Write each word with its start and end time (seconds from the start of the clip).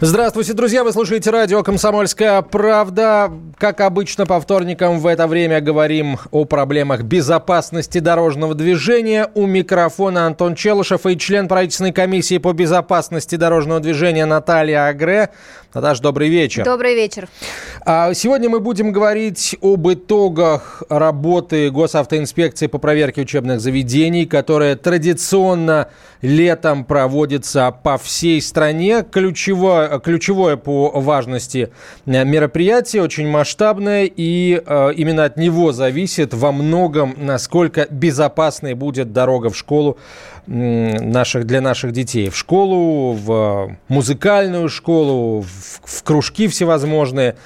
Здравствуйте, 0.00 0.52
друзья! 0.52 0.84
Вы 0.84 0.92
слушаете 0.92 1.30
радио 1.30 1.64
«Комсомольская 1.64 2.40
правда». 2.42 3.32
Как 3.58 3.80
обычно, 3.80 4.26
по 4.26 4.40
вторникам 4.40 5.00
в 5.00 5.06
это 5.08 5.26
время 5.26 5.60
говорим 5.60 6.20
о 6.30 6.44
проблемах 6.44 7.02
безопасности 7.02 7.98
дорожного 7.98 8.54
движения. 8.54 9.28
У 9.34 9.46
микрофона 9.46 10.28
Антон 10.28 10.54
Челышев 10.54 11.04
и 11.04 11.18
член 11.18 11.48
правительственной 11.48 11.92
комиссии 11.92 12.38
по 12.38 12.52
безопасности 12.52 13.34
дорожного 13.34 13.80
движения 13.80 14.24
Наталья 14.24 14.86
Агре. 14.86 15.30
Наташа, 15.74 16.00
добрый 16.00 16.28
вечер. 16.28 16.64
Добрый 16.64 16.94
вечер. 16.94 17.28
А, 17.84 18.12
сегодня 18.12 18.48
мы 18.48 18.60
будем 18.60 18.92
говорить 18.92 19.56
об 19.62 19.88
итогах 19.88 20.82
работы 20.88 21.70
госавтоинспекции 21.70 22.66
по 22.66 22.78
проверке 22.78 23.22
учебных 23.22 23.60
заведений, 23.60 24.26
которая 24.26 24.74
традиционно 24.74 25.88
летом 26.20 26.84
проводится 26.84 27.70
по 27.70 27.96
всей 27.96 28.42
стране. 28.42 29.04
Ключевое, 29.08 30.00
ключевое 30.00 30.56
по 30.56 30.90
важности 31.00 31.70
мероприятие, 32.04 33.02
очень 33.02 33.28
масштабное, 33.28 34.04
и 34.04 34.60
э, 34.64 34.92
именно 34.96 35.24
от 35.24 35.36
него 35.36 35.72
зависит 35.72 36.34
во 36.34 36.50
многом, 36.50 37.14
насколько 37.16 37.86
безопасной 37.90 38.74
будет 38.74 39.12
дорога 39.12 39.50
в 39.50 39.56
школу 39.56 39.98
наших, 40.46 41.46
для 41.46 41.60
наших 41.60 41.92
детей. 41.92 42.30
В 42.30 42.36
школу, 42.36 43.12
в 43.12 43.76
музыкальную 43.88 44.68
школу, 44.68 45.42
в, 45.42 45.80
в 45.84 46.02
кружки 46.02 46.48
всевозможные 46.48 47.36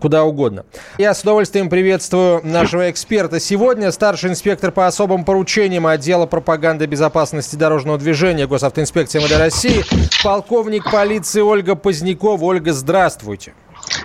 куда 0.00 0.24
угодно. 0.24 0.64
Я 0.98 1.14
с 1.14 1.22
удовольствием 1.22 1.68
приветствую 1.68 2.40
нашего 2.44 2.90
эксперта 2.90 3.40
сегодня, 3.40 3.90
старший 3.92 4.30
инспектор 4.30 4.70
по 4.70 4.86
особым 4.86 5.24
поручениям 5.24 5.86
отдела 5.86 6.26
пропаганды 6.26 6.86
безопасности 6.86 7.56
дорожного 7.56 7.98
движения 7.98 8.46
Госавтоинспекции 8.46 9.20
МВД 9.20 9.38
России, 9.38 9.84
полковник 10.22 10.90
полиции 10.90 11.40
Ольга 11.40 11.74
Позднякова. 11.74 12.44
Ольга, 12.44 12.72
здравствуйте. 12.72 13.54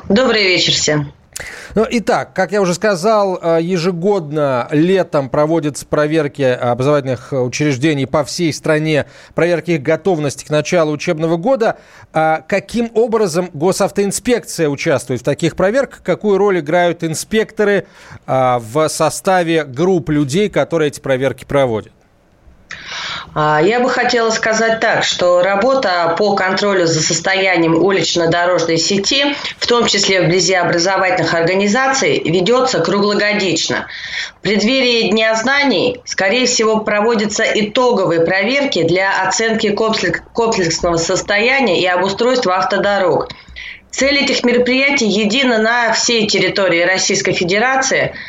Добрый 0.07 0.43
вечер 0.43 0.73
всем. 0.73 1.13
Ну, 1.75 1.85
итак, 1.89 2.33
как 2.33 2.51
я 2.51 2.61
уже 2.61 2.73
сказал, 2.73 3.39
э, 3.41 3.59
ежегодно 3.61 4.67
летом 4.71 5.29
проводятся 5.29 5.85
проверки 5.85 6.41
образовательных 6.41 7.31
учреждений 7.31 8.05
по 8.05 8.23
всей 8.23 8.51
стране, 8.53 9.05
проверки 9.35 9.71
их 9.71 9.83
готовности 9.83 10.45
к 10.45 10.49
началу 10.49 10.91
учебного 10.91 11.37
года. 11.37 11.77
А 12.11 12.41
каким 12.47 12.91
образом 12.93 13.49
госавтоинспекция 13.53 14.69
участвует 14.69 15.21
в 15.21 15.23
таких 15.23 15.55
проверках? 15.55 16.01
Какую 16.03 16.37
роль 16.37 16.59
играют 16.59 17.03
инспекторы 17.03 17.85
а, 18.25 18.59
в 18.59 18.87
составе 18.89 19.63
групп 19.63 20.09
людей, 20.09 20.49
которые 20.49 20.89
эти 20.89 20.99
проверки 20.99 21.45
проводят? 21.45 21.93
А, 23.35 23.61
я 23.61 23.79
бы 23.79 23.89
хотела 23.89 24.29
сказать 24.31 24.79
так, 24.79 25.03
что 25.03 25.41
работа 25.41 26.15
по 26.17 26.35
контролю 26.35 26.87
за 26.87 27.01
состоянием 27.01 27.75
улично-дорожной 27.75 28.77
сети, 28.77 29.35
в 29.57 29.67
том 29.67 29.85
числе 29.85 30.21
вблизи 30.21 30.53
образовательных 30.53 31.33
организаций, 31.33 32.21
ведется 32.23 32.79
круглогодично. 32.79 33.87
В 34.39 34.41
преддверии 34.41 35.09
Дня 35.09 35.35
знаний, 35.35 35.99
скорее 36.05 36.45
всего, 36.45 36.79
проводятся 36.79 37.43
итоговые 37.43 38.21
проверки 38.21 38.83
для 38.83 39.21
оценки 39.21 39.69
комплексного 39.69 40.97
состояния 40.97 41.81
и 41.81 41.85
обустройства 41.85 42.57
автодорог. 42.57 43.29
Цель 43.91 44.19
этих 44.19 44.43
мероприятий 44.43 45.07
едина 45.07 45.57
на 45.57 45.93
всей 45.93 46.27
территории 46.27 46.83
Российской 46.83 47.33
Федерации– 47.33 48.13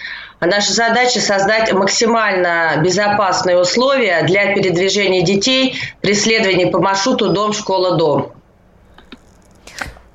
наша 0.46 0.72
задача 0.72 1.20
создать 1.20 1.72
максимально 1.72 2.80
безопасные 2.82 3.58
условия 3.58 4.22
для 4.22 4.54
передвижения 4.54 5.22
детей 5.22 5.78
при 6.00 6.14
следовании 6.14 6.66
по 6.66 6.80
маршруту 6.80 7.32
дом-школа-дом. 7.32 8.32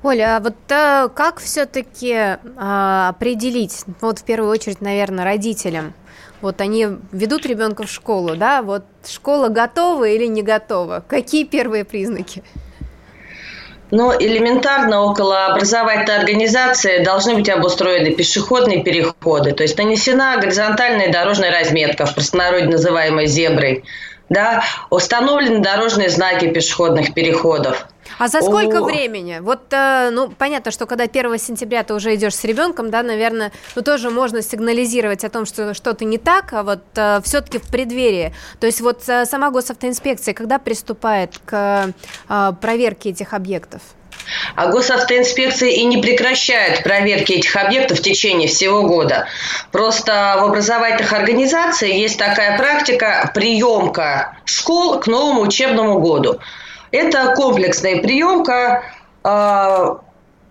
Оля, 0.02 0.36
а 0.36 0.40
вот 0.40 0.54
а, 0.70 1.08
как 1.08 1.40
все-таки 1.40 2.14
а, 2.56 3.08
определить, 3.08 3.84
вот 4.00 4.20
в 4.20 4.24
первую 4.24 4.50
очередь, 4.50 4.80
наверное, 4.80 5.24
родителям, 5.24 5.94
вот 6.40 6.60
они 6.60 6.86
ведут 7.12 7.44
ребенка 7.46 7.84
в 7.84 7.90
школу, 7.90 8.36
да, 8.36 8.62
вот 8.62 8.84
школа 9.04 9.48
готова 9.48 10.06
или 10.06 10.26
не 10.26 10.42
готова? 10.42 11.02
Какие 11.08 11.44
первые 11.44 11.84
признаки? 11.84 12.44
Но 13.90 14.14
элементарно 14.18 15.02
около 15.02 15.46
образовательной 15.46 16.18
организации 16.18 17.04
должны 17.04 17.34
быть 17.34 17.48
обустроены 17.48 18.14
пешеходные 18.14 18.82
переходы, 18.82 19.52
то 19.52 19.62
есть 19.62 19.78
нанесена 19.78 20.36
горизонтальная 20.38 21.12
дорожная 21.12 21.52
разметка, 21.52 22.04
в 22.04 22.14
простонародье 22.14 22.68
называемой 22.68 23.26
зеброй, 23.26 23.84
да, 24.28 24.62
установлены 24.90 25.60
дорожные 25.60 26.08
знаки 26.10 26.48
пешеходных 26.48 27.14
переходов– 27.14 27.86
а 28.18 28.28
за 28.28 28.40
сколько 28.40 28.78
О. 28.78 28.84
времени? 28.84 29.38
Вот, 29.40 29.72
э, 29.72 30.10
ну, 30.10 30.28
понятно, 30.30 30.70
что 30.70 30.86
когда 30.86 31.04
1 31.04 31.38
сентября 31.38 31.82
ты 31.82 31.94
уже 31.94 32.14
идешь 32.14 32.34
с 32.34 32.44
ребенком, 32.44 32.90
да, 32.90 33.02
наверное, 33.02 33.52
ну, 33.74 33.82
тоже 33.82 34.10
можно 34.10 34.42
сигнализировать 34.42 35.24
о 35.24 35.28
том, 35.28 35.44
что 35.46 35.74
что-то 35.74 36.04
не 36.04 36.18
так, 36.18 36.52
а 36.52 36.62
вот 36.62 36.82
э, 36.94 37.20
все-таки 37.24 37.58
в 37.58 37.68
преддверии. 37.68 38.34
То 38.60 38.66
есть 38.66 38.80
вот 38.80 39.08
э, 39.08 39.26
сама 39.26 39.50
госавтоинспекция 39.50 40.34
когда 40.34 40.58
приступает 40.58 41.38
к 41.44 41.92
э, 42.28 42.52
проверке 42.60 43.10
этих 43.10 43.34
объектов? 43.34 43.82
А 44.54 44.66
госавтоинспекция 44.68 45.70
и 45.70 45.84
не 45.84 45.98
прекращает 45.98 46.82
проверки 46.82 47.32
этих 47.32 47.54
объектов 47.56 47.98
в 47.98 48.02
течение 48.02 48.48
всего 48.48 48.82
года. 48.82 49.26
Просто 49.72 50.36
в 50.40 50.44
образовательных 50.44 51.12
организациях 51.12 51.94
есть 51.94 52.18
такая 52.18 52.56
практика 52.56 53.30
приемка 53.34 54.36
школ 54.44 55.00
к 55.00 55.06
новому 55.06 55.42
учебному 55.42 55.98
году. 56.00 56.38
Это 56.90 57.34
комплексная 57.34 58.00
приемка, 58.00 58.84
а, 59.22 60.00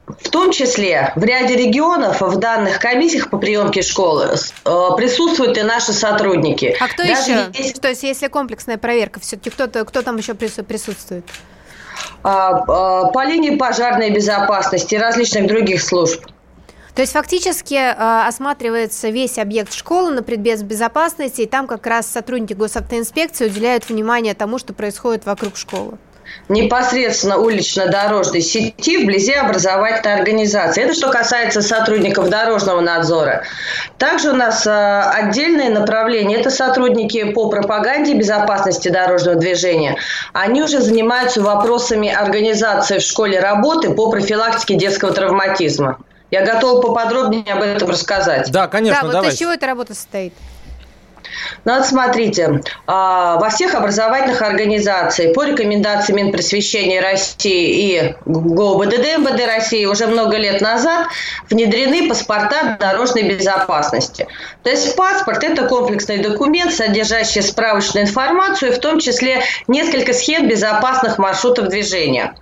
в 0.08 0.30
том 0.30 0.52
числе 0.52 1.12
в 1.16 1.24
ряде 1.24 1.56
регионов 1.56 2.22
в 2.22 2.38
данных 2.38 2.80
комиссиях 2.80 3.30
по 3.30 3.38
приемке 3.38 3.82
школы 3.82 4.36
а, 4.64 4.92
присутствуют 4.92 5.58
и 5.58 5.64
наши 5.64 5.94
сотрудники. 5.94 6.76
А 6.80 6.88
кто 6.88 7.04
Даже 7.04 7.32
еще? 7.32 7.52
Если... 7.54 7.80
То 7.80 7.90
есть 7.90 8.04
если 8.04 8.28
комплексная 8.28 8.78
проверка, 8.78 9.20
все-таки 9.20 9.50
кто, 9.50 9.68
кто 9.68 10.02
там 10.02 10.18
еще 10.18 10.34
присутствует? 10.34 11.26
А, 12.28 13.06
по 13.12 13.24
линии 13.24 13.56
пожарной 13.56 14.10
безопасности 14.10 14.96
и 14.96 14.98
различных 14.98 15.46
других 15.46 15.80
служб. 15.80 16.26
То 16.96 17.02
есть 17.02 17.14
фактически 17.14 17.76
э, 17.76 18.28
осматривается 18.28 19.10
весь 19.10 19.38
объект 19.38 19.74
школы 19.74 20.12
на 20.12 20.24
предмет 20.24 20.64
безопасности, 20.64 21.42
и 21.42 21.46
там 21.46 21.68
как 21.68 21.86
раз 21.86 22.08
сотрудники 22.08 22.54
госавтоинспекции 22.54 23.46
уделяют 23.46 23.88
внимание 23.90 24.34
тому, 24.34 24.58
что 24.58 24.74
происходит 24.74 25.26
вокруг 25.26 25.56
школы 25.56 26.00
непосредственно 26.50 27.38
улично-дорожной 27.38 28.42
сети 28.42 29.04
вблизи 29.04 29.34
образовательной 29.34 30.16
организации. 30.16 30.84
Это 30.84 30.94
что 30.94 31.10
касается 31.10 31.62
сотрудников 31.62 32.30
дорожного 32.30 32.82
надзора. 32.82 33.44
Также 33.98 34.32
у 34.32 34.34
нас 34.34 34.66
э, 34.68 34.70
отдельное 34.70 35.70
направление– 35.70 36.40
это 36.40 36.50
сотрудники 36.50 37.32
по 37.32 37.50
пропаганде 37.50 38.14
безопасности 38.14 38.90
дорожного 38.90 39.38
движения. 39.38 39.98
Они 40.34 40.62
уже 40.62 40.82
занимаются 40.82 41.42
вопросами 41.42 42.10
организации 42.10 43.00
в 43.00 43.02
школе 43.02 43.40
работы 43.40 43.92
по 43.92 44.10
профилактике 44.10 44.76
детского 44.76 45.14
травматизма. 45.14 46.00
Я 46.32 46.46
готова 46.46 46.82
поподробнее 46.82 47.54
об 47.54 47.62
этом 47.62 47.90
рассказать. 47.90 48.52
Да, 48.52 48.68
конечно, 48.68 49.02
да, 49.02 49.06
вот 49.06 49.12
давайте. 49.14 49.36
из 49.36 49.40
чего 49.40 49.52
эта 49.52 49.68
работа 49.68 49.94
состоит? 49.94 50.34
Ну 51.64 51.76
вот 51.76 51.86
смотрите, 51.86 52.62
а, 52.88 53.38
во 53.38 53.50
всех 53.50 53.74
образовательных 53.76 54.42
организациях 54.42 55.34
по 55.34 55.44
рекомендации 55.44 56.14
Минпросвещения 56.14 57.02
России 57.02 57.98
и 57.98 58.16
ГОБДД 58.26 59.18
МВД 59.18 59.46
России 59.46 59.86
уже 59.86 60.08
много 60.08 60.38
лет 60.38 60.62
назад 60.62 61.08
внедрены 61.50 62.08
паспорта 62.08 62.78
дорожной 62.80 63.24
безопасности. 63.24 64.28
То 64.64 64.70
есть 64.70 64.96
паспорт– 64.96 65.44
это 65.44 65.68
комплексный 65.68 66.18
документ, 66.18 66.74
содержащий 66.74 67.42
справочную 67.42 68.06
информацию, 68.06 68.74
в 68.74 68.80
том 68.80 69.00
числе 69.00 69.44
несколько 69.68 70.14
схем 70.14 70.48
безопасных 70.48 71.18
маршрутов 71.18 71.70
движения. 71.70 72.36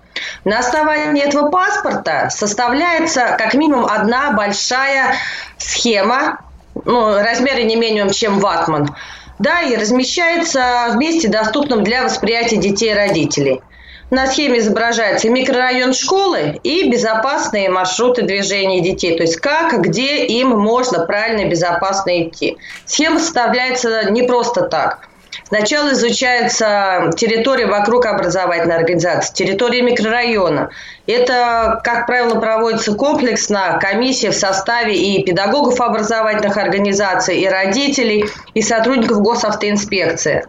На 0.46 0.60
основании 0.60 1.24
этого 1.24 1.50
паспорта 1.50 2.30
составляется 2.30 3.36
как 3.38 3.54
минимум 3.54 3.86
одна 3.86 4.32
большая 4.32 5.16
схема 5.58 6.40
ну, 6.86 7.18
размеры 7.18 7.64
не 7.64 7.76
менее, 7.76 8.10
чем 8.12 8.40
ватман, 8.40 8.96
да, 9.40 9.62
и 9.62 9.76
размещается 9.76 10.90
в 10.94 10.98
месте, 10.98 11.28
доступном 11.28 11.84
для 11.84 12.04
восприятия 12.04 12.58
детей 12.58 12.92
и 12.92 12.96
родителей. 12.96 13.62
на 14.10 14.28
схеме 14.28 14.60
изображается 14.60 15.30
микрорайон 15.30 15.94
школы 15.94 16.60
и 16.64 16.90
безопасные 16.90 17.70
маршруты 17.70 18.22
движения 18.22 18.80
детей. 18.82 19.18
То 19.18 19.24
есть 19.24 19.38
как, 19.38 19.82
где 19.82 20.26
им 20.26 20.50
можно 20.50 21.06
правильно 21.06 21.42
и 21.42 21.50
безопасно 21.50 22.22
идти. 22.22 22.58
Схема 22.86 23.20
составляется 23.20 24.12
не 24.12 24.24
просто 24.24 24.64
так. 24.64 25.10
Сначала 25.56 25.94
изучается 25.94 27.12
территория 27.16 27.68
вокруг 27.68 28.08
образовательной 28.08 28.76
организации, 28.76 29.36
территория 29.36 29.84
микрорайона. 29.84 30.72
Это, 31.06 31.80
как 31.84 32.08
правило, 32.08 32.40
проводится 32.40 32.96
комплексно. 32.96 33.78
Комиссия 33.80 34.32
в 34.32 34.36
составе 34.36 34.96
и 34.96 35.24
педагогов 35.24 35.80
образовательных 35.80 36.58
организаций, 36.58 37.40
и 37.40 37.48
родителей, 37.48 38.26
и 38.56 38.64
сотрудников 38.64 39.22
госавтоинспекции. 39.22 40.48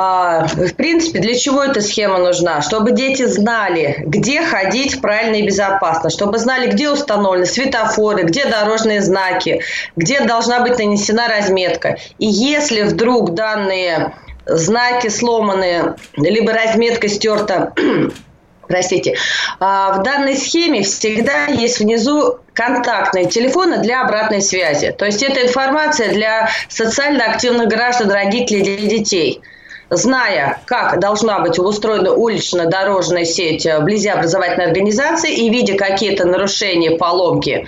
А, 0.00 0.46
в 0.46 0.74
принципе, 0.74 1.18
для 1.18 1.36
чего 1.36 1.60
эта 1.64 1.80
схема 1.80 2.18
нужна? 2.18 2.62
Чтобы 2.62 2.92
дети 2.92 3.24
знали, 3.26 4.04
где 4.06 4.44
ходить 4.44 5.00
правильно 5.00 5.34
и 5.34 5.46
безопасно, 5.46 6.08
чтобы 6.08 6.38
знали, 6.38 6.70
где 6.70 6.88
установлены 6.88 7.46
светофоры, 7.46 8.22
где 8.22 8.44
дорожные 8.44 9.02
знаки, 9.02 9.60
где 9.96 10.20
должна 10.20 10.60
быть 10.60 10.78
нанесена 10.78 11.26
разметка. 11.26 11.98
И 12.20 12.26
если 12.26 12.82
вдруг 12.82 13.34
данные 13.34 14.14
знаки 14.46 15.08
сломаны, 15.08 15.96
либо 16.16 16.52
разметка 16.52 17.08
стерта, 17.08 17.72
простите, 18.68 19.16
а, 19.58 19.94
в 19.94 20.04
данной 20.04 20.36
схеме 20.36 20.82
всегда 20.82 21.46
есть 21.46 21.80
внизу 21.80 22.38
контактные 22.52 23.24
телефоны 23.24 23.78
для 23.78 24.02
обратной 24.02 24.42
связи. 24.42 24.92
То 24.96 25.06
есть 25.06 25.24
это 25.24 25.42
информация 25.42 26.12
для 26.12 26.50
социально 26.68 27.24
активных 27.24 27.66
граждан, 27.66 28.12
родителей 28.12 28.76
и 28.76 28.86
детей– 28.86 29.40
зная, 29.90 30.60
как 30.66 31.00
должна 31.00 31.40
быть 31.40 31.58
устроена 31.58 32.12
улично-дорожная 32.12 33.24
сеть 33.24 33.66
вблизи 33.66 34.08
образовательной 34.08 34.66
организации 34.66 35.34
и 35.34 35.50
видя 35.50 35.76
какие-то 35.76 36.26
нарушения, 36.26 36.96
поломки 36.98 37.66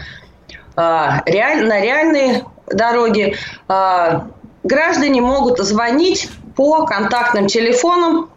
а, 0.76 1.22
на 1.26 1.80
реальной 1.80 2.44
дороге, 2.66 3.36
а, 3.68 4.26
граждане 4.62 5.20
могут 5.20 5.58
звонить 5.58 6.28
по 6.56 6.84
контактным 6.84 7.46
телефонам 7.46 8.30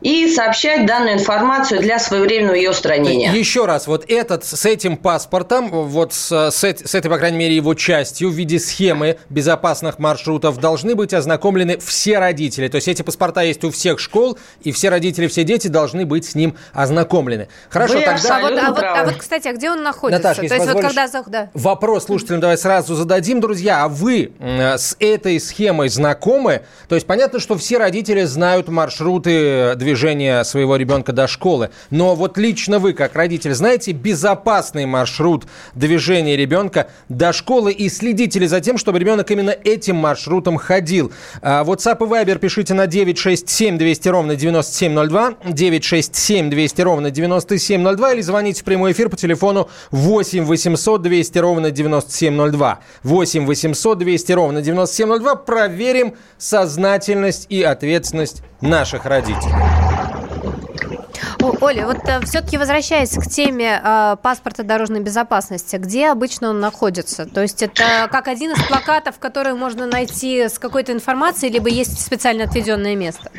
и 0.00 0.28
сообщать 0.28 0.86
данную 0.86 1.14
информацию 1.14 1.80
для 1.80 1.98
своевременного 1.98 2.54
ее 2.54 2.70
устранения. 2.70 3.32
Еще 3.32 3.64
раз, 3.64 3.86
вот 3.86 4.04
этот 4.08 4.44
с 4.44 4.64
этим 4.64 4.96
паспортом, 4.96 5.68
вот 5.70 6.12
с, 6.12 6.50
с, 6.50 6.64
с 6.64 6.94
этой, 6.94 7.10
по 7.10 7.18
крайней 7.18 7.38
мере, 7.38 7.56
его 7.56 7.74
частью 7.74 8.30
в 8.30 8.34
виде 8.34 8.58
схемы 8.58 9.18
безопасных 9.30 9.98
маршрутов 9.98 10.58
должны 10.58 10.94
быть 10.94 11.14
ознакомлены 11.14 11.78
все 11.78 12.18
родители. 12.18 12.68
То 12.68 12.76
есть 12.76 12.88
эти 12.88 13.02
паспорта 13.02 13.42
есть 13.42 13.64
у 13.64 13.70
всех 13.70 13.98
школ, 13.98 14.38
и 14.62 14.72
все 14.72 14.88
родители, 14.88 15.26
все 15.26 15.44
дети 15.44 15.68
должны 15.68 16.04
быть 16.04 16.24
с 16.24 16.34
ним 16.34 16.56
ознакомлены. 16.72 17.48
Хорошо, 17.68 17.94
Вы 17.94 18.04
тогда... 18.04 18.36
А 18.36 18.40
вот, 18.40 18.58
а, 18.58 18.70
вот, 18.70 18.82
а 18.82 19.04
вот, 19.04 19.16
кстати, 19.16 19.48
а 19.48 19.52
где 19.52 19.70
он 19.70 19.82
находится? 19.82 20.22
Наташа, 20.22 20.48
То 20.48 20.54
есть 20.54 20.72
вот 20.72 20.82
когда... 20.82 21.06
Да. 21.26 21.50
Вопрос 21.54 22.04
слушателям 22.04 22.40
давай 22.40 22.58
сразу 22.58 22.94
зададим, 22.94 23.40
друзья. 23.40 23.84
А 23.84 23.88
вы 23.88 24.32
с 24.40 24.96
этой 24.98 25.40
схемой 25.40 25.88
знакомы? 25.88 26.62
То 26.88 26.94
есть 26.94 27.06
понятно, 27.06 27.40
что 27.40 27.56
все 27.56 27.78
родители 27.78 28.22
знают 28.24 28.68
маршруты 28.68 29.74
движения 29.86 30.42
своего 30.42 30.74
ребенка 30.74 31.12
до 31.12 31.28
школы. 31.28 31.70
Но 31.90 32.16
вот 32.16 32.36
лично 32.38 32.80
вы, 32.80 32.92
как 32.92 33.14
родитель, 33.14 33.54
знаете 33.54 33.92
безопасный 33.92 34.84
маршрут 34.84 35.46
движения 35.76 36.36
ребенка 36.36 36.88
до 37.08 37.32
школы 37.32 37.72
и 37.72 37.88
следите 37.88 38.40
ли 38.40 38.48
за 38.48 38.60
тем, 38.60 38.78
чтобы 38.78 38.98
ребенок 38.98 39.30
именно 39.30 39.50
этим 39.50 39.96
маршрутом 39.96 40.56
ходил? 40.56 41.12
А, 41.40 41.62
WhatsApp 41.62 41.98
и 42.00 42.08
Viber 42.08 42.38
пишите 42.38 42.74
на 42.74 42.88
967 42.88 43.78
200 43.78 44.08
ровно 44.08 44.34
9702, 44.34 45.34
967 45.44 46.50
200 46.50 46.80
ровно 46.82 47.10
9702 47.12 48.12
или 48.12 48.20
звоните 48.22 48.62
в 48.62 48.64
прямой 48.64 48.90
эфир 48.90 49.08
по 49.08 49.16
телефону 49.16 49.68
8 49.92 50.44
800 50.44 51.02
200 51.02 51.38
ровно 51.38 51.70
9702. 51.70 52.80
8 53.04 53.46
800 53.46 53.98
200 53.98 54.32
ровно 54.32 54.62
9702. 54.62 55.34
Проверим 55.36 56.14
сознательность 56.38 57.46
и 57.50 57.62
ответственность 57.62 58.42
наших 58.60 59.04
родителей. 59.06 59.85
Оля, 61.60 61.86
вот 61.86 61.98
э, 62.06 62.20
все-таки 62.24 62.58
возвращаясь 62.58 63.10
к 63.10 63.26
теме 63.26 63.80
э, 63.82 64.16
паспорта 64.22 64.62
дорожной 64.62 65.00
безопасности, 65.00 65.76
где 65.76 66.08
обычно 66.08 66.50
он 66.50 66.60
находится? 66.60 67.26
То 67.26 67.42
есть 67.42 67.62
это 67.62 68.08
как 68.10 68.28
один 68.28 68.52
из 68.52 68.62
плакатов, 68.64 69.18
который 69.18 69.54
можно 69.54 69.86
найти 69.86 70.48
с 70.48 70.58
какой-то 70.58 70.92
информацией, 70.92 71.52
либо 71.52 71.68
есть 71.68 72.00
специально 72.04 72.44
отведенное 72.44 72.94
место? 72.94 73.30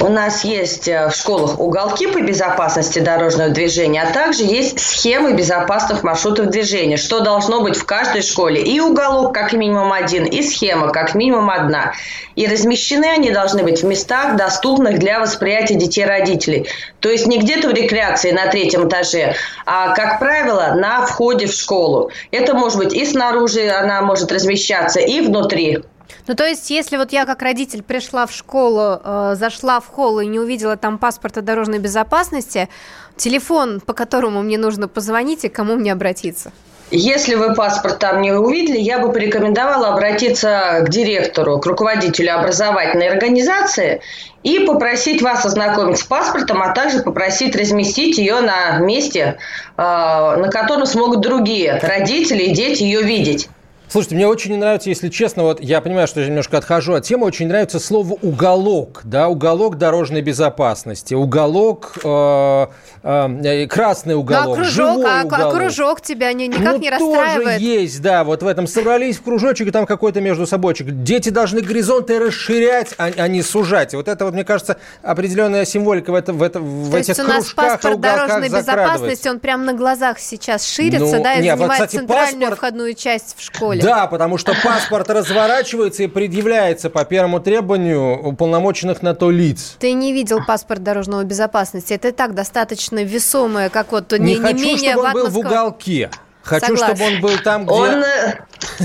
У 0.00 0.08
нас 0.08 0.44
есть 0.44 0.88
э, 0.88 1.08
в 1.08 1.14
школах 1.14 1.60
уголки 1.60 2.06
по 2.06 2.20
безопасности 2.20 2.98
дорожного 2.98 3.50
движения, 3.50 4.02
а 4.02 4.12
также 4.12 4.42
есть 4.42 4.80
схемы 4.80 5.32
безопасных 5.32 6.02
маршрутов 6.02 6.46
движения, 6.46 6.96
что 6.96 7.20
должно 7.20 7.62
быть 7.62 7.76
в 7.76 7.84
каждой 7.84 8.22
школе. 8.22 8.62
И 8.62 8.80
уголок 8.80 9.34
как 9.34 9.52
минимум 9.52 9.92
один, 9.92 10.24
и 10.24 10.42
схема 10.42 10.90
как 10.90 11.14
минимум 11.14 11.50
одна. 11.50 11.92
И 12.34 12.46
размещены 12.46 13.06
они 13.06 13.30
должны 13.30 13.62
быть 13.62 13.82
в 13.82 13.86
местах, 13.86 14.36
доступных 14.36 14.98
для 14.98 15.20
восприятия 15.20 15.74
детей 15.74 16.04
родителей. 16.04 16.68
То 17.00 17.10
есть 17.10 17.26
не 17.26 17.35
где-то 17.38 17.68
в 17.68 17.72
рекреации 17.72 18.30
на 18.30 18.46
третьем 18.48 18.88
этаже, 18.88 19.34
а, 19.64 19.94
как 19.94 20.18
правило, 20.18 20.74
на 20.76 21.04
входе 21.06 21.46
в 21.46 21.52
школу. 21.52 22.10
Это 22.30 22.54
может 22.54 22.78
быть 22.78 22.94
и 22.94 23.04
снаружи 23.04 23.68
она 23.68 24.02
может 24.02 24.32
размещаться, 24.32 25.00
и 25.00 25.20
внутри. 25.20 25.78
Ну, 26.26 26.34
то 26.34 26.44
есть, 26.44 26.70
если 26.70 26.96
вот 26.96 27.12
я 27.12 27.24
как 27.24 27.42
родитель 27.42 27.82
пришла 27.82 28.26
в 28.26 28.32
школу, 28.32 29.00
э, 29.02 29.34
зашла 29.36 29.80
в 29.80 29.86
холл 29.86 30.20
и 30.20 30.26
не 30.26 30.40
увидела 30.40 30.76
там 30.76 30.98
паспорта 30.98 31.40
дорожной 31.40 31.78
безопасности, 31.78 32.68
телефон, 33.16 33.80
по 33.80 33.92
которому 33.92 34.42
мне 34.42 34.58
нужно 34.58 34.88
позвонить 34.88 35.44
и 35.44 35.48
кому 35.48 35.76
мне 35.76 35.92
обратиться? 35.92 36.52
Если 36.90 37.34
вы 37.34 37.54
паспорт 37.54 37.98
там 37.98 38.22
не 38.22 38.32
увидели, 38.32 38.78
я 38.78 39.00
бы 39.00 39.12
порекомендовала 39.12 39.88
обратиться 39.88 40.84
к 40.84 40.88
директору, 40.88 41.58
к 41.58 41.66
руководителю 41.66 42.38
образовательной 42.38 43.08
организации 43.08 44.00
и 44.44 44.60
попросить 44.60 45.20
вас 45.20 45.44
ознакомить 45.44 45.98
с 45.98 46.04
паспортом, 46.04 46.62
а 46.62 46.70
также 46.70 47.00
попросить 47.00 47.56
разместить 47.56 48.18
ее 48.18 48.40
на 48.40 48.78
месте, 48.78 49.36
а, 49.76 50.36
на 50.36 50.48
котором 50.48 50.86
смогут 50.86 51.20
другие 51.20 51.80
родители 51.82 52.44
и 52.44 52.54
дети 52.54 52.84
ее 52.84 53.02
видеть. 53.02 53.48
Слушайте, 53.88 54.16
мне 54.16 54.26
очень 54.26 54.50
не 54.50 54.56
нравится, 54.56 54.88
если 54.88 55.08
честно, 55.08 55.44
вот 55.44 55.60
я 55.60 55.80
понимаю, 55.80 56.08
что 56.08 56.20
я 56.20 56.26
немножко 56.26 56.58
отхожу 56.58 56.94
от 56.94 57.04
темы, 57.04 57.24
очень 57.24 57.46
нравится 57.46 57.78
слово 57.78 58.14
уголок, 58.20 59.02
да, 59.04 59.28
уголок 59.28 59.78
дорожной 59.78 60.22
безопасности, 60.22 61.14
уголок, 61.14 61.96
э, 62.02 62.66
э, 63.04 63.66
красный 63.68 64.16
уголок, 64.16 64.46
ну, 64.46 64.52
а 64.52 64.56
кружок, 64.56 64.72
живой 64.72 65.20
а, 65.20 65.24
уголок. 65.24 65.54
А 65.54 65.56
кружок 65.56 66.00
тебя 66.00 66.32
не, 66.32 66.48
никак 66.48 66.74
ну, 66.74 66.78
не 66.78 66.90
расстраивает? 66.90 67.44
тоже 67.44 67.58
есть, 67.60 68.02
да, 68.02 68.24
вот 68.24 68.42
в 68.42 68.46
этом 68.48 68.66
собрались 68.66 69.18
в 69.18 69.22
кружочек, 69.22 69.68
и 69.68 69.70
там 69.70 69.86
какой-то 69.86 70.20
между 70.20 70.48
собойчик. 70.48 70.88
Дети 71.04 71.28
должны 71.28 71.60
горизонты 71.60 72.18
расширять, 72.18 72.92
а, 72.98 73.10
а 73.16 73.28
не 73.28 73.42
сужать. 73.42 73.94
Вот 73.94 74.08
это 74.08 74.24
вот, 74.24 74.34
мне 74.34 74.44
кажется, 74.44 74.78
определенная 75.02 75.64
символика 75.64 76.10
в, 76.10 76.16
это, 76.16 76.32
в, 76.32 76.42
это, 76.42 76.58
в 76.58 76.90
То 76.90 76.96
этих 76.98 77.08
есть 77.10 77.20
у 77.20 77.24
нас 77.24 77.52
паспорт 77.52 78.00
дорожной 78.00 78.48
безопасности, 78.48 79.28
он 79.28 79.38
прямо 79.38 79.62
на 79.62 79.74
глазах 79.74 80.18
сейчас 80.18 80.66
ширится, 80.66 81.18
ну, 81.18 81.22
да, 81.22 81.34
и 81.34 81.42
не, 81.42 81.50
занимает 81.50 81.60
вот, 81.60 81.70
кстати, 81.72 81.96
центральную 81.96 82.40
паспорт... 82.40 82.58
входную 82.58 82.94
часть 82.94 83.36
в 83.38 83.42
школе 83.44 83.75
школе. 83.80 83.94
Да, 83.94 84.06
потому 84.06 84.38
что 84.38 84.54
паспорт 84.62 85.10
разворачивается 85.10 86.02
и 86.02 86.06
предъявляется 86.06 86.90
по 86.90 87.04
первому 87.04 87.40
требованию 87.40 88.18
уполномоченных 88.20 89.02
на 89.02 89.14
то 89.14 89.30
лиц. 89.30 89.76
Ты 89.78 89.92
не 89.92 90.12
видел 90.12 90.40
паспорт 90.46 90.82
дорожного 90.82 91.24
безопасности. 91.24 91.92
Это 91.92 92.08
и 92.08 92.12
так 92.12 92.34
достаточно 92.34 93.02
весомое, 93.02 93.68
как 93.70 93.92
вот 93.92 94.12
не, 94.12 94.34
не, 94.34 94.40
хочу, 94.40 94.64
менее 94.64 94.92
чтобы 94.92 95.06
он 95.08 95.12
был 95.12 95.28
в 95.28 95.38
уголке. 95.38 96.10
Хочу, 96.46 96.76
Согласна. 96.76 96.94
чтобы 96.94 97.14
он 97.14 97.20
был 97.20 97.38
там, 97.38 97.64
где... 97.64 97.74
Он, 97.74 98.04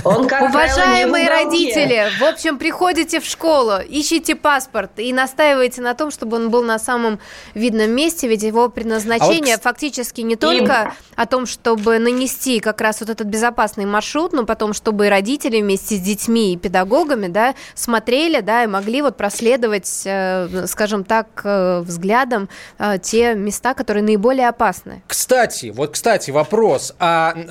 он 0.04 0.28
как 0.28 0.50
Уважаемые 0.50 1.30
родители, 1.30 2.10
в 2.20 2.24
общем, 2.24 2.58
приходите 2.58 3.20
в 3.20 3.26
школу, 3.26 3.74
ищите 3.88 4.36
паспорт 4.36 4.92
и 4.98 5.14
настаивайте 5.14 5.82
на 5.82 5.94
том, 5.94 6.10
чтобы 6.10 6.38
он 6.38 6.50
был 6.50 6.64
на 6.64 6.80
самом 6.80 7.20
видном 7.54 7.92
месте, 7.92 8.28
ведь 8.28 8.42
его 8.42 8.68
предназначение 8.68 9.56
а 9.56 9.58
вот... 9.58 9.64
фактически 9.64 10.22
не 10.22 10.36
только 10.36 10.92
и... 10.92 11.22
о 11.22 11.28
том, 11.28 11.46
чтобы 11.46 12.00
нанести 12.00 12.60
как 12.60 12.82
раз 12.82 13.00
вот 13.02 13.12
этот 13.12 13.28
безопасный 13.28 13.86
маршрут, 13.86 14.34
но 14.34 14.44
потом, 14.44 14.74
чтобы 14.74 15.06
и 15.06 15.10
родители 15.10 15.62
вместе 15.62 15.98
с 15.98 16.00
детьми 16.00 16.54
и 16.54 16.58
педагогами, 16.58 17.28
да, 17.28 17.54
смотрели, 17.76 18.42
да, 18.42 18.64
и 18.64 18.68
могли 18.68 19.04
вот 19.04 19.18
проследовать, 19.18 20.02
э, 20.06 20.66
скажем 20.66 21.04
так, 21.04 21.28
э, 21.44 21.82
взглядом 21.82 22.50
э, 22.80 22.98
те 23.00 23.36
места, 23.36 23.76
которые 23.76 24.04
наиболее 24.04 24.50
опасны. 24.50 25.04
Кстати, 25.06 25.72
вот, 25.76 25.92
кстати, 25.92 26.32
вопрос. 26.32 26.96
А 26.98 27.36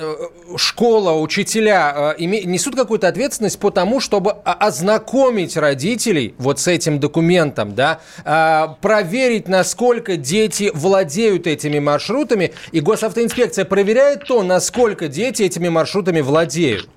школа, 0.57 1.19
учителя 1.19 2.15
э, 2.17 2.23
несут 2.23 2.75
какую-то 2.75 3.07
ответственность 3.07 3.59
по 3.59 3.71
тому, 3.71 3.99
чтобы 3.99 4.31
ознакомить 4.31 5.57
родителей 5.57 6.35
вот 6.37 6.59
с 6.59 6.67
этим 6.67 6.99
документом, 6.99 7.75
да, 7.75 7.99
э, 8.25 8.67
проверить, 8.81 9.47
насколько 9.47 10.17
дети 10.17 10.71
владеют 10.73 11.47
этими 11.47 11.79
маршрутами, 11.79 12.53
и 12.71 12.79
госавтоинспекция 12.79 13.65
проверяет 13.65 14.25
то, 14.25 14.43
насколько 14.43 15.07
дети 15.07 15.43
этими 15.43 15.69
маршрутами 15.69 16.21
владеют. 16.21 16.89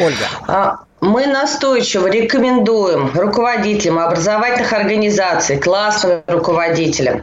Ольга. 0.00 0.26
А, 0.46 0.78
мы 1.00 1.26
настойчиво 1.26 2.08
рекомендуем 2.08 3.12
руководителям 3.14 4.00
образовательных 4.00 4.72
организаций, 4.72 5.56
классным 5.58 6.22
руководителям 6.26 7.22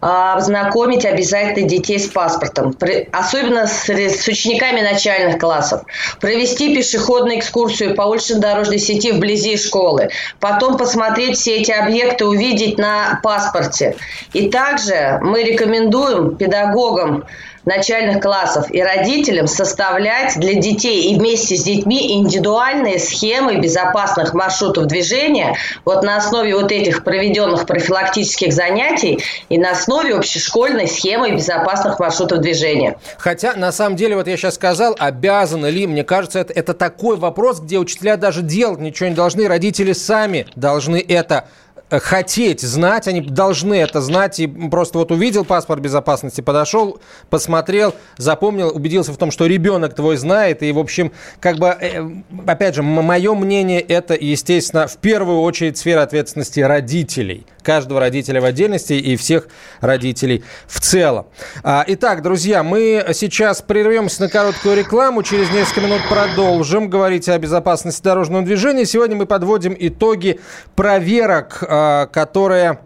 а, 0.00 0.40
знакомить 0.40 1.04
обязательно 1.04 1.68
детей 1.68 2.00
с 2.00 2.08
паспортом, 2.08 2.76
особенно 3.12 3.68
с, 3.68 3.88
с 3.88 4.26
учениками 4.26 4.80
начальных 4.80 5.38
классов, 5.38 5.82
провести 6.20 6.74
пешеходную 6.74 7.38
экскурсию 7.38 7.94
по 7.94 8.02
уличной 8.02 8.40
дорожной 8.40 8.78
сети 8.78 9.12
вблизи 9.12 9.56
школы, 9.56 10.10
потом 10.40 10.76
посмотреть 10.76 11.38
все 11.38 11.58
эти 11.58 11.70
объекты, 11.70 12.26
увидеть 12.26 12.78
на 12.78 13.20
паспорте. 13.22 13.96
И 14.32 14.48
также 14.50 15.20
мы 15.22 15.44
рекомендуем 15.44 16.34
педагогам 16.34 17.24
начальных 17.64 18.20
классов 18.22 18.70
и 18.70 18.82
родителям 18.82 19.46
составлять 19.46 20.38
для 20.38 20.54
детей 20.54 21.12
и 21.12 21.18
вместе 21.18 21.56
с 21.56 21.62
детьми 21.62 22.12
индивидуальные 22.12 22.98
схемы 22.98 23.56
безопасных 23.56 24.34
маршрутов 24.34 24.86
движения 24.86 25.56
вот 25.84 26.02
на 26.02 26.16
основе 26.16 26.54
вот 26.54 26.72
этих 26.72 27.04
проведенных 27.04 27.66
профилактических 27.66 28.52
занятий 28.52 29.22
и 29.48 29.58
на 29.58 29.72
основе 29.72 30.14
общешкольной 30.14 30.88
схемы 30.88 31.32
безопасных 31.32 31.98
маршрутов 31.98 32.40
движения. 32.40 32.98
Хотя, 33.18 33.54
на 33.54 33.72
самом 33.72 33.96
деле, 33.96 34.16
вот 34.16 34.28
я 34.28 34.36
сейчас 34.36 34.54
сказал, 34.54 34.94
обязаны 34.98 35.66
ли, 35.66 35.86
мне 35.86 36.04
кажется, 36.04 36.38
это, 36.38 36.52
это 36.52 36.74
такой 36.74 37.16
вопрос, 37.16 37.60
где 37.60 37.78
учителя 37.78 38.16
даже 38.16 38.42
делать 38.42 38.80
ничего 38.80 39.08
не 39.08 39.14
должны, 39.14 39.48
родители 39.48 39.92
сами 39.92 40.46
должны 40.54 41.04
это 41.06 41.48
хотеть 41.90 42.62
знать, 42.62 43.08
они 43.08 43.20
должны 43.20 43.74
это 43.74 44.00
знать. 44.00 44.40
И 44.40 44.46
просто 44.46 44.98
вот 44.98 45.10
увидел 45.10 45.44
паспорт 45.44 45.80
безопасности, 45.80 46.40
подошел, 46.40 47.00
посмотрел, 47.30 47.94
запомнил, 48.16 48.68
убедился 48.74 49.12
в 49.12 49.16
том, 49.16 49.30
что 49.30 49.46
ребенок 49.46 49.94
твой 49.94 50.16
знает. 50.16 50.62
И, 50.62 50.72
в 50.72 50.78
общем, 50.78 51.12
как 51.40 51.58
бы, 51.58 51.68
э, 51.68 52.02
опять 52.46 52.74
же, 52.74 52.82
мое 52.82 53.34
мнение, 53.34 53.80
это, 53.80 54.14
естественно, 54.14 54.86
в 54.86 54.96
первую 54.98 55.40
очередь 55.40 55.76
сфера 55.78 56.02
ответственности 56.02 56.60
родителей. 56.60 57.46
Каждого 57.62 58.00
родителя 58.00 58.40
в 58.40 58.44
отдельности 58.44 58.94
и 58.94 59.16
всех 59.16 59.48
родителей 59.80 60.44
в 60.66 60.80
целом. 60.80 61.26
А, 61.62 61.84
итак, 61.86 62.22
друзья, 62.22 62.62
мы 62.62 63.04
сейчас 63.14 63.62
прервемся 63.62 64.22
на 64.22 64.28
короткую 64.28 64.76
рекламу. 64.76 65.22
Через 65.22 65.50
несколько 65.50 65.80
минут 65.80 66.00
продолжим 66.08 66.88
говорить 66.90 67.28
о 67.28 67.38
безопасности 67.38 68.02
дорожного 68.02 68.44
движения. 68.44 68.84
Сегодня 68.84 69.16
мы 69.16 69.26
подводим 69.26 69.74
итоги 69.78 70.40
проверок 70.76 71.62
Э, 71.74 71.83
которая 72.12 72.80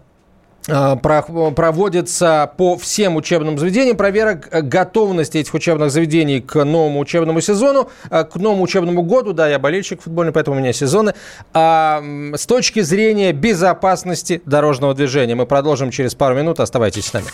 э, 0.67 0.97
проводится 0.97 2.52
по 2.57 2.76
всем 2.76 3.17
учебным 3.17 3.59
заведениям. 3.59 3.97
Проверок 3.97 4.49
готовности 4.50 5.38
этих 5.38 5.55
учебных 5.55 5.90
заведений 5.90 6.40
к 6.40 6.64
новому 6.64 7.00
учебному 7.00 7.40
сезону, 7.40 7.90
э, 8.11 8.25
к 8.25 8.37
новому 8.37 8.62
учебному 8.62 9.02
году. 9.02 9.33
Да, 9.33 9.49
я 9.49 9.59
болельщик 9.59 10.02
футбольный, 10.02 10.33
поэтому 10.33 10.57
у 10.57 10.61
меня 10.61 10.73
сезоны. 10.73 11.14
А 11.52 12.02
с 12.35 12.47
точки 12.47 12.81
зрения 12.81 13.33
безопасности 13.33 14.43
дорожного 14.45 14.95
движения. 14.95 15.35
Мы 15.35 15.47
продолжим 15.47 15.90
через 15.90 16.14
пару 16.14 16.35
минут. 16.35 16.61
Оставайтесь 16.61 17.07
с 17.07 17.12
нами. 17.12 17.26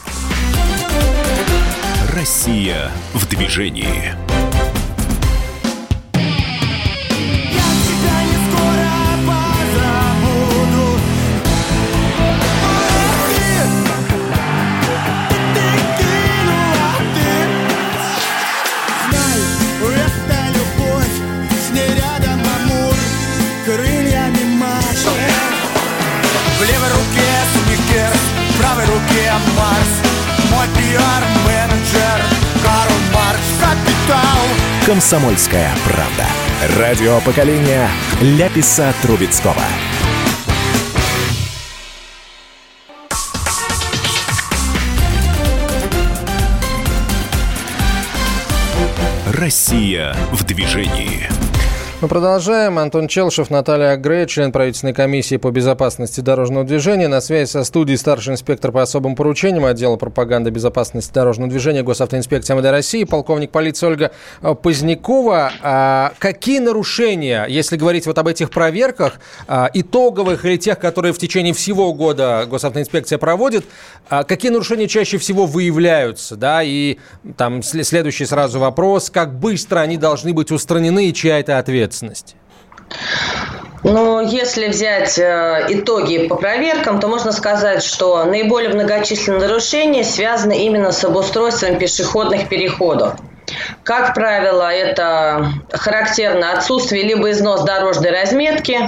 Россия 2.15 2.91
в 3.13 3.29
движении. 3.29 4.15
«Комсомольская 34.87 35.71
правда». 35.87 36.27
Радио 36.79 37.19
поколения 37.23 37.89
Ляписа 38.21 38.93
Трубецкого. 39.01 39.55
Россия 49.27 50.15
в 50.33 50.45
движении. 50.45 51.44
Мы 52.05 52.09
продолжаем. 52.09 52.79
Антон 52.79 53.09
Челшев, 53.09 53.49
Наталья 53.49 53.97
Грей, 53.97 54.27
член 54.27 54.53
правительственной 54.53 54.93
комиссии 54.93 55.39
по 55.39 55.51
безопасности 55.51 56.21
дорожного 56.21 56.67
движения. 56.67 57.09
На 57.09 57.23
связи 57.23 57.49
со 57.49 57.65
студией 57.65 57.97
старший 57.97 58.35
инспектор 58.35 58.73
по 58.73 58.83
особым 58.83 59.17
поручениям 59.17 59.65
отдела 59.65 59.97
пропаганды 59.97 60.51
безопасности 60.51 61.11
дорожного 61.15 61.49
движения 61.49 61.83
Госавтоинспекции 61.83 62.53
МВД 62.53 62.67
России, 62.67 63.05
полковник 63.05 63.53
полиции 63.53 63.87
Ольга 63.87 64.13
э, 64.43 64.55
Позднякова. 64.55 65.53
А 65.63 66.13
какие 66.19 66.59
нарушения, 66.59 67.47
если 67.49 67.79
говорить 67.79 68.05
вот 68.05 68.19
об 68.19 68.29
этих 68.29 68.51
проверках, 68.51 69.15
а, 69.49 69.71
итоговых 69.73 70.45
или 70.45 70.59
тех, 70.59 70.79
которые 70.79 71.15
в 71.15 71.19
течение 71.19 71.55
всего 71.55 71.95
года 71.95 72.45
Госавтоинспекция 72.47 73.17
проводит, 73.17 73.65
а 74.11 74.25
какие 74.25 74.51
нарушения 74.51 74.89
чаще 74.89 75.17
всего 75.17 75.47
выявляются? 75.47 76.37
Да? 76.37 76.63
И 76.63 76.99
там 77.39 77.63
следующий 77.63 78.27
сразу 78.27 78.59
вопрос, 78.59 79.09
как 79.09 79.39
быстро 79.39 79.79
они 79.81 79.97
должны 79.97 80.35
быть 80.35 80.53
устранены 80.53 81.09
и 81.09 81.15
чья 81.15 81.41
это 81.41 81.59
ответственность? 81.59 81.94
Ответственности? 81.95 82.37
Ну, 83.83 84.21
если 84.21 84.69
взять 84.69 85.19
э, 85.19 85.67
итоги 85.69 86.27
по 86.27 86.37
проверкам, 86.37 87.01
то 87.01 87.09
можно 87.09 87.33
сказать, 87.33 87.83
что 87.83 88.25
наиболее 88.25 88.73
многочисленные 88.73 89.41
нарушения 89.41 90.05
связаны 90.05 90.65
именно 90.65 90.91
с 90.91 91.05
обустройством 91.05 91.79
пешеходных 91.79 92.49
переходов. 92.49 93.15
Как 93.83 94.15
правило, 94.15 94.73
это 94.73 95.53
характерно 95.71 96.53
отсутствие 96.53 97.03
либо 97.03 97.31
износ 97.31 97.63
дорожной 97.65 98.11
разметки, 98.11 98.79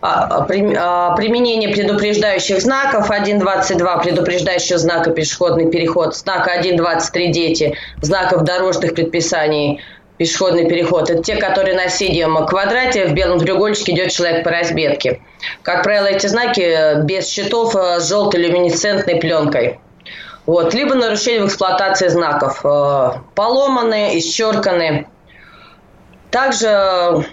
а, 0.00 0.24
а, 0.24 0.46
а, 0.48 1.16
применение 1.16 1.68
предупреждающих 1.68 2.60
знаков 2.60 3.10
1.22 3.10 4.02
предупреждающего 4.02 4.78
знака 4.78 5.10
пешеходный 5.12 5.70
переход, 5.70 6.16
знака 6.16 6.60
1.23 6.60 7.28
дети, 7.28 7.76
знаков 8.02 8.42
дорожных 8.42 8.94
предписаний– 8.94 9.80
пешеходный 10.18 10.68
переход. 10.68 11.10
Это 11.10 11.22
те, 11.22 11.36
которые 11.36 11.76
на 11.76 11.88
синем 11.88 12.46
квадрате 12.46 13.06
в 13.06 13.12
белом 13.12 13.38
треугольничке 13.38 13.92
идет 13.92 14.10
человек 14.10 14.44
по 14.44 14.50
разбетке. 14.50 15.20
Как 15.62 15.82
правило, 15.82 16.06
эти 16.06 16.26
знаки 16.26 17.02
без 17.04 17.28
щитов 17.28 17.76
э, 17.76 18.00
с 18.00 18.08
желтой 18.08 18.40
люминесцентной 18.40 19.16
пленкой. 19.16 19.78
Вот. 20.46 20.74
Либо 20.74 20.94
нарушение 20.94 21.42
в 21.42 21.46
эксплуатации 21.46 22.08
знаков. 22.08 22.64
Э, 22.64 23.12
поломаны, 23.34 24.18
исчерканы. 24.18 25.06
Также 26.30 27.24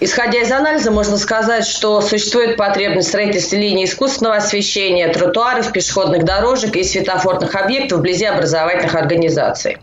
Исходя 0.00 0.38
из 0.38 0.52
анализа, 0.52 0.92
можно 0.92 1.16
сказать, 1.16 1.66
что 1.66 2.00
существует 2.00 2.56
потребность 2.56 3.08
в 3.08 3.10
строительстве 3.10 3.58
линий 3.58 3.84
искусственного 3.84 4.36
освещения, 4.36 5.08
тротуаров, 5.08 5.72
пешеходных 5.72 6.24
дорожек 6.24 6.76
и 6.76 6.84
светофорных 6.84 7.52
объектов 7.56 7.98
вблизи 7.98 8.24
образовательных 8.24 8.94
организаций. 8.94 9.78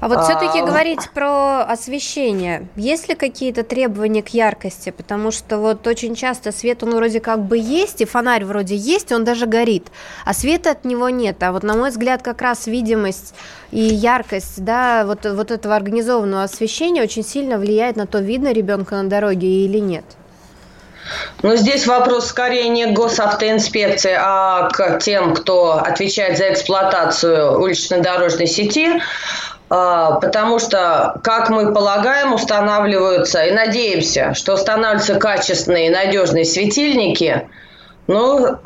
А 0.00 0.08
вот 0.08 0.24
все-таки 0.24 0.60
а... 0.60 0.64
говорить 0.64 1.10
про 1.14 1.62
освещение. 1.62 2.66
Есть 2.76 3.08
ли 3.08 3.14
какие-то 3.14 3.62
требования 3.62 4.22
к 4.22 4.28
яркости? 4.28 4.90
Потому 4.90 5.30
что 5.30 5.58
вот 5.58 5.86
очень 5.86 6.14
часто 6.14 6.52
свет, 6.52 6.82
он 6.82 6.94
вроде 6.94 7.20
как 7.20 7.42
бы 7.44 7.56
есть, 7.58 8.00
и 8.00 8.04
фонарь 8.04 8.44
вроде 8.44 8.76
есть, 8.76 9.12
он 9.12 9.24
даже 9.24 9.46
горит, 9.46 9.86
а 10.24 10.34
света 10.34 10.72
от 10.72 10.84
него 10.84 11.08
нет. 11.08 11.42
А 11.42 11.52
вот 11.52 11.62
на 11.62 11.74
мой 11.74 11.90
взгляд 11.90 12.22
как 12.22 12.42
раз 12.42 12.66
видимость 12.66 13.34
и 13.70 13.80
яркость, 13.80 14.64
да, 14.64 15.04
вот, 15.06 15.24
вот 15.24 15.50
этого 15.50 15.74
организованного 15.74 16.44
освещения 16.44 17.02
очень 17.02 17.24
сильно 17.24 17.58
влияет 17.58 17.96
на 17.96 18.06
то, 18.06 18.18
видно 18.18 18.52
ребенка 18.52 18.96
на 18.96 19.08
дороге 19.08 19.64
или 19.64 19.78
нет. 19.78 20.04
Но 21.42 21.56
здесь 21.56 21.86
вопрос 21.86 22.26
скорее 22.26 22.68
не 22.68 22.86
к 22.86 22.92
госавтоинспекции, 22.92 24.16
а 24.18 24.68
к 24.70 24.98
тем, 24.98 25.34
кто 25.34 25.74
отвечает 25.74 26.38
за 26.38 26.52
эксплуатацию 26.52 27.60
уличной 27.60 28.00
дорожной 28.00 28.46
сети. 28.46 29.00
А, 29.68 30.12
потому 30.20 30.58
что, 30.58 31.20
как 31.24 31.50
мы 31.50 31.72
полагаем, 31.72 32.32
устанавливаются 32.32 33.44
и 33.44 33.52
надеемся, 33.52 34.34
что 34.34 34.54
устанавливаются 34.54 35.16
качественные 35.16 35.88
и 35.88 35.90
надежные 35.90 36.44
светильники, 36.44 37.48
ну, 38.06 38.58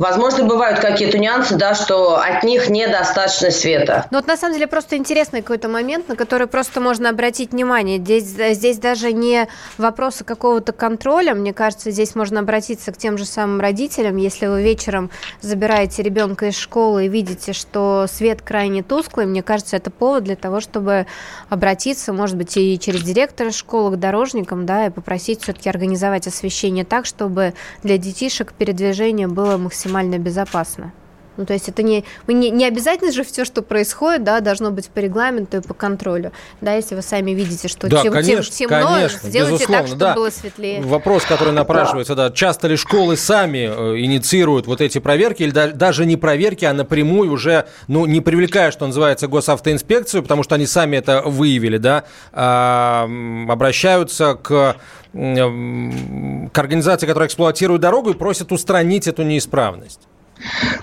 Возможно, 0.00 0.44
бывают 0.44 0.78
какие-то 0.78 1.18
нюансы, 1.18 1.56
да, 1.56 1.74
что 1.74 2.16
от 2.16 2.42
них 2.42 2.70
недостаточно 2.70 3.50
света. 3.50 4.06
Ну 4.10 4.16
вот 4.16 4.26
на 4.26 4.38
самом 4.38 4.54
деле 4.54 4.66
просто 4.66 4.96
интересный 4.96 5.42
какой-то 5.42 5.68
момент, 5.68 6.08
на 6.08 6.16
который 6.16 6.46
просто 6.46 6.80
можно 6.80 7.10
обратить 7.10 7.52
внимание. 7.52 7.98
Здесь, 7.98 8.24
здесь 8.24 8.78
даже 8.78 9.12
не 9.12 9.46
вопросы 9.76 10.24
какого-то 10.24 10.72
контроля. 10.72 11.34
Мне 11.34 11.52
кажется, 11.52 11.90
здесь 11.90 12.14
можно 12.14 12.40
обратиться 12.40 12.92
к 12.92 12.96
тем 12.96 13.18
же 13.18 13.26
самым 13.26 13.60
родителям. 13.60 14.16
Если 14.16 14.46
вы 14.46 14.62
вечером 14.62 15.10
забираете 15.42 16.02
ребенка 16.02 16.46
из 16.46 16.56
школы 16.56 17.04
и 17.04 17.08
видите, 17.08 17.52
что 17.52 18.06
свет 18.10 18.40
крайне 18.40 18.82
тусклый, 18.82 19.26
мне 19.26 19.42
кажется, 19.42 19.76
это 19.76 19.90
повод 19.90 20.24
для 20.24 20.36
того, 20.36 20.60
чтобы 20.60 21.06
обратиться, 21.50 22.14
может 22.14 22.38
быть, 22.38 22.56
и 22.56 22.80
через 22.80 23.02
директора 23.02 23.50
школы 23.50 23.96
к 23.96 24.00
дорожникам, 24.00 24.64
да, 24.64 24.86
и 24.86 24.90
попросить 24.90 25.42
все-таки 25.42 25.68
организовать 25.68 26.26
освещение 26.26 26.86
так, 26.86 27.04
чтобы 27.04 27.52
для 27.82 27.98
детишек 27.98 28.54
передвижение 28.54 29.28
было 29.28 29.58
максимально 29.58 29.89
безопасно. 30.18 30.92
Ну, 31.36 31.46
то 31.46 31.52
есть 31.52 31.68
это 31.68 31.82
не, 31.82 32.04
не, 32.26 32.50
не 32.50 32.64
обязательно 32.64 33.12
же 33.12 33.24
все, 33.24 33.44
что 33.44 33.62
происходит, 33.62 34.24
да, 34.24 34.40
должно 34.40 34.70
быть 34.70 34.88
по 34.88 34.98
регламенту 34.98 35.58
и 35.58 35.60
по 35.60 35.74
контролю. 35.74 36.32
Да, 36.60 36.74
если 36.74 36.94
вы 36.94 37.02
сами 37.02 37.30
видите, 37.30 37.68
что 37.68 37.88
да, 37.88 38.02
тем, 38.02 38.12
конечно, 38.12 38.54
тем, 38.54 38.68
темно, 38.68 38.94
конечно, 38.94 39.28
сделайте 39.28 39.66
так, 39.66 39.86
чтобы 39.86 40.00
да. 40.00 40.14
было 40.14 40.30
светлее. 40.30 40.82
Вопрос, 40.82 41.24
который 41.24 41.52
напрашивается, 41.52 42.14
да. 42.14 42.28
да, 42.28 42.34
часто 42.34 42.68
ли 42.68 42.76
школы 42.76 43.16
сами 43.16 43.70
э, 43.70 44.00
инициируют 44.00 44.66
вот 44.66 44.80
эти 44.80 44.98
проверки, 44.98 45.42
или 45.42 45.50
да, 45.50 45.68
даже 45.68 46.04
не 46.04 46.16
проверки, 46.16 46.64
а 46.64 46.72
напрямую 46.72 47.32
уже, 47.32 47.66
ну, 47.88 48.06
не 48.06 48.20
привлекая, 48.20 48.70
что 48.70 48.86
называется, 48.86 49.28
госавтоинспекцию, 49.28 50.22
потому 50.22 50.42
что 50.42 50.56
они 50.56 50.66
сами 50.66 50.96
это 50.96 51.22
выявили, 51.24 51.78
да, 51.78 52.04
а, 52.32 53.08
обращаются 53.48 54.34
к 54.34 54.76
к 55.12 56.58
организации, 56.58 57.06
которая 57.06 57.26
эксплуатирует 57.26 57.80
дорогу, 57.80 58.10
и 58.10 58.14
просят 58.14 58.52
устранить 58.52 59.08
эту 59.08 59.24
неисправность. 59.24 60.00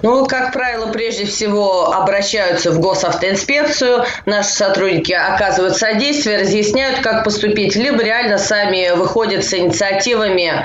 Ну, 0.02 0.26
как 0.26 0.54
правило, 0.54 0.92
прежде 0.92 1.26
всего 1.26 1.92
обращаются 1.94 2.72
в 2.72 2.80
госавтоинспекцию, 2.80 4.06
наши 4.26 4.50
сотрудники 4.50 5.14
оказывают 5.14 5.78
содействие, 5.78 6.42
разъясняют, 6.42 7.00
как 7.00 7.24
поступить, 7.24 7.76
либо 7.76 8.04
реально 8.04 8.38
сами 8.38 8.96
выходят 8.96 9.44
с 9.44 9.54
инициативами 9.54 10.48
э, 10.50 10.64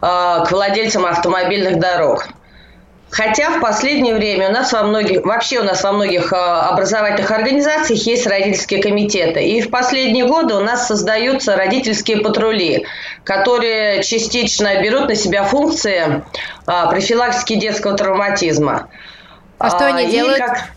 к 0.00 0.48
владельцам 0.50 1.06
автомобильных 1.06 1.78
дорог. 1.78 2.28
Хотя 3.14 3.50
в 3.50 3.60
последнее 3.60 4.12
время 4.12 4.48
у 4.48 4.52
нас 4.52 4.72
во 4.72 4.82
многих, 4.82 5.24
вообще 5.24 5.60
у 5.60 5.62
нас 5.62 5.84
во 5.84 5.92
многих 5.92 6.32
э, 6.32 6.36
образовательных 6.36 7.30
организациях 7.30 8.00
есть 8.00 8.26
родительские 8.26 8.82
комитеты. 8.82 9.40
И 9.40 9.60
в 9.60 9.70
последние 9.70 10.26
годы 10.26 10.54
у 10.54 10.60
нас 10.60 10.88
создаются 10.88 11.54
родительские 11.54 12.22
патрули, 12.22 12.86
которые 13.22 14.02
частично 14.02 14.82
берут 14.82 15.06
на 15.06 15.14
себя 15.14 15.44
функции 15.44 16.24
а, 16.66 16.88
профилактики 16.88 17.54
детского 17.54 17.96
травматизма. 17.96 18.88
А 19.58 19.70
что 19.70 19.86
они 19.86 20.06
а, 20.06 20.10
делают? 20.10 20.38
Как, 20.38 20.70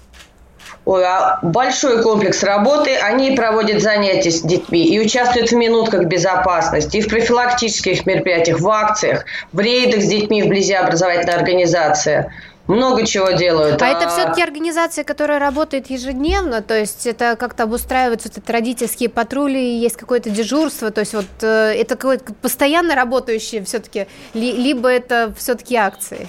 большой 1.42 2.02
комплекс 2.02 2.44
работы. 2.44 2.96
Они 2.96 3.32
проводят 3.32 3.82
занятия 3.82 4.32
с 4.32 4.42
детьми 4.42 4.86
и 4.86 5.00
участвуют 5.00 5.52
в 5.52 5.56
минутках 5.56 6.06
безопасности, 6.06 6.98
и 6.98 7.02
в 7.02 7.10
профилактических 7.10 8.06
мероприятиях, 8.06 8.60
в 8.60 8.70
акциях, 8.70 9.26
в 9.52 9.60
рейдах 9.60 10.02
с 10.02 10.08
детьми 10.08 10.44
вблизи 10.44 10.74
образовательной 10.74 11.36
организации. 11.36 12.32
Много 12.68 13.06
чего 13.06 13.32
делают. 13.32 13.82
А, 13.82 13.86
а 13.86 13.90
это 13.90 14.10
все-таки 14.10 14.42
организация, 14.42 15.06
которая 15.06 15.40
работает 15.40 15.90
ежедневно, 15.90 16.62
то 16.62 16.78
есть 16.78 17.08
это 17.08 17.38
как-то 17.38 17.64
обустраиваются 17.64 18.30
вот 18.34 18.50
родительские 18.50 19.08
патрули, 19.08 19.80
есть 19.80 19.96
какое-то 19.96 20.30
дежурство, 20.30 20.92
то 20.92 21.00
есть 21.00 21.14
вот 21.14 21.26
э, 21.42 21.74
это 21.78 21.96
какое-то 21.96 22.34
постоянно 22.34 22.94
работающее 22.94 23.64
все-таки, 23.64 24.08
либо 24.34 24.90
это 24.90 25.34
все-таки 25.38 25.78
акции? 25.78 26.28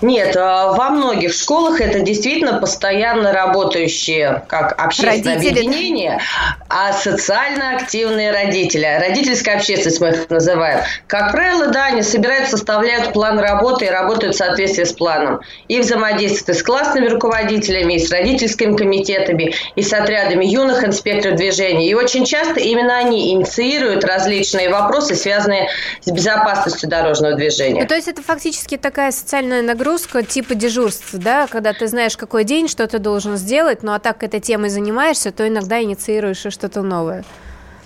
Нет, 0.00 0.36
а, 0.36 0.72
во 0.72 0.90
многих 0.90 1.32
школах 1.32 1.80
это 1.80 2.00
действительно 2.00 2.58
постоянно 2.58 3.32
работающие, 3.32 4.42
как 4.48 4.80
общественное 4.82 5.36
родители. 5.36 5.60
объединение, 5.60 6.20
а 6.68 6.92
социально 6.92 7.76
активные 7.76 8.32
родители. 8.32 8.98
Родительская 9.00 9.56
общественность 9.56 10.00
мы 10.00 10.08
их 10.08 10.30
называем. 10.30 10.80
Как 11.06 11.32
правило, 11.32 11.68
да, 11.68 11.86
они 11.86 12.02
собирают, 12.02 12.48
составляют 12.48 13.12
план 13.12 13.38
работы 13.38 13.86
и 13.86 13.88
работают 13.88 14.34
в 14.34 14.38
соответствии 14.38 14.84
с 14.84 14.92
планом. 14.92 15.40
И 15.68 15.80
взаимодействуют 15.80 16.58
с 16.58 16.62
классными 16.62 17.08
руководителями, 17.08 17.94
и 17.94 17.98
с 17.98 18.10
родительскими 18.10 18.76
комитетами, 18.76 19.54
и 19.76 19.82
с 19.82 19.92
отрядами 19.92 20.44
юных 20.44 20.84
инспекторов 20.84 21.36
движения. 21.36 21.88
И 21.88 21.94
очень 21.94 22.24
часто 22.24 22.60
именно 22.60 22.96
они 22.96 23.32
инициируют 23.32 24.04
различные 24.04 24.70
вопросы, 24.70 25.14
связанные 25.14 25.68
с 26.02 26.10
безопасностью 26.10 26.88
дорожного 26.88 27.34
движения. 27.34 27.82
Ну, 27.82 27.86
то 27.86 27.94
есть 27.94 28.08
это 28.08 28.22
фактически 28.22 28.76
такая 28.76 29.10
социальная 29.10 29.57
определенная 29.58 29.62
нагрузка 29.62 30.22
типа 30.22 30.54
дежурств, 30.54 31.10
да, 31.12 31.46
когда 31.46 31.72
ты 31.72 31.86
знаешь, 31.88 32.16
какой 32.16 32.44
день, 32.44 32.68
что 32.68 32.86
ты 32.86 32.98
должен 32.98 33.36
сделать, 33.36 33.82
ну 33.82 33.92
а 33.92 33.98
так 33.98 34.22
этой 34.22 34.40
темой 34.40 34.70
занимаешься, 34.70 35.32
то 35.32 35.46
иногда 35.46 35.82
инициируешь 35.82 36.46
и 36.46 36.50
что-то 36.50 36.82
новое. 36.82 37.24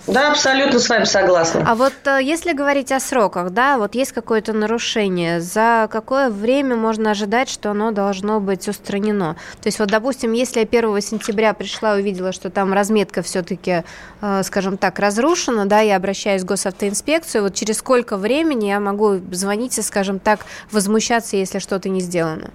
Да, 0.05 0.31
абсолютно 0.31 0.79
с 0.79 0.89
вами 0.89 1.05
согласна. 1.05 1.63
А 1.65 1.75
вот 1.75 1.93
э, 2.05 2.19
если 2.21 2.51
говорить 2.51 2.91
о 2.91 2.99
сроках, 2.99 3.51
да, 3.51 3.77
вот 3.77 3.95
есть 3.95 4.11
какое-то 4.11 4.51
нарушение, 4.51 5.39
за 5.39 5.87
какое 5.89 6.29
время 6.29 6.75
можно 6.75 7.11
ожидать, 7.11 7.49
что 7.49 7.71
оно 7.71 7.91
должно 7.91 8.41
быть 8.41 8.67
устранено? 8.67 9.37
То 9.61 9.67
есть 9.67 9.79
вот, 9.79 9.87
допустим, 9.89 10.33
если 10.33 10.59
я 10.59 10.65
1 10.65 11.01
сентября 11.01 11.53
пришла 11.53 11.97
и 11.97 12.01
увидела, 12.01 12.33
что 12.33 12.49
там 12.49 12.73
разметка 12.73 13.21
все-таки, 13.21 13.83
э, 14.21 14.43
скажем 14.43 14.77
так, 14.77 14.99
разрушена, 14.99 15.67
да, 15.67 15.79
я 15.79 15.95
обращаюсь 15.95 16.41
в 16.41 16.45
госавтоинспекцию, 16.45 17.43
вот 17.43 17.53
через 17.53 17.77
сколько 17.77 18.17
времени 18.17 18.65
я 18.65 18.81
могу 18.81 19.21
звонить 19.31 19.77
и, 19.77 19.81
скажем 19.81 20.19
так, 20.19 20.41
возмущаться, 20.69 21.37
если 21.37 21.59
что-то 21.59 21.87
не 21.87 22.01
сделано? 22.01 22.49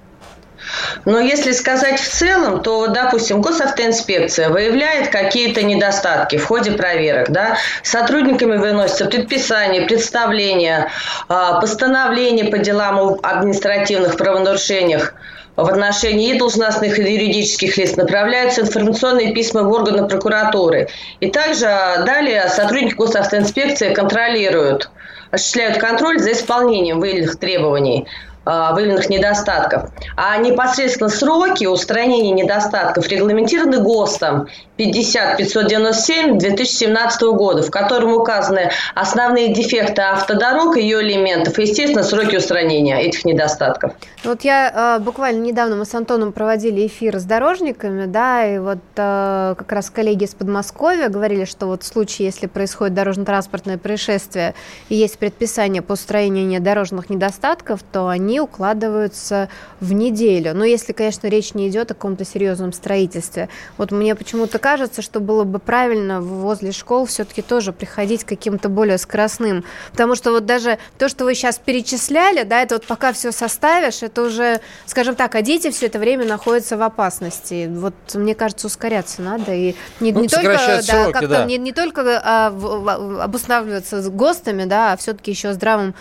Но 1.04 1.20
если 1.20 1.52
сказать 1.52 2.00
в 2.00 2.08
целом, 2.08 2.62
то, 2.62 2.88
допустим, 2.88 3.40
госавтоинспекция 3.40 4.48
выявляет 4.48 5.08
какие-то 5.08 5.62
недостатки 5.62 6.36
в 6.36 6.46
ходе 6.46 6.72
проверок. 6.72 7.30
Да? 7.30 7.56
Сотрудниками 7.82 8.56
выносятся 8.56 9.06
предписания, 9.06 9.82
представления, 9.82 10.90
а, 11.28 11.60
постановления 11.60 12.44
по 12.44 12.58
делам 12.58 12.98
об 12.98 13.24
административных 13.24 14.16
правонарушениях 14.16 15.14
в 15.56 15.68
отношении 15.68 16.38
должностных 16.38 16.98
и 16.98 17.02
юридических 17.02 17.76
лиц 17.76 17.96
направляются 17.96 18.60
информационные 18.60 19.32
письма 19.32 19.64
в 19.64 19.72
органы 19.72 20.06
прокуратуры. 20.06 20.88
И 21.20 21.30
также 21.30 21.66
далее 22.06 22.48
сотрудники 22.48 22.94
госавтоинспекции 22.94 23.92
контролируют 23.92 24.88
осуществляют 25.30 25.78
контроль 25.78 26.18
за 26.20 26.32
исполнением 26.32 27.00
выявленных 27.00 27.38
требований. 27.38 28.06
А, 28.50 28.72
выявленных 28.72 29.10
недостатков. 29.10 29.90
А 30.16 30.38
непосредственно 30.38 31.10
сроки 31.10 31.66
устранения 31.66 32.30
недостатков 32.30 33.06
регламентированы 33.08 33.78
ГОСТом 33.80 34.48
50-597 34.78 36.38
2017 36.38 37.22
года, 37.34 37.62
в 37.62 37.70
котором 37.70 38.14
указаны 38.14 38.70
основные 38.94 39.52
дефекты 39.52 40.00
автодорог, 40.00 40.78
ее 40.78 41.02
элементов 41.02 41.58
и, 41.58 41.62
естественно, 41.62 42.02
сроки 42.02 42.36
устранения 42.36 42.98
этих 42.98 43.26
недостатков. 43.26 43.92
Вот 44.24 44.42
я 44.44 44.96
э, 44.98 45.02
буквально 45.04 45.42
недавно 45.42 45.76
мы 45.76 45.84
с 45.84 45.94
Антоном 45.94 46.32
проводили 46.32 46.86
эфир 46.86 47.18
с 47.18 47.24
дорожниками, 47.24 48.06
да, 48.06 48.46
и 48.46 48.58
вот 48.58 48.78
э, 48.96 49.54
как 49.58 49.70
раз 49.70 49.90
коллеги 49.90 50.24
из 50.24 50.34
Подмосковья 50.34 51.10
говорили, 51.10 51.44
что 51.44 51.66
вот 51.66 51.82
в 51.82 51.86
случае, 51.86 52.26
если 52.28 52.46
происходит 52.46 52.94
дорожно-транспортное 52.94 53.76
происшествие 53.76 54.54
и 54.88 54.94
есть 54.94 55.18
предписание 55.18 55.82
по 55.82 55.92
устранению 55.92 56.62
дорожных 56.62 57.10
недостатков, 57.10 57.80
то 57.82 58.08
они 58.08 58.37
укладываются 58.40 59.48
в 59.80 59.92
неделю. 59.92 60.54
Но 60.54 60.64
если, 60.64 60.92
конечно, 60.92 61.26
речь 61.28 61.54
не 61.54 61.68
идет 61.68 61.90
о 61.90 61.94
каком-то 61.94 62.24
серьезном 62.24 62.72
строительстве. 62.72 63.48
Вот 63.76 63.90
мне 63.92 64.14
почему-то 64.14 64.58
кажется, 64.58 65.02
что 65.02 65.20
было 65.20 65.44
бы 65.44 65.58
правильно 65.58 66.20
возле 66.20 66.72
школ 66.72 67.06
все-таки 67.06 67.42
тоже 67.42 67.72
приходить 67.72 68.24
к 68.24 68.28
каким-то 68.28 68.68
более 68.68 68.98
скоростным. 68.98 69.64
Потому 69.92 70.14
что 70.14 70.32
вот 70.32 70.46
даже 70.46 70.78
то, 70.98 71.08
что 71.08 71.24
вы 71.24 71.34
сейчас 71.34 71.58
перечисляли, 71.58 72.42
да, 72.44 72.62
это 72.62 72.76
вот 72.76 72.86
пока 72.86 73.12
все 73.12 73.32
составишь, 73.32 74.02
это 74.02 74.22
уже, 74.22 74.60
скажем 74.86 75.14
так, 75.14 75.34
а 75.34 75.42
дети 75.42 75.70
все 75.70 75.86
это 75.86 75.98
время 75.98 76.24
находятся 76.24 76.76
в 76.76 76.82
опасности. 76.82 77.68
Вот 77.70 77.94
мне 78.14 78.34
кажется, 78.34 78.66
ускоряться 78.66 79.22
надо. 79.22 79.54
И 79.54 79.74
не, 80.00 80.12
ну, 80.12 80.20
не 80.20 80.28
только, 80.28 80.52
да, 80.52 80.82
сроки, 80.82 81.12
как-то 81.12 81.28
да. 81.28 81.44
Не, 81.44 81.58
не 81.58 81.72
только 81.72 82.20
а, 82.24 82.50
в, 82.50 83.22
обуславливаться 83.22 84.02
с 84.02 84.08
ГОСТами, 84.08 84.64
да, 84.64 84.92
а 84.92 84.96
все-таки 84.96 85.30
еще 85.30 85.52
здравым 85.52 85.94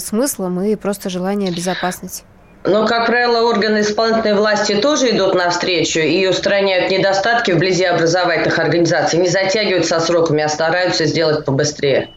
смыслом 0.00 0.60
и 0.62 0.76
просто 0.76 1.10
желание 1.10 1.50
безопасности. 1.50 2.24
Но, 2.64 2.86
как 2.86 3.06
правило, 3.06 3.48
органы 3.48 3.80
исполнительной 3.80 4.34
власти 4.34 4.74
тоже 4.74 5.10
идут 5.10 5.34
навстречу 5.34 6.00
и 6.00 6.26
устраняют 6.26 6.90
недостатки 6.90 7.52
вблизи 7.52 7.84
образовательных 7.84 8.58
организаций. 8.58 9.18
Не 9.18 9.28
затягивают 9.28 9.86
со 9.86 10.00
сроками, 10.00 10.42
а 10.42 10.48
стараются 10.48 11.06
сделать 11.06 11.44
побыстрее. 11.44 12.10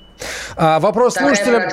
А, 0.56 0.80
вопрос 0.80 1.16
слушателям. 1.16 1.64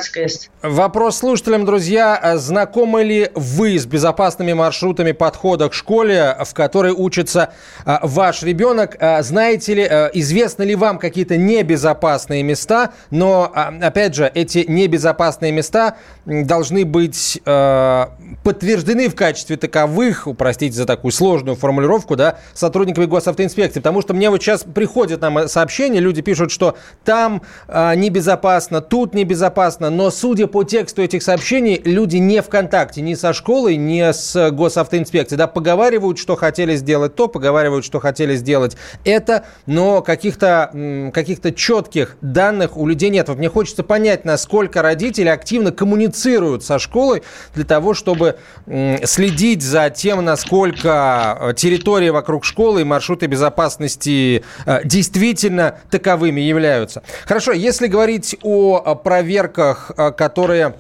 Вопрос 0.63 1.19
слушателям, 1.19 1.65
друзья. 1.65 2.17
А 2.17 2.37
знакомы 2.39 3.03
ли 3.03 3.31
вы 3.35 3.79
с 3.79 3.87
безопасными 3.87 4.53
маршрутами 4.53 5.13
подхода 5.13 5.69
к 5.69 5.75
школе, 5.75 6.37
в 6.45 6.55
которой 6.55 6.93
учится 6.93 7.53
а, 7.85 8.01
ваш 8.03 8.43
ребенок? 8.43 8.97
А, 9.01 9.23
знаете 9.23 9.75
ли, 9.75 9.85
а, 9.85 10.11
известны 10.15 10.63
ли 10.63 10.75
вам 10.75 10.99
какие-то 10.99 11.37
небезопасные 11.37 12.43
места? 12.43 12.93
Но, 13.11 13.51
а, 13.55 13.73
опять 13.83 14.15
же, 14.15 14.31
эти 14.35 14.65
небезопасные 14.67 15.53
места 15.53 15.97
должны 16.25 16.85
быть 16.85 17.41
а, 17.45 18.15
подтверждены 18.45 19.09
в 19.09 19.15
качестве 19.15 19.57
таковых, 19.57 20.29
простите 20.37 20.77
за 20.77 20.87
такую 20.87 21.13
сложную 21.13 21.57
формулировку, 21.57 22.17
да, 22.17 22.39
сотрудниками 22.55 23.07
госавтоинспекции. 23.07 23.81
Потому 23.81 24.03
что 24.03 24.15
мне 24.15 24.31
вот 24.31 24.43
сейчас 24.43 24.65
приходят 24.65 25.21
нам 25.21 25.49
сообщения, 25.49 26.01
люди 26.01 26.23
пишут, 26.23 26.51
что 26.51 26.77
там 27.05 27.43
а, 27.67 27.95
небезопасно, 27.95 28.38
тут 28.81 29.15
небезопасно, 29.15 29.91
но 29.91 30.11
судя 30.11 30.47
по 30.47 30.65
тексту 30.65 31.03
этих 31.03 31.23
сообщений, 31.23 31.81
люди 31.85 32.17
не 32.17 32.43
в 32.43 32.49
контакте 32.49 33.01
ни 33.01 33.15
со 33.15 33.33
школой, 33.33 33.77
ни 33.77 34.13
с 34.13 34.51
госавтоинспекцией, 34.51 35.39
да, 35.39 35.47
поговаривают, 35.47 36.19
что 36.19 36.37
хотели 36.37 36.77
сделать 36.77 37.15
то, 37.15 37.29
поговаривают, 37.29 37.85
что 37.85 38.01
хотели 38.01 38.37
сделать 38.37 38.77
это, 39.05 39.45
но 39.67 40.03
каких-то 40.03 41.11
каких 41.15 41.39
четких 41.55 42.17
данных 42.21 42.77
у 42.77 42.87
людей 42.87 43.11
нет. 43.11 43.29
Вот 43.29 43.39
мне 43.39 43.49
хочется 43.49 43.83
понять, 43.83 44.25
насколько 44.25 44.83
родители 44.83 45.29
активно 45.29 45.73
коммуницируют 45.73 46.65
со 46.65 46.79
школой 46.79 47.23
для 47.55 47.65
того, 47.65 47.95
чтобы 47.95 48.37
следить 49.05 49.63
за 49.63 49.91
тем, 49.91 50.25
насколько 50.25 51.39
э, 51.41 51.55
территория 51.55 52.13
вокруг 52.13 52.45
школы 52.45 52.83
и 52.83 52.85
маршруты 52.85 53.27
безопасности 53.27 54.45
э, 54.67 54.81
действительно 54.85 55.79
таковыми 55.91 56.41
являются. 56.41 57.03
Хорошо, 57.27 57.53
если 57.53 57.87
говорить 57.87 58.28
о 58.43 58.95
проверках, 58.95 59.91
э, 59.97 60.13
которые 60.13 60.75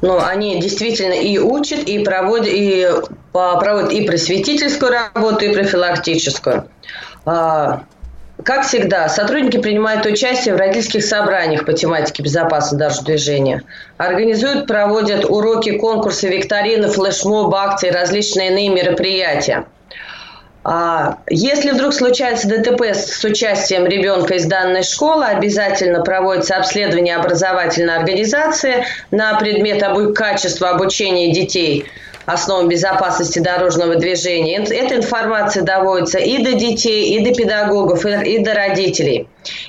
Ну, 0.01 0.19
они 0.21 0.61
действительно 0.61 1.13
и 1.13 1.39
учат, 1.39 1.81
и 1.81 2.03
проводят, 2.05 2.49
и 2.49 2.89
проводят 3.33 3.93
и 3.93 4.07
просветительскую 4.07 4.93
работу, 4.93 5.45
и 5.45 5.53
профилактическую. 5.53 6.69
А, 7.25 7.85
как 8.45 8.67
всегда, 8.67 9.09
сотрудники 9.09 9.59
принимают 9.59 10.05
участие 10.07 10.55
в 10.55 10.59
родительских 10.59 11.05
собраниях 11.05 11.65
по 11.65 11.73
тематике 11.73 12.23
безопасности 12.23 12.75
дорожного 12.77 13.07
движения. 13.07 13.63
Организуют, 13.99 14.67
проводят 14.67 15.25
уроки, 15.25 15.79
конкурсы, 15.79 16.29
викторины, 16.29 16.89
флешмоб, 16.89 17.55
акции, 17.55 17.91
различные 17.91 18.51
иные 18.51 18.69
мероприятия– 18.71 19.67
а, 20.65 21.19
если 21.29 21.71
вдруг 21.71 21.93
случается 21.93 22.49
ДТП 22.49 22.83
с 22.95 23.23
участием 23.25 23.87
ребенка 23.87 24.35
из 24.35 24.47
данной 24.47 24.83
школы, 24.83 25.25
обязательно 25.25 26.03
проводится 26.03 26.57
обследование 26.57 27.17
образовательной 27.17 27.97
организации 27.97 28.85
на 29.11 29.39
предмет 29.39 29.83
обу- 29.83 30.13
качества 30.13 30.71
обучения 30.71 31.33
детей 31.33 31.87
основам 32.25 32.69
безопасности 32.69 33.41
дорожного 33.41 33.97
движения. 33.97 34.59
Эта 34.59 34.97
информация 34.97 35.65
доводится 35.65 36.19
и 36.19 36.43
до 36.43 36.53
детей, 36.53 37.17
и 37.17 37.25
до 37.25 37.35
педагогов, 37.35 38.07
и 38.07 38.39
до 38.39 38.55
родителей. 38.55 39.27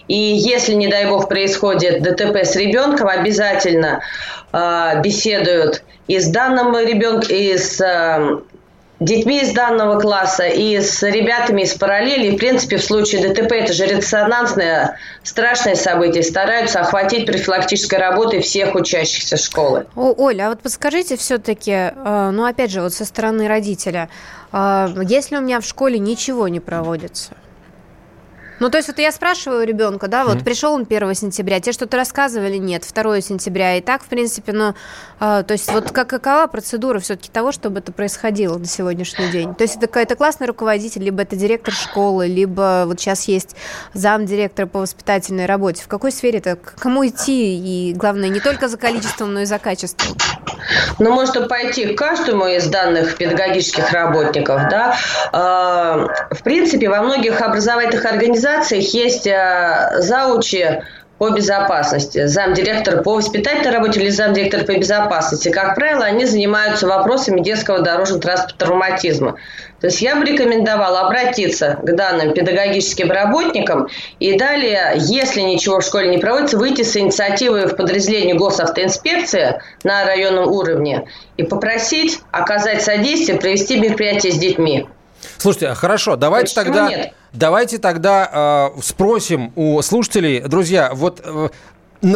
И 0.08 0.16
если, 0.16 0.74
не 0.74 0.88
дай 0.88 1.08
бог, 1.08 1.28
происходит 1.30 2.04
ДТП 2.04 2.38
с 2.44 2.56
ребенком, 2.56 3.08
обязательно 3.08 4.02
э, 4.52 5.02
беседуют 5.02 5.84
и 6.08 6.20
с 6.20 6.28
данным 6.28 6.78
ребенком, 6.78 7.36
и 7.36 7.58
с 7.58 7.82
э, 7.82 8.38
детьми 9.04 9.42
из 9.42 9.52
данного 9.52 10.00
класса 10.00 10.48
и 10.48 10.80
с 10.80 11.04
ребятами 11.04 11.64
из 11.64 11.74
параллели. 11.74 12.36
в 12.36 12.38
принципе, 12.38 12.78
в 12.78 12.84
случае 12.84 13.28
ДТП 13.28 13.52
это 13.52 13.74
же 13.74 13.86
резонансное, 13.86 14.98
страшное 15.24 15.76
событие. 15.76 16.24
Стараются 16.24 16.80
охватить 16.80 17.26
профилактической 17.26 18.00
работой 18.00 18.42
всех 18.42 18.76
учащихся 18.76 19.38
школы. 19.38 19.86
О, 19.96 20.14
Оля, 20.18 20.48
а 20.48 20.50
вот 20.50 20.62
подскажите 20.62 21.18
все-таки, 21.18 21.72
э, 21.72 22.30
ну, 22.32 22.46
опять 22.46 22.72
же, 22.72 22.82
вот 22.82 22.94
со 22.94 23.06
стороны 23.06 23.48
родителя, 23.48 24.10
э, 24.52 24.88
если 25.08 25.38
у 25.38 25.42
меня 25.42 25.60
в 25.60 25.66
школе 25.66 26.00
ничего 26.00 26.48
не 26.48 26.60
проводится, 26.60 27.34
ну, 28.64 28.70
то 28.70 28.78
есть 28.78 28.88
вот 28.88 28.98
я 28.98 29.12
спрашиваю 29.12 29.68
ребенка, 29.68 30.08
да, 30.08 30.24
вот 30.24 30.38
mm-hmm. 30.38 30.44
пришел 30.46 30.72
он 30.72 30.84
1 30.90 31.16
сентября, 31.16 31.60
тебе 31.60 31.74
что-то 31.74 31.98
рассказывали? 31.98 32.56
Нет, 32.56 32.88
2 32.94 33.20
сентября. 33.20 33.76
И 33.76 33.82
так, 33.82 34.02
в 34.04 34.06
принципе, 34.06 34.54
ну, 34.54 34.74
э, 35.20 35.44
то 35.46 35.52
есть 35.52 35.70
вот 35.70 35.92
как, 35.92 36.08
какова 36.08 36.48
процедура 36.48 37.00
все-таки 37.00 37.30
того, 37.30 37.52
чтобы 37.52 37.80
это 37.80 37.92
происходило 37.92 38.58
на 38.58 38.66
сегодняшний 38.66 39.30
день? 39.32 39.54
То 39.54 39.66
есть 39.66 39.76
это 39.76 39.88
какой-то 39.88 40.16
классный 40.16 40.48
руководитель, 40.48 41.04
либо 41.04 41.24
это 41.24 41.36
директор 41.36 41.74
школы, 41.74 42.28
либо 42.28 42.86
вот 42.88 43.02
сейчас 43.02 43.28
есть 43.28 43.58
зам 43.94 44.26
директора 44.26 44.66
по 44.66 44.80
воспитательной 44.80 45.46
работе. 45.46 45.84
В 45.84 45.90
какой 45.90 46.14
сфере 46.14 46.40
это? 46.40 46.56
К 46.56 46.76
кому 46.76 47.06
идти? 47.06 47.58
И 47.58 47.94
главное, 47.94 48.30
не 48.30 48.40
только 48.40 48.70
за 48.70 48.78
количеством, 48.78 49.34
но 49.34 49.42
и 49.42 49.46
за 49.46 49.60
качеством. 49.60 50.16
Ну, 51.00 51.12
можно 51.12 51.50
пойти 51.50 51.88
к 51.88 51.98
каждому 51.98 52.48
из 52.48 52.68
данных 52.68 53.18
педагогических 53.18 53.92
работников, 53.92 54.62
да. 54.70 54.96
Э, 55.34 56.08
в 56.34 56.44
принципе, 56.44 56.88
во 56.88 57.02
многих 57.02 57.42
образовательных 57.42 58.06
организациях 58.06 58.53
организациях 58.54 58.94
есть 58.94 59.28
э, 59.28 60.02
заучи 60.02 60.82
по 61.20 61.30
безопасности, 61.30 62.26
замдиректора 62.26 63.02
по 63.02 63.16
воспитательной 63.16 63.72
работе 63.72 64.02
или 64.02 64.10
замдиректора 64.10 64.66
по 64.66 64.74
безопасности. 64.74 65.50
Как 65.50 65.76
правило, 65.76 66.04
они 66.04 66.26
занимаются 66.26 66.88
вопросами 66.88 67.40
детского 67.40 67.80
дорожного 67.80 68.22
транспорта 68.22 68.66
травматизма. 68.66 69.36
То 69.80 69.88
есть 69.88 70.02
я 70.02 70.16
бы 70.16 70.26
рекомендовала 70.26 71.02
обратиться 71.02 71.78
к 71.82 71.96
данным 71.96 72.34
педагогическим 72.34 73.12
работникам 73.12 73.88
и 74.20 74.38
далее, 74.38 74.96
если 74.98 75.42
ничего 75.42 75.80
в 75.80 75.86
школе 75.86 76.10
не 76.10 76.18
проводится, 76.18 76.58
выйти 76.58 76.82
с 76.82 76.98
инициативой 76.98 77.68
в 77.68 77.76
подразделение 77.76 78.36
госавтоинспекции 78.36 79.62
на 79.84 80.06
районном 80.06 80.50
уровне 80.50 81.08
и 81.38 81.44
попросить 81.44 82.20
оказать 82.32 82.82
содействие, 82.82 83.40
провести 83.40 83.80
мероприятие 83.80 84.32
с 84.34 84.38
детьми. 84.38 84.88
Слушайте, 85.44 85.74
хорошо, 85.74 86.16
давайте 86.16 86.56
тогда... 86.56 86.88
Нет? 86.88 87.14
Давайте 87.34 87.78
тогда 87.78 88.72
э, 88.78 88.82
спросим 88.82 89.52
у 89.58 89.82
слушателей, 89.82 90.40
друзья, 90.40 90.92
вот 90.94 91.20
э, 91.22 91.50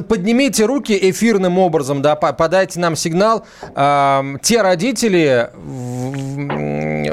поднимите 0.07 0.65
руки 0.65 0.97
эфирным 1.09 1.57
образом, 1.57 2.01
да, 2.01 2.15
подайте 2.15 2.79
нам 2.79 2.95
сигнал. 2.95 3.45
Э, 3.75 4.23
те 4.41 4.61
родители, 4.61 5.49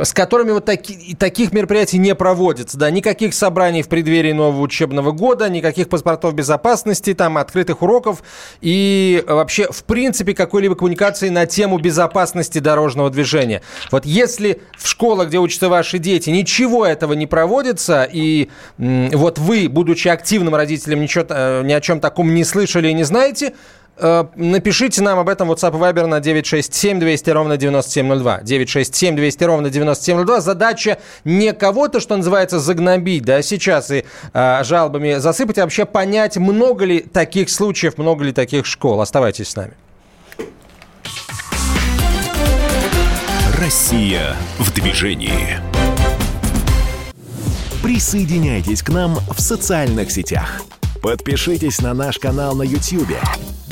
с 0.02 0.12
которыми 0.12 0.52
вот 0.52 0.64
таки, 0.64 1.14
таких 1.14 1.52
мероприятий 1.52 1.98
не 1.98 2.14
проводится, 2.14 2.76
да, 2.78 2.90
никаких 2.90 3.34
собраний 3.34 3.82
в 3.82 3.88
преддверии 3.88 4.32
нового 4.32 4.60
учебного 4.60 5.12
года, 5.12 5.48
никаких 5.48 5.88
паспортов 5.88 6.34
безопасности, 6.34 7.14
там, 7.14 7.38
открытых 7.38 7.82
уроков 7.82 8.22
и 8.60 9.22
вообще, 9.26 9.68
в 9.70 9.84
принципе, 9.84 10.34
какой-либо 10.34 10.74
коммуникации 10.74 11.28
на 11.28 11.46
тему 11.46 11.78
безопасности 11.78 12.58
дорожного 12.58 13.10
движения. 13.10 13.62
Вот 13.90 14.04
если 14.04 14.60
в 14.76 14.88
школах, 14.88 15.28
где 15.28 15.38
учатся 15.38 15.68
ваши 15.68 15.98
дети, 15.98 16.30
ничего 16.30 16.84
этого 16.84 17.12
не 17.12 17.26
проводится, 17.26 18.08
и 18.10 18.48
вот 18.78 19.38
вы, 19.38 19.68
будучи 19.68 20.08
активным 20.08 20.54
родителем, 20.54 21.02
ничего, 21.02 21.24
э, 21.28 21.62
ни 21.64 21.72
о 21.72 21.80
чем 21.80 22.00
таком 22.00 22.34
не 22.34 22.44
слышали 22.66 22.88
и 22.88 22.94
не 22.94 23.04
знаете, 23.04 23.54
Э, 23.96 24.24
напишите 24.34 25.02
нам 25.02 25.18
об 25.18 25.28
этом 25.28 25.50
WhatsApp 25.50 25.72
Viber 25.72 26.06
на 26.06 26.20
967 26.20 26.98
200 26.98 27.30
ровно 27.30 27.56
9702. 27.56 28.40
967 28.42 29.16
200 29.16 29.44
ровно 29.44 29.70
9702. 29.70 30.40
Задача 30.40 30.98
не 31.24 31.52
кого-то, 31.52 32.00
что 32.00 32.16
называется, 32.16 32.58
загнобить, 32.58 33.24
да, 33.24 33.40
сейчас 33.42 33.90
и 33.90 34.04
э, 34.32 34.64
жалобами 34.64 35.14
засыпать, 35.18 35.58
а 35.58 35.62
вообще 35.62 35.84
понять, 35.84 36.36
много 36.36 36.84
ли 36.84 37.00
таких 37.00 37.50
случаев, 37.50 37.96
много 37.96 38.24
ли 38.24 38.32
таких 38.32 38.66
школ. 38.66 39.00
Оставайтесь 39.00 39.50
с 39.50 39.56
нами. 39.56 39.74
Россия 43.60 44.34
в 44.58 44.74
движении. 44.74 45.60
Присоединяйтесь 47.82 48.82
к 48.82 48.88
нам 48.88 49.18
в 49.30 49.40
социальных 49.40 50.10
сетях. 50.10 50.62
Подпишитесь 51.04 51.82
на 51.82 51.92
наш 51.92 52.18
канал 52.18 52.56
на 52.56 52.62
YouTube 52.62 53.12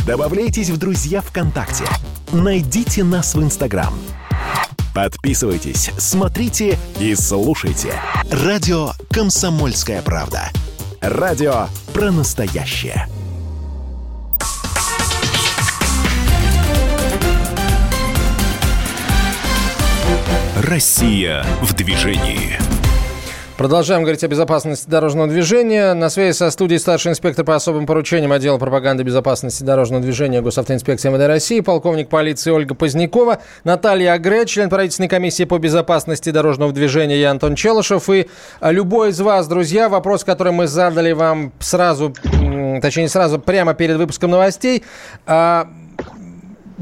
Добавляйтесь 0.06 0.68
в 0.68 0.76
друзья 0.76 1.22
ВКонтакте. 1.22 1.84
Найдите 2.30 3.04
нас 3.04 3.34
в 3.34 3.42
Инстаграм. 3.42 3.94
Подписывайтесь, 4.94 5.92
смотрите 5.96 6.78
и 7.00 7.14
слушайте. 7.14 7.94
Радио 8.30 8.90
«Комсомольская 9.10 10.02
правда». 10.02 10.50
Радио 11.00 11.68
про 11.94 12.10
настоящее. 12.10 13.06
Россия 20.58 21.46
в 21.62 21.72
движении. 21.72 22.58
Продолжаем 23.62 24.02
говорить 24.02 24.24
о 24.24 24.26
безопасности 24.26 24.90
дорожного 24.90 25.28
движения. 25.28 25.94
На 25.94 26.10
связи 26.10 26.36
со 26.36 26.50
студией 26.50 26.80
старший 26.80 27.12
инспектор 27.12 27.44
по 27.44 27.54
особым 27.54 27.86
поручениям 27.86 28.32
отдела 28.32 28.58
пропаганды 28.58 29.04
безопасности 29.04 29.62
дорожного 29.62 30.02
движения 30.02 30.42
Госавтоинспекции 30.42 31.10
МВД 31.10 31.28
России, 31.28 31.60
полковник 31.60 32.08
полиции 32.08 32.50
Ольга 32.50 32.74
Позднякова, 32.74 33.38
Наталья 33.62 34.14
Агре, 34.14 34.46
член 34.46 34.68
правительственной 34.68 35.08
комиссии 35.08 35.44
по 35.44 35.58
безопасности 35.58 36.30
дорожного 36.30 36.72
движения 36.72 37.20
я 37.20 37.30
Антон 37.30 37.54
Челышев. 37.54 38.10
И 38.10 38.28
любой 38.60 39.10
из 39.10 39.20
вас, 39.20 39.46
друзья, 39.46 39.88
вопрос, 39.88 40.24
который 40.24 40.52
мы 40.52 40.66
задали 40.66 41.12
вам 41.12 41.52
сразу, 41.60 42.12
точнее, 42.82 43.08
сразу 43.08 43.38
прямо 43.38 43.74
перед 43.74 43.96
выпуском 43.96 44.32
новостей, 44.32 44.82
а, 45.24 45.68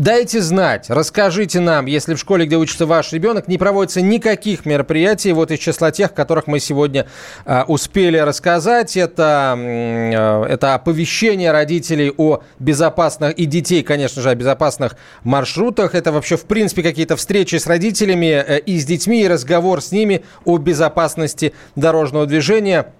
Дайте 0.00 0.40
знать, 0.40 0.86
расскажите 0.88 1.60
нам, 1.60 1.84
если 1.84 2.14
в 2.14 2.18
школе, 2.18 2.46
где 2.46 2.56
учится 2.56 2.86
ваш 2.86 3.12
ребенок, 3.12 3.48
не 3.48 3.58
проводится 3.58 4.00
никаких 4.00 4.64
мероприятий, 4.64 5.30
вот 5.34 5.50
из 5.50 5.58
числа 5.58 5.90
тех, 5.90 6.14
которых 6.14 6.46
мы 6.46 6.58
сегодня 6.58 7.06
э, 7.44 7.64
успели 7.64 8.16
рассказать. 8.16 8.96
Это, 8.96 9.54
э, 9.58 10.44
это 10.48 10.72
оповещение 10.72 11.52
родителей 11.52 12.14
о 12.16 12.40
безопасных, 12.58 13.34
и 13.34 13.44
детей, 13.44 13.82
конечно 13.82 14.22
же, 14.22 14.30
о 14.30 14.34
безопасных 14.34 14.96
маршрутах. 15.22 15.94
Это 15.94 16.12
вообще, 16.12 16.38
в 16.38 16.46
принципе, 16.46 16.82
какие-то 16.82 17.16
встречи 17.16 17.56
с 17.56 17.66
родителями 17.66 18.42
э, 18.42 18.58
и 18.60 18.80
с 18.80 18.86
детьми, 18.86 19.22
и 19.22 19.28
разговор 19.28 19.82
с 19.82 19.92
ними 19.92 20.24
о 20.46 20.56
безопасности 20.56 21.52
дорожного 21.76 22.24
движения. 22.24 22.94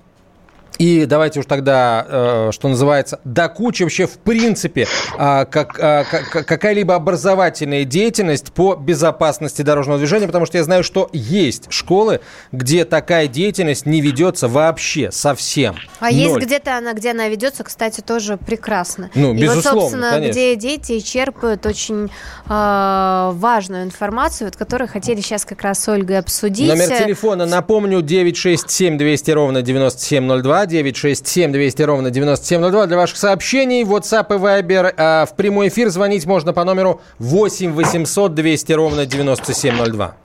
И 0.80 1.04
давайте 1.04 1.40
уж 1.40 1.46
тогда, 1.46 2.06
э, 2.08 2.48
что 2.52 2.68
называется, 2.68 3.20
до 3.24 3.50
кучи 3.50 3.82
вообще 3.82 4.06
в 4.06 4.16
принципе 4.16 4.86
э, 5.18 5.44
как, 5.44 5.78
э, 5.78 6.04
какая-либо 6.32 6.94
образовательная 6.94 7.84
деятельность 7.84 8.50
по 8.54 8.76
безопасности 8.76 9.60
дорожного 9.60 9.98
движения, 9.98 10.26
потому 10.26 10.46
что 10.46 10.56
я 10.56 10.64
знаю, 10.64 10.82
что 10.82 11.10
есть 11.12 11.70
школы, 11.70 12.20
где 12.50 12.86
такая 12.86 13.26
деятельность 13.26 13.84
не 13.84 14.00
ведется 14.00 14.48
вообще 14.48 15.12
совсем. 15.12 15.76
А 15.98 16.06
Ноль. 16.06 16.14
есть 16.14 16.36
где-то 16.38 16.78
она, 16.78 16.94
где 16.94 17.10
она 17.10 17.28
ведется, 17.28 17.62
кстати, 17.62 18.00
тоже 18.00 18.38
прекрасно. 18.38 19.10
Ну, 19.14 19.34
и 19.34 19.36
безусловно, 19.36 19.72
вот, 19.72 19.80
собственно, 19.82 20.10
конечно. 20.12 20.32
где 20.32 20.56
дети 20.56 21.00
черпают 21.00 21.66
очень 21.66 22.10
э, 22.48 23.30
важную 23.34 23.84
информацию, 23.84 24.48
вот, 24.48 24.56
которую 24.56 24.88
хотели 24.88 25.20
сейчас 25.20 25.44
как 25.44 25.60
раз 25.60 25.84
с 25.84 25.88
Ольгой 25.88 26.20
обсудить. 26.20 26.68
Номер 26.68 26.86
телефона, 26.86 27.44
напомню, 27.44 28.00
967 28.00 28.96
200 28.96 29.30
ровно 29.32 29.60
9702, 29.60 30.69
967 30.70 31.52
200 31.52 31.82
ровно 31.82 32.10
9702 32.10 32.86
для 32.86 32.96
ваших 32.96 33.18
сообщений. 33.18 33.82
WhatsApp 33.82 34.34
и 34.34 34.38
Viber. 34.38 34.94
А 34.96 35.26
в 35.26 35.36
прямой 35.36 35.68
эфир 35.68 35.90
звонить 35.90 36.24
можно 36.24 36.52
по 36.52 36.64
номеру 36.64 37.02
8 37.18 37.72
800 37.72 38.34
200 38.34 38.72
ровно 38.72 39.06
9702. 39.06 40.16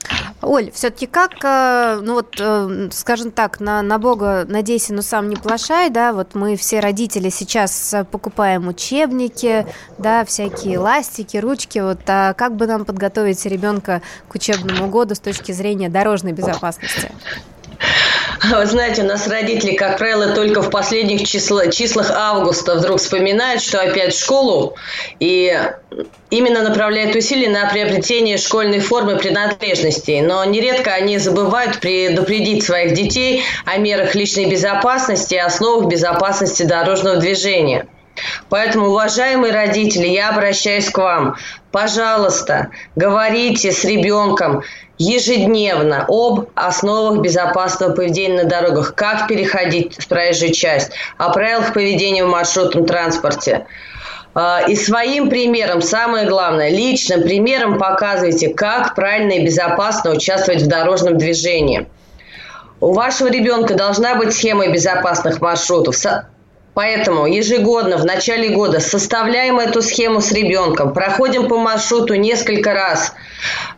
Оль, 0.42 0.70
все-таки 0.72 1.08
как, 1.08 1.44
э, 1.44 2.00
ну 2.04 2.14
вот, 2.14 2.36
э, 2.40 2.90
скажем 2.92 3.32
так, 3.32 3.60
на, 3.60 3.82
на 3.82 3.98
Бога 3.98 4.46
надейся, 4.48 4.94
но 4.94 5.02
сам 5.02 5.28
не 5.28 5.36
плашай, 5.36 5.90
да, 5.90 6.14
вот 6.14 6.36
мы 6.36 6.56
все 6.56 6.82
родители 6.82 7.30
сейчас 7.30 7.96
покупаем 8.12 8.68
учебники, 8.68 9.66
да, 9.98 10.24
всякие 10.24 10.78
ластики, 10.78 11.38
ручки, 11.38 11.80
вот, 11.80 12.02
а 12.06 12.34
как 12.34 12.56
бы 12.56 12.68
нам 12.68 12.86
подготовить 12.86 13.44
ребенка 13.48 14.04
к 14.28 14.36
учебному 14.36 14.88
году 14.88 15.16
с 15.16 15.20
точки 15.20 15.52
зрения 15.52 15.90
дорожной 15.90 16.34
безопасности? 16.34 17.12
Вы 18.44 18.66
знаете, 18.66 19.04
у 19.04 19.06
нас 19.06 19.28
родители, 19.28 19.76
как 19.76 19.98
правило, 19.98 20.34
только 20.34 20.62
в 20.62 20.70
последних 20.70 21.28
числа, 21.28 21.68
числах 21.68 22.12
августа 22.12 22.76
вдруг 22.76 23.00
вспоминают, 23.00 23.62
что 23.62 23.82
опять 23.82 24.14
в 24.14 24.20
школу, 24.20 24.76
и 25.20 25.58
именно 26.30 26.62
направляют 26.64 27.16
усилия 27.16 27.50
на 27.50 27.70
приобретение 27.70 28.38
школьной 28.38 28.80
формы 28.80 29.18
принадлежности. 29.18 30.22
Но 30.26 30.44
нередко 30.46 30.92
они 30.92 31.18
забывают 31.18 31.80
предупредить 31.80 32.64
своих 32.64 32.94
детей 32.94 33.44
о 33.66 33.78
мерах 33.78 34.16
личной 34.16 34.46
безопасности 34.46 35.36
и 35.36 35.40
основах 35.40 35.88
безопасности 35.88 36.64
дорожного 36.64 37.18
движения. 37.18 37.88
Поэтому, 38.50 38.88
уважаемые 38.88 39.54
родители, 39.54 40.08
я 40.08 40.30
обращаюсь 40.30 40.90
к 40.90 40.98
вам. 40.98 41.36
Пожалуйста, 41.76 42.70
говорите 42.96 43.74
с 43.74 43.84
ребенком 43.84 44.64
ежедневно 44.98 46.06
об 46.08 46.48
основах 46.56 47.20
безопасного 47.20 47.92
поведения 47.92 48.44
на 48.44 48.50
дорогах, 48.50 48.96
как 48.96 49.28
переходить 49.28 50.02
в 50.02 50.08
проезжую 50.08 50.54
часть, 50.54 50.94
о 51.18 51.34
правилах 51.34 51.74
поведения 51.74 52.24
в 52.24 52.30
маршрутном 52.30 52.86
транспорте. 52.86 53.68
А, 54.34 54.62
и 54.66 54.78
своим 54.78 55.30
примером, 55.30 55.82
самое 55.82 56.30
главное, 56.30 56.70
личным 56.70 57.24
примером 57.24 57.78
показывайте, 57.78 58.54
как 58.54 58.96
правильно 58.96 59.34
и 59.34 59.46
безопасно 59.46 60.12
участвовать 60.12 60.62
в 60.62 60.68
дорожном 60.68 61.18
движении. 61.18 61.88
У 62.80 62.94
вашего 62.94 63.28
ребенка 63.28 63.74
должна 63.74 64.16
быть 64.16 64.34
схема 64.34 64.70
безопасных 64.70 65.42
маршрутов, 65.42 65.98
Поэтому 66.76 67.26
ежегодно 67.26 67.98
в 67.98 68.04
начале 68.06 68.50
года 68.50 68.82
составляем 68.82 69.60
эту 69.60 69.82
схему 69.82 70.20
с 70.20 70.34
ребенком, 70.34 70.94
проходим 70.94 71.48
по 71.48 71.58
маршруту 71.58 72.16
несколько 72.16 72.74
раз, 72.74 73.14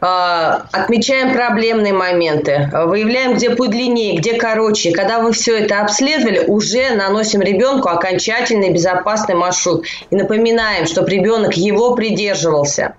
а, 0.02 0.66
отмечаем 0.72 1.32
проблемные 1.32 1.94
моменты, 1.94 2.70
выявляем, 2.74 3.36
где 3.36 3.52
путь 3.52 3.70
длиннее, 3.70 4.18
где 4.18 4.34
короче. 4.34 4.92
Когда 4.92 5.20
вы 5.20 5.32
все 5.32 5.60
это 5.60 5.82
обследовали, 5.82 6.46
уже 6.48 6.90
наносим 6.96 7.42
ребенку 7.42 7.88
окончательный 7.88 8.72
безопасный 8.72 9.36
маршрут 9.36 9.86
и 10.10 10.16
напоминаем, 10.16 10.88
чтобы 10.88 11.12
ребенок 11.12 11.56
его 11.56 11.94
придерживался. 11.94 12.96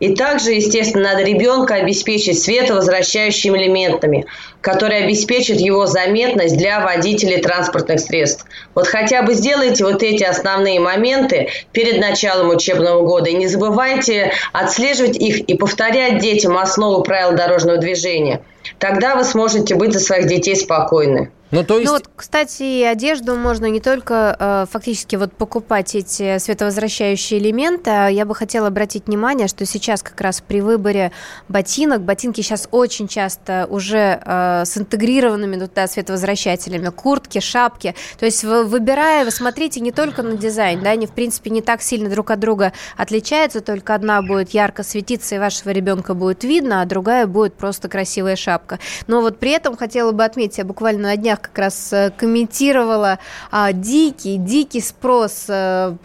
И 0.00 0.14
также, 0.14 0.52
естественно, 0.52 1.10
надо 1.10 1.22
ребенка 1.22 1.74
обеспечить 1.74 2.42
световозвращающими 2.42 3.58
элементами, 3.58 4.26
которые 4.62 5.04
обеспечат 5.04 5.58
его 5.58 5.86
заметность 5.86 6.56
для 6.56 6.80
водителей 6.80 7.40
транспортных 7.40 8.00
средств. 8.00 8.46
Вот 8.74 8.86
хотя 8.86 9.22
бы 9.22 9.34
сделайте 9.34 9.84
вот 9.84 10.02
эти 10.02 10.24
основные 10.24 10.80
моменты 10.80 11.48
перед 11.72 12.00
началом 12.00 12.48
учебного 12.48 13.02
года. 13.06 13.30
И 13.30 13.34
не 13.34 13.46
забывайте 13.46 14.32
отслеживать 14.52 15.16
их 15.16 15.40
и 15.40 15.54
повторять 15.54 16.18
детям 16.18 16.56
основу 16.56 17.02
правил 17.02 17.36
дорожного 17.36 17.78
движения. 17.78 18.42
Тогда 18.78 19.16
вы 19.16 19.24
сможете 19.24 19.74
быть 19.74 19.92
за 19.92 20.00
своих 20.00 20.26
детей 20.26 20.56
спокойны. 20.56 21.30
Ну, 21.50 21.64
то 21.64 21.78
есть... 21.78 21.86
ну 21.86 21.92
вот, 21.92 22.08
кстати, 22.14 22.82
одежду 22.84 23.34
можно 23.34 23.66
не 23.66 23.80
только 23.80 24.36
э, 24.38 24.66
фактически 24.70 25.16
вот 25.16 25.32
покупать 25.32 25.94
эти 25.96 26.38
световозвращающие 26.38 27.40
элементы, 27.40 27.90
а 27.90 28.08
я 28.08 28.24
бы 28.24 28.34
хотела 28.36 28.68
обратить 28.68 29.06
внимание, 29.06 29.48
что 29.48 29.66
сейчас 29.66 30.02
как 30.02 30.20
раз 30.20 30.40
при 30.40 30.60
выборе 30.60 31.10
ботинок, 31.48 32.02
ботинки 32.02 32.40
сейчас 32.40 32.68
очень 32.70 33.08
часто 33.08 33.66
уже 33.68 34.20
э, 34.24 34.62
с 34.64 34.78
интегрированными 34.78 35.56
туда 35.56 35.88
световозвращателями, 35.88 36.88
куртки, 36.90 37.40
шапки, 37.40 37.96
то 38.18 38.26
есть 38.26 38.44
вы, 38.44 38.64
выбирая, 38.64 39.24
вы 39.24 39.32
смотрите 39.32 39.80
не 39.80 39.90
только 39.90 40.22
на 40.22 40.36
дизайн, 40.36 40.80
да, 40.82 40.90
они 40.90 41.06
в 41.06 41.12
принципе 41.12 41.50
не 41.50 41.62
так 41.62 41.82
сильно 41.82 42.08
друг 42.08 42.30
от 42.30 42.38
друга 42.38 42.72
отличаются, 42.96 43.60
только 43.60 43.94
одна 43.96 44.22
будет 44.22 44.50
ярко 44.50 44.84
светиться 44.84 45.34
и 45.34 45.38
вашего 45.38 45.70
ребенка 45.70 46.14
будет 46.14 46.44
видно, 46.44 46.82
а 46.82 46.84
другая 46.86 47.26
будет 47.26 47.54
просто 47.54 47.88
красивая 47.88 48.36
шапка. 48.36 48.78
Но 49.08 49.20
вот 49.20 49.38
при 49.38 49.50
этом 49.50 49.76
хотела 49.76 50.12
бы 50.12 50.24
отметить, 50.24 50.58
я 50.58 50.64
буквально 50.64 51.08
на 51.08 51.16
днях 51.16 51.39
как 51.40 51.58
раз 51.58 51.92
э, 51.92 52.10
комментировала 52.16 53.18
а, 53.50 53.72
дикий, 53.72 54.36
дикий 54.36 54.80
спрос 54.80 55.46
а, 55.48 55.96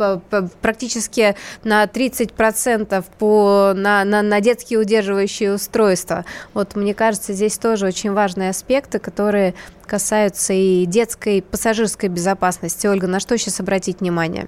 практически 0.62 1.36
на 1.64 1.84
30% 1.86 3.06
по, 3.18 3.74
на, 3.76 4.04
на, 4.04 4.22
на 4.22 4.42
детские 4.42 4.80
удерживающие 4.80 5.54
устройства. 5.54 6.26
Вот 6.54 6.76
мне 6.76 6.94
кажется, 6.94 7.34
здесь 7.34 7.58
тоже 7.58 7.86
очень 7.86 8.12
важные 8.12 8.50
аспекты, 8.50 9.00
которые 9.00 9.54
касаются 9.86 10.54
и 10.54 10.86
детской 10.86 11.42
пассажирской 11.42 12.10
безопасности. 12.10 12.88
Ольга, 12.88 13.08
на 13.08 13.20
что 13.20 13.38
сейчас 13.38 13.60
обратить 13.60 14.00
внимание? 14.00 14.48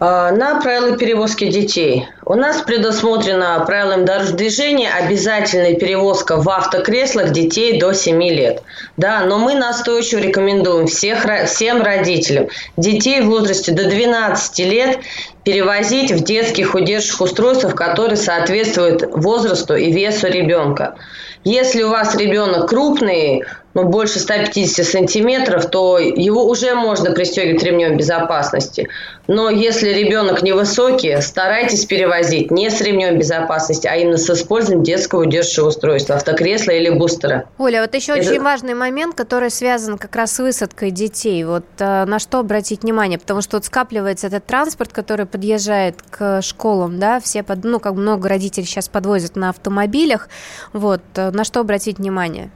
А, 0.00 0.32
на 0.32 0.60
правила 0.60 0.96
перевозки 0.96 1.48
детей. 1.48 2.06
У 2.24 2.34
нас 2.34 2.62
предусмотрено 2.62 3.62
правилами 3.66 4.04
дорожного 4.04 4.36
движения 4.36 4.90
обязательная 4.90 5.74
перевозка 5.74 6.36
в 6.36 6.48
автокреслах 6.48 7.30
детей 7.30 7.78
до 7.78 7.92
7 7.92 8.22
лет. 8.22 8.62
Да, 8.96 9.20
но 9.24 9.38
мы 9.38 9.54
настойчиво 9.54 10.20
рекомендуем 10.20 10.86
всех, 10.86 11.24
всем 11.46 11.82
родителям 11.82 12.48
детей 12.76 13.20
в 13.20 13.26
возрасте 13.26 13.72
до 13.72 13.84
12 13.88 14.58
лет 14.60 14.98
перевозить 15.44 16.10
в 16.10 16.24
детских 16.24 16.74
удерживающих 16.74 17.20
устройствах, 17.20 17.74
которые 17.74 18.16
соответствуют 18.16 19.04
возрасту 19.12 19.76
и 19.76 19.92
весу 19.92 20.26
ребенка. 20.26 20.96
Если 21.44 21.82
у 21.82 21.90
вас 21.90 22.16
ребенок 22.16 22.68
крупный, 22.70 23.44
ну, 23.74 23.84
больше 23.84 24.20
150 24.20 24.86
сантиметров, 24.86 25.66
то 25.66 25.98
его 25.98 26.46
уже 26.46 26.74
можно 26.74 27.10
пристегивать 27.10 27.62
ремнем 27.62 27.96
безопасности. 27.96 28.88
Но 29.26 29.50
если 29.50 29.88
ребенок 29.88 30.42
невысокий, 30.42 31.20
старайтесь 31.20 31.84
перевозить 31.84 32.50
не 32.50 32.70
с 32.70 32.80
ремнем 32.80 33.18
безопасности, 33.18 33.86
а 33.86 33.96
именно 33.96 34.16
с 34.16 34.30
использованием 34.30 34.84
детского 34.84 35.22
удерживающего 35.22 35.68
устройства, 35.68 36.16
автокресла 36.16 36.72
или 36.72 36.90
бустера. 36.90 37.44
Оля, 37.58 37.80
вот 37.80 37.94
еще 37.94 38.12
Это... 38.12 38.30
очень 38.30 38.42
важный 38.42 38.74
момент, 38.74 39.14
который 39.16 39.50
связан 39.50 39.98
как 39.98 40.14
раз 40.14 40.32
с 40.32 40.38
высадкой 40.38 40.90
детей. 40.90 41.42
Вот 41.44 41.64
э, 41.78 42.04
на 42.04 42.18
что 42.18 42.38
обратить 42.38 42.82
внимание? 42.82 43.18
Потому 43.18 43.40
что 43.40 43.56
вот 43.56 43.64
скапливается 43.64 44.28
этот 44.28 44.46
транспорт, 44.46 44.92
который 44.92 45.26
подъезжает 45.26 45.96
к 46.10 46.42
школам, 46.42 46.98
да, 46.98 47.18
все, 47.18 47.42
под, 47.42 47.64
ну, 47.64 47.80
как 47.80 47.94
много 47.94 48.28
родителей 48.28 48.66
сейчас 48.66 48.88
подвозят 48.88 49.36
на 49.36 49.48
автомобилях, 49.48 50.28
вот, 50.72 51.00
э, 51.16 51.30
на 51.30 51.44
что 51.44 51.60
обратить 51.60 51.98
внимание? 51.98 52.50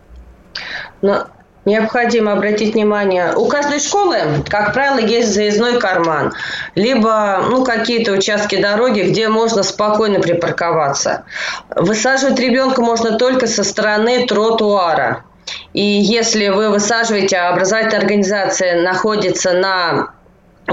Ну, 1.02 1.24
необходимо 1.64 2.32
обратить 2.32 2.74
внимание, 2.74 3.34
у 3.36 3.46
каждой 3.46 3.78
школы, 3.78 4.18
как 4.48 4.72
правило, 4.72 4.98
есть 4.98 5.32
заездной 5.32 5.78
карман, 5.78 6.32
либо 6.74 7.44
ну, 7.48 7.64
какие-то 7.64 8.12
участки 8.12 8.60
дороги, 8.60 9.02
где 9.02 9.28
можно 9.28 9.62
спокойно 9.62 10.20
припарковаться. 10.20 11.24
Высаживать 11.76 12.40
ребенка 12.40 12.82
можно 12.82 13.18
только 13.18 13.46
со 13.46 13.64
стороны 13.64 14.26
тротуара. 14.26 15.24
И 15.72 15.80
если 15.82 16.48
вы 16.48 16.70
высаживаете, 16.70 17.36
а 17.36 17.50
образовательная 17.50 18.00
организация 18.00 18.82
находится 18.82 19.52
на 19.52 20.10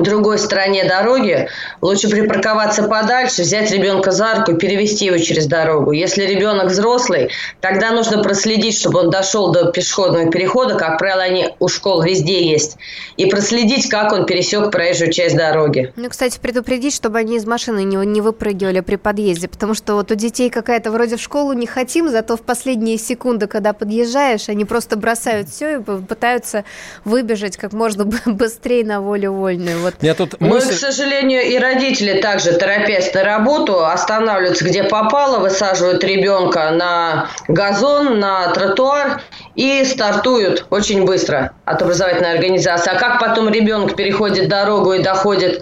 другой 0.01 0.37
стороне 0.37 0.83
дороги, 0.83 1.47
лучше 1.81 2.09
припарковаться 2.09 2.83
подальше, 2.83 3.43
взять 3.43 3.71
ребенка 3.71 4.11
за 4.11 4.35
руку, 4.35 4.53
перевести 4.55 5.05
его 5.05 5.17
через 5.17 5.47
дорогу. 5.47 5.91
Если 5.91 6.23
ребенок 6.25 6.67
взрослый, 6.67 7.29
тогда 7.61 7.91
нужно 7.91 8.21
проследить, 8.21 8.77
чтобы 8.77 8.99
он 8.99 9.09
дошел 9.09 9.51
до 9.51 9.71
пешеходного 9.71 10.29
перехода, 10.29 10.75
как 10.75 10.97
правило, 10.97 11.23
они 11.23 11.49
у 11.59 11.67
школ 11.67 12.01
везде 12.01 12.43
есть, 12.43 12.77
и 13.17 13.25
проследить, 13.25 13.89
как 13.89 14.11
он 14.11 14.25
пересек 14.25 14.71
проезжую 14.71 15.11
часть 15.11 15.35
дороги. 15.35 15.93
Ну, 15.95 16.09
кстати, 16.09 16.39
предупредить, 16.39 16.93
чтобы 16.93 17.19
они 17.19 17.37
из 17.37 17.45
машины 17.45 17.83
не, 17.83 17.95
не 18.05 18.21
выпрыгивали 18.21 18.81
при 18.81 18.97
подъезде, 18.97 19.47
потому 19.47 19.73
что 19.73 19.95
вот 19.95 20.11
у 20.11 20.15
детей 20.15 20.49
какая-то 20.49 20.91
вроде 20.91 21.17
в 21.17 21.21
школу 21.21 21.53
не 21.53 21.67
хотим, 21.67 22.09
зато 22.09 22.35
в 22.35 22.41
последние 22.41 22.97
секунды, 22.97 23.47
когда 23.47 23.73
подъезжаешь, 23.73 24.49
они 24.49 24.65
просто 24.65 24.97
бросают 24.97 25.49
все 25.49 25.77
и 25.77 25.79
пытаются 25.81 26.65
выбежать 27.03 27.57
как 27.57 27.73
можно 27.73 28.05
быстрее 28.25 28.83
на 28.83 29.01
волю 29.01 29.33
вольную. 29.33 29.84
Вот. 29.85 29.93
Я 30.01 30.15
тут 30.15 30.35
ну 30.39 30.47
мысль... 30.47 30.73
к 30.73 30.79
сожалению, 30.79 31.43
и 31.43 31.59
родители 31.59 32.19
также, 32.19 32.53
торопясь 32.53 33.13
на 33.13 33.23
работу, 33.23 33.85
останавливаются 33.85 34.65
где 34.65 34.83
попало, 34.83 35.37
высаживают 35.37 36.03
ребенка 36.03 36.71
на 36.71 37.29
газон, 37.47 38.19
на 38.19 38.51
тротуар 38.51 39.21
и 39.53 39.85
стартуют 39.85 40.65
очень 40.71 41.05
быстро 41.05 41.51
от 41.65 41.83
образовательной 41.83 42.33
организации. 42.33 42.91
А 42.91 42.97
как 42.97 43.19
потом 43.19 43.47
ребенок 43.49 43.95
переходит 43.95 44.49
дорогу 44.49 44.93
и 44.93 45.03
доходит 45.03 45.61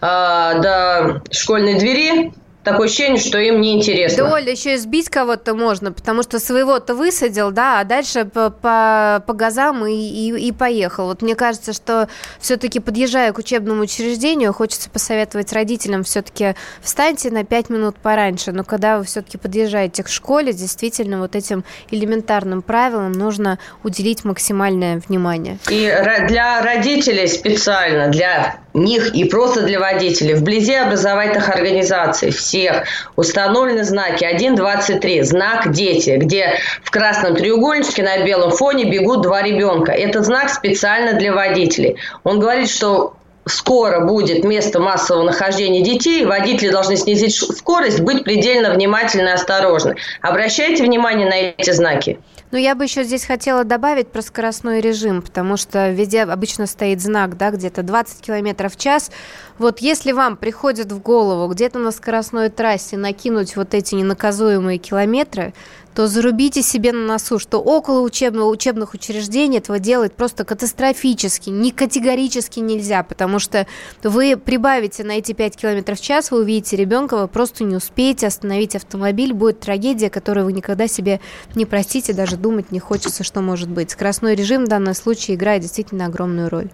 до 0.00 1.22
школьной 1.32 1.74
двери, 1.74 2.32
такое 2.64 2.86
ощущение, 2.86 3.20
что 3.20 3.38
им 3.38 3.60
неинтересно. 3.60 4.24
Да, 4.24 4.34
Оля, 4.34 4.50
еще 4.50 4.74
и 4.74 4.76
сбить 4.76 5.08
кого-то 5.08 5.54
можно, 5.54 5.92
потому 5.92 6.22
что 6.22 6.38
своего-то 6.38 6.94
высадил, 6.94 7.50
да, 7.50 7.80
а 7.80 7.84
дальше 7.84 8.24
по, 8.24 8.50
по, 8.50 9.22
по 9.26 9.32
газам 9.32 9.86
и, 9.86 9.92
и, 9.92 10.48
и 10.48 10.52
поехал. 10.52 11.06
Вот 11.06 11.22
мне 11.22 11.34
кажется, 11.34 11.72
что 11.72 12.08
все-таки 12.40 12.80
подъезжая 12.80 13.32
к 13.32 13.38
учебному 13.38 13.82
учреждению, 13.82 14.52
хочется 14.52 14.90
посоветовать 14.90 15.52
родителям 15.52 16.04
все-таки 16.04 16.54
встаньте 16.82 17.30
на 17.30 17.44
5 17.44 17.70
минут 17.70 17.96
пораньше, 17.96 18.52
но 18.52 18.64
когда 18.64 18.98
вы 18.98 19.04
все-таки 19.04 19.38
подъезжаете 19.38 20.02
к 20.02 20.08
школе, 20.08 20.52
действительно 20.52 21.20
вот 21.20 21.36
этим 21.36 21.64
элементарным 21.90 22.62
правилам 22.62 23.12
нужно 23.12 23.58
уделить 23.82 24.24
максимальное 24.24 25.02
внимание. 25.06 25.58
И 25.68 25.92
для 26.28 26.62
родителей 26.62 27.28
специально, 27.28 28.08
для 28.08 28.56
них 28.74 29.14
и 29.14 29.24
просто 29.24 29.62
для 29.62 29.78
водителей, 29.78 30.34
вблизи 30.34 30.74
образовательных 30.74 31.48
организаций, 31.48 32.30
всех 32.54 32.84
установлены 33.16 33.82
знаки 33.82 34.24
1.23, 34.24 35.24
знак 35.24 35.72
«Дети», 35.72 36.16
где 36.18 36.58
в 36.84 36.90
красном 36.90 37.34
треугольничке 37.34 38.04
на 38.04 38.24
белом 38.24 38.52
фоне 38.52 38.84
бегут 38.84 39.22
два 39.22 39.42
ребенка. 39.42 39.90
Этот 39.90 40.24
знак 40.24 40.50
специально 40.50 41.14
для 41.14 41.32
водителей. 41.32 41.96
Он 42.22 42.38
говорит, 42.38 42.70
что 42.70 43.16
скоро 43.46 44.06
будет 44.06 44.44
место 44.44 44.78
массового 44.78 45.24
нахождения 45.24 45.82
детей, 45.82 46.24
водители 46.24 46.70
должны 46.70 46.96
снизить 46.96 47.34
скорость, 47.34 48.00
быть 48.00 48.22
предельно 48.22 48.70
внимательны 48.72 49.28
и 49.28 49.32
осторожны. 49.32 49.96
Обращайте 50.22 50.84
внимание 50.84 51.28
на 51.28 51.34
эти 51.34 51.72
знаки. 51.72 52.18
Ну, 52.54 52.58
я 52.58 52.76
бы 52.76 52.84
еще 52.84 53.02
здесь 53.02 53.24
хотела 53.24 53.64
добавить 53.64 54.12
про 54.12 54.22
скоростной 54.22 54.80
режим, 54.80 55.22
потому 55.22 55.56
что 55.56 55.90
везде 55.90 56.22
обычно 56.22 56.68
стоит 56.68 57.00
знак, 57.00 57.36
да, 57.36 57.50
где-то 57.50 57.82
20 57.82 58.20
километров 58.20 58.76
в 58.76 58.78
час. 58.78 59.10
Вот 59.58 59.78
если 59.78 60.10
вам 60.10 60.36
приходит 60.36 60.90
в 60.90 61.00
голову 61.00 61.52
где-то 61.52 61.78
на 61.78 61.92
скоростной 61.92 62.48
трассе 62.48 62.96
накинуть 62.96 63.54
вот 63.54 63.72
эти 63.72 63.94
ненаказуемые 63.94 64.78
километры, 64.78 65.54
то 65.94 66.08
зарубите 66.08 66.60
себе 66.60 66.92
на 66.92 67.06
носу, 67.06 67.38
что 67.38 67.60
около 67.60 68.00
учебного, 68.00 68.48
учебных 68.48 68.94
учреждений 68.94 69.58
этого 69.58 69.78
делать 69.78 70.12
просто 70.12 70.44
катастрофически, 70.44 71.50
не 71.50 71.70
категорически 71.70 72.58
нельзя, 72.58 73.04
потому 73.04 73.38
что 73.38 73.68
вы 74.02 74.36
прибавите 74.36 75.04
на 75.04 75.12
эти 75.12 75.32
5 75.32 75.56
км 75.56 75.94
в 75.94 76.00
час, 76.00 76.32
вы 76.32 76.40
увидите 76.40 76.76
ребенка, 76.76 77.16
вы 77.16 77.28
просто 77.28 77.62
не 77.62 77.76
успеете 77.76 78.26
остановить 78.26 78.74
автомобиль, 78.74 79.32
будет 79.32 79.60
трагедия, 79.60 80.10
которую 80.10 80.46
вы 80.46 80.52
никогда 80.52 80.88
себе 80.88 81.20
не 81.54 81.64
простите, 81.64 82.12
даже 82.12 82.36
думать 82.36 82.72
не 82.72 82.80
хочется, 82.80 83.22
что 83.22 83.40
может 83.40 83.68
быть. 83.68 83.92
Скоростной 83.92 84.34
режим 84.34 84.64
в 84.64 84.68
данном 84.68 84.94
случае 84.94 85.36
играет 85.36 85.62
действительно 85.62 86.06
огромную 86.06 86.48
роль. 86.50 86.70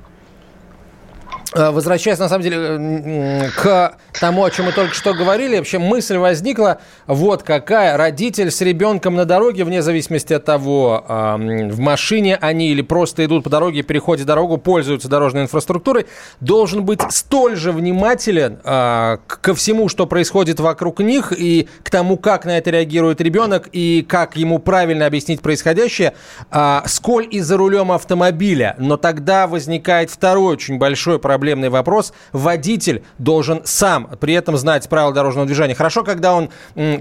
Э, 1.53 1.71
возвращаясь, 1.71 2.19
на 2.19 2.29
самом 2.29 2.45
деле, 2.45 3.51
к 3.57 3.97
тому, 4.21 4.45
о 4.45 4.51
чем 4.51 4.67
мы 4.67 4.73
только 4.73 4.95
что 4.95 5.15
говорили, 5.15 5.57
вообще 5.57 5.79
мысль 5.79 6.17
возникла, 6.17 6.79
вот 7.09 7.43
какая, 7.43 7.97
родитель 7.97 8.53
с 8.53 8.61
ребенком 8.61 9.17
на 9.17 9.25
дороге, 9.25 9.65
вне 9.65 9.83
зависимости 9.83 10.33
от 10.33 10.45
того, 10.45 11.05
в 11.09 11.81
машине 11.81 12.39
они 12.41 12.71
или 12.71 12.83
просто 12.83 13.25
идут 13.25 13.45
по 13.45 13.51
дороге, 13.51 13.83
переходят 13.83 14.27
дорогу, 14.27 14.59
пользуются 14.59 15.09
дорожной 15.09 15.43
инфраструктурой, 15.43 16.07
должен 16.41 16.85
быть 16.85 17.01
столь 17.11 17.57
же 17.57 17.73
внимателен 17.73 18.61
а, 18.65 19.19
ко 19.27 19.55
всему, 19.55 19.89
что 19.89 20.07
происходит 20.07 20.61
вокруг 20.61 21.01
них, 21.01 21.33
и 21.37 21.69
к 21.83 21.91
тому, 21.91 22.17
как 22.17 22.45
на 22.45 22.59
это 22.59 22.71
реагирует 22.71 23.21
ребенок, 23.21 23.69
и 23.73 24.05
как 24.09 24.37
ему 24.37 24.59
правильно 24.59 25.07
объяснить 25.07 25.41
происходящее, 25.41 26.15
а, 26.51 26.85
сколь 26.87 27.27
и 27.31 27.41
за 27.41 27.57
рулем 27.57 27.91
автомобиля. 27.91 28.77
Но 28.79 28.97
тогда 28.97 29.47
возникает 29.47 30.11
второй 30.11 30.55
очень 30.55 30.79
большой 30.79 31.19
проблем 31.19 31.40
проблемный 31.41 31.71
вопрос. 31.71 32.13
Водитель 32.33 33.03
должен 33.17 33.63
сам 33.65 34.11
при 34.21 34.35
этом 34.35 34.59
знать 34.59 34.87
правила 34.91 35.15
дорожного 35.15 35.47
движения. 35.47 35.75
Хорошо, 35.75 36.05
когда 36.05 36.35
он, 36.35 36.51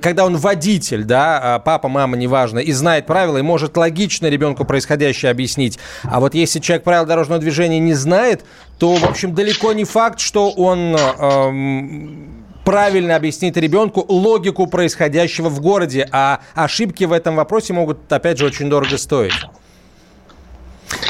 когда 0.02 0.24
он 0.26 0.38
водитель, 0.38 1.04
да, 1.04 1.56
а 1.56 1.60
папа, 1.60 1.90
мама, 1.90 2.16
неважно, 2.16 2.60
и 2.60 2.72
знает 2.72 3.06
правила, 3.06 3.38
и 3.38 3.42
может 3.42 3.76
логично 3.76 4.28
ребенку 4.28 4.64
происходящее 4.64 5.30
объяснить. 5.30 5.78
А 6.04 6.22
вот 6.22 6.36
если 6.36 6.60
человек 6.60 6.86
правил 6.86 7.06
дорожного 7.06 7.42
движения 7.42 7.80
не 7.80 7.94
знает, 7.96 8.46
то, 8.78 8.96
в 8.96 9.04
общем, 9.04 9.36
далеко 9.36 9.74
не 9.74 9.84
факт, 9.84 10.22
что 10.22 10.52
он 10.52 10.96
эм, 10.96 12.46
правильно 12.64 13.18
объяснит 13.18 13.58
ребенку 13.58 14.06
логику 14.08 14.68
происходящего 14.68 15.50
в 15.50 15.60
городе, 15.60 16.08
а 16.14 16.40
ошибки 16.56 17.04
в 17.04 17.12
этом 17.12 17.36
вопросе 17.36 17.74
могут, 17.74 18.10
опять 18.14 18.38
же, 18.38 18.46
очень 18.46 18.70
дорого 18.70 18.98
стоить. 18.98 19.34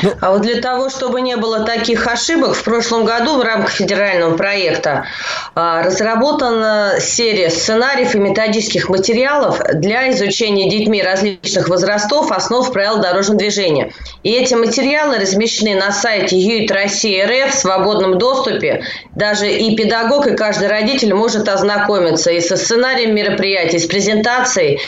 Ну, 0.01 0.13
а 0.21 0.31
вот 0.31 0.41
для 0.41 0.62
того, 0.62 0.89
чтобы 0.89 1.21
не 1.21 1.35
было 1.35 1.65
таких 1.65 2.07
ошибок, 2.07 2.55
в 2.55 2.63
прошлом 2.63 3.05
году 3.05 3.38
в 3.38 3.41
рамках 3.41 3.71
федерального 3.71 4.38
проекта 4.38 5.05
а, 5.55 5.83
разработана 5.83 6.95
серия 6.99 7.49
сценариев 7.49 8.15
и 8.15 8.19
методических 8.19 8.89
материалов 8.89 9.59
для 9.73 10.09
изучения 10.12 10.69
детьми 10.69 11.03
различных 11.03 11.67
возрастов 11.67 12.31
основ 12.31 12.71
правил 12.71 13.01
дорожного 13.01 13.39
движения. 13.39 13.91
И 14.23 14.31
эти 14.31 14.53
материалы 14.53 15.17
размещены 15.17 15.75
на 15.75 15.91
сайте 15.91 16.38
ЮИТ 16.38 16.71
России 16.71 17.21
РФ 17.21 17.53
в 17.53 17.57
свободном 17.57 18.17
доступе. 18.17 18.83
Даже 19.15 19.51
и 19.51 19.75
педагог, 19.75 20.27
и 20.27 20.35
каждый 20.35 20.69
родитель 20.69 21.13
может 21.13 21.49
ознакомиться 21.49 22.31
и 22.31 22.39
со 22.39 22.55
сценарием 22.55 23.13
мероприятий, 23.13 23.79
с 23.79 23.85
презентацией, 23.85 24.79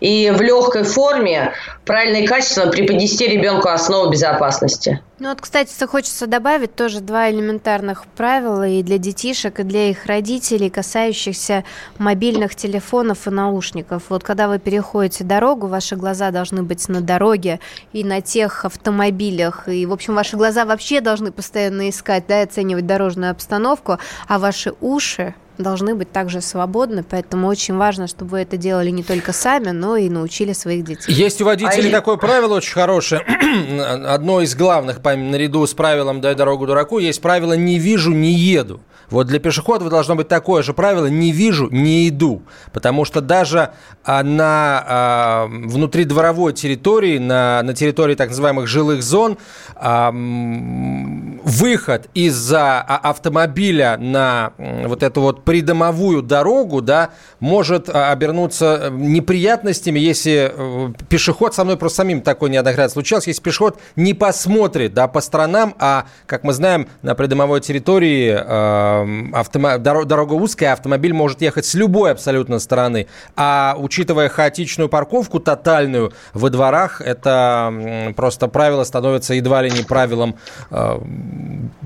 и 0.00 0.30
в 0.34 0.40
легкой 0.42 0.82
форме 0.82 1.52
правильно 1.88 2.18
и 2.18 2.26
качественно 2.26 2.70
преподнести 2.70 3.26
ребенку 3.26 3.68
основу 3.68 4.10
безопасности. 4.10 5.00
Ну 5.18 5.30
вот, 5.30 5.40
кстати, 5.40 5.72
хочется 5.84 6.28
добавить 6.28 6.76
тоже 6.76 7.00
два 7.00 7.30
элементарных 7.30 8.06
правила 8.06 8.68
и 8.68 8.84
для 8.84 8.98
детишек, 8.98 9.58
и 9.58 9.62
для 9.64 9.90
их 9.90 10.06
родителей, 10.06 10.70
касающихся 10.70 11.64
мобильных 11.96 12.54
телефонов 12.54 13.26
и 13.26 13.30
наушников. 13.30 14.04
Вот 14.10 14.22
когда 14.22 14.46
вы 14.46 14.58
переходите 14.60 15.24
дорогу, 15.24 15.66
ваши 15.66 15.96
глаза 15.96 16.30
должны 16.30 16.62
быть 16.62 16.88
на 16.88 17.00
дороге 17.00 17.58
и 17.92 18.04
на 18.04 18.20
тех 18.20 18.64
автомобилях, 18.66 19.66
и, 19.66 19.86
в 19.86 19.92
общем, 19.92 20.14
ваши 20.14 20.36
глаза 20.36 20.66
вообще 20.66 21.00
должны 21.00 21.32
постоянно 21.32 21.88
искать, 21.88 22.24
да, 22.28 22.42
оценивать 22.42 22.86
дорожную 22.86 23.32
обстановку, 23.32 23.98
а 24.28 24.38
ваши 24.38 24.74
уши 24.80 25.34
должны 25.58 25.94
быть 25.94 26.10
также 26.12 26.40
свободны, 26.40 27.04
поэтому 27.08 27.48
очень 27.48 27.76
важно, 27.76 28.06
чтобы 28.06 28.30
вы 28.32 28.40
это 28.40 28.56
делали 28.56 28.90
не 28.90 29.02
только 29.02 29.32
сами, 29.32 29.70
но 29.70 29.96
и 29.96 30.08
научили 30.08 30.52
своих 30.52 30.84
детей. 30.84 31.12
Есть 31.12 31.40
у 31.42 31.44
водителей 31.44 31.90
а 31.90 31.92
такое 31.92 32.16
правило 32.16 32.54
очень 32.54 32.72
хорошее, 32.72 33.20
одно 34.06 34.40
из 34.40 34.54
главных, 34.54 35.02
наряду 35.04 35.66
с 35.66 35.74
правилом 35.74 36.20
«дай 36.20 36.34
дорогу 36.34 36.66
дураку», 36.66 36.98
есть 36.98 37.20
правило 37.20 37.54
«не 37.54 37.78
вижу, 37.78 38.12
не 38.12 38.32
еду». 38.32 38.80
Вот 39.10 39.26
для 39.26 39.38
пешеходов 39.38 39.88
должно 39.88 40.14
быть 40.14 40.28
такое 40.28 40.62
же 40.62 40.72
правило 40.72 41.06
«не 41.06 41.32
вижу, 41.32 41.68
не 41.70 42.08
иду». 42.08 42.42
Потому 42.72 43.04
что 43.04 43.20
даже 43.20 43.70
а, 44.04 44.22
на 44.22 44.84
а, 44.86 45.46
внутридворовой 45.46 46.52
территории, 46.52 47.18
на, 47.18 47.62
на 47.62 47.74
территории 47.74 48.14
так 48.14 48.28
называемых 48.28 48.66
жилых 48.66 49.02
зон, 49.02 49.38
а, 49.76 50.12
выход 50.12 52.08
из-за 52.14 52.80
автомобиля 52.80 53.96
на 53.98 54.52
вот 54.58 55.02
эту 55.02 55.20
вот 55.20 55.44
придомовую 55.44 56.22
дорогу, 56.22 56.82
да, 56.82 57.10
может 57.40 57.88
а, 57.88 58.12
обернуться 58.12 58.78
э, 58.82 58.90
неприятностями, 58.90 59.98
если 59.98 60.52
э, 60.54 60.92
пешеход, 61.08 61.54
со 61.54 61.64
мной 61.64 61.76
просто 61.76 61.98
самим 61.98 62.20
такое 62.20 62.50
неоднократно 62.50 62.92
случалось, 62.92 63.26
если 63.26 63.42
пешеход 63.42 63.78
не 63.96 64.14
посмотрит, 64.14 64.94
да, 64.94 65.08
по 65.08 65.20
сторонам, 65.20 65.74
а, 65.78 66.06
как 66.26 66.44
мы 66.44 66.52
знаем, 66.52 66.88
на 67.02 67.14
придомовой 67.14 67.60
территории 67.60 68.36
э, 68.38 68.97
автомо... 69.32 69.78
дорога 69.78 70.34
узкая, 70.34 70.72
автомобиль 70.72 71.12
может 71.12 71.42
ехать 71.42 71.66
с 71.66 71.74
любой 71.74 72.12
абсолютно 72.12 72.58
стороны, 72.58 73.06
а 73.36 73.76
учитывая 73.78 74.28
хаотичную 74.28 74.88
парковку 74.88 75.40
тотальную 75.40 76.12
во 76.32 76.50
дворах, 76.50 77.00
это 77.00 78.12
просто 78.16 78.48
правило 78.48 78.84
становится 78.84 79.34
едва 79.34 79.62
ли 79.62 79.70
не 79.70 79.82
правилом 79.82 80.36
э, 80.70 80.98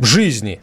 жизни. 0.01 0.61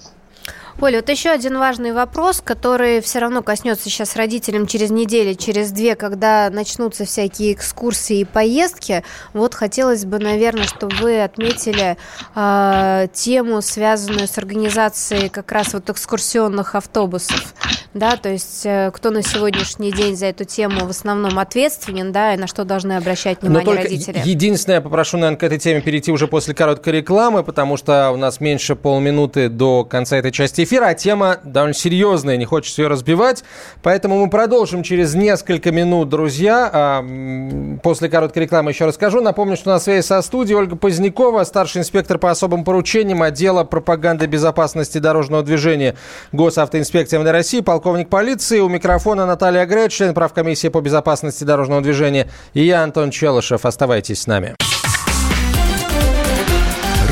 Оля, 0.82 1.02
вот 1.02 1.10
еще 1.10 1.32
один 1.32 1.58
важный 1.58 1.92
вопрос, 1.92 2.42
который 2.42 3.02
все 3.02 3.20
равно 3.20 3.44
коснется 3.44 3.90
сейчас 3.90 4.16
родителям 4.16 4.66
через 4.66 4.92
неделю, 4.92 5.36
через 5.36 5.72
две, 5.72 5.96
когда 5.96 6.50
начнутся 6.50 7.04
всякие 7.04 7.52
экскурсии 7.52 8.22
и 8.22 8.26
поездки. 8.26 9.04
Вот 9.34 9.56
хотелось 9.56 10.06
бы, 10.06 10.20
наверное, 10.20 10.64
чтобы 10.64 10.96
вы 10.96 11.22
отметили 11.22 11.98
э, 12.34 13.08
тему, 13.12 13.62
связанную 13.62 14.26
с 14.26 14.38
организацией 14.38 15.28
как 15.28 15.52
раз 15.52 15.74
вот 15.74 15.90
экскурсионных 15.90 16.76
автобусов. 16.76 17.54
Да, 17.96 18.18
то 18.18 18.30
есть 18.30 18.68
э, 18.68 18.92
кто 18.94 19.10
на 19.10 19.24
сегодняшний 19.24 19.92
день 19.92 20.16
за 20.16 20.28
эту 20.28 20.44
тему 20.44 20.86
в 20.86 20.90
основном 20.92 21.40
ответственен, 21.40 22.12
да, 22.12 22.36
и 22.36 22.38
на 22.38 22.46
что 22.46 22.64
должны 22.64 22.94
обращать 22.94 23.42
внимание 23.42 23.66
Но 23.66 23.72
только 23.72 23.84
родители. 23.84 24.22
Единственное, 24.24 24.76
я 24.76 24.82
попрошу, 24.82 25.18
наверное, 25.18 25.40
к 25.40 25.44
этой 25.44 25.58
теме 25.58 25.82
перейти 25.82 26.12
уже 26.12 26.28
после 26.28 26.54
короткой 26.54 26.94
рекламы, 26.94 27.44
потому 27.44 27.78
что 27.78 28.12
у 28.12 28.18
нас 28.18 28.40
меньше 28.40 28.76
полминуты 28.76 29.50
до 29.50 29.86
конца 29.86 30.18
этой 30.18 30.32
части 30.32 30.66
эфира, 30.66 30.86
а 30.86 30.94
тема 30.94 31.38
довольно 31.44 31.74
серьезная, 31.74 32.38
не 32.38 32.46
хочется 32.46 32.84
ее 32.84 32.90
разбивать. 32.90 33.44
Поэтому 33.82 34.24
мы 34.24 34.30
продолжим 34.30 34.84
через 34.84 35.16
несколько 35.16 35.72
минут, 35.72 36.10
друзья. 36.10 36.70
А, 36.72 37.80
после 37.82 38.08
короткой 38.08 38.44
рекламы 38.44 38.70
еще 38.70 38.86
расскажу. 38.86 39.20
Напомню, 39.20 39.58
что 39.58 39.72
на 39.72 39.80
связи 39.80 40.06
со 40.06 40.22
студией 40.22 40.58
Ольга 40.60 40.76
Позднякова, 40.76 41.44
старший 41.44 41.82
инспектор 41.82 42.20
по 42.20 42.30
особым 42.30 42.64
поручениям 42.64 43.24
отдела 43.24 43.64
пропаганды 43.64 44.28
безопасности 44.28 45.00
дорожного 45.00 45.42
движения 45.42 45.96
Госавтоинспекции 46.32 47.18
МВД 47.18 47.32
России, 47.32 47.62
полковник 47.62 47.79
полиции. 47.80 48.60
У 48.60 48.70
микрофона 48.70 49.26
Наталья 49.26 49.66
Грей, 49.66 49.90
член 49.90 50.14
правкомиссии 50.14 50.68
по 50.70 50.82
безопасности 50.82 51.44
дорожного 51.44 51.82
движения. 51.82 52.30
И 52.54 52.66
я, 52.66 52.84
Антон 52.84 53.12
Челышев. 53.12 53.66
Оставайтесь 53.66 54.22
с 54.22 54.28
нами. 54.28 54.56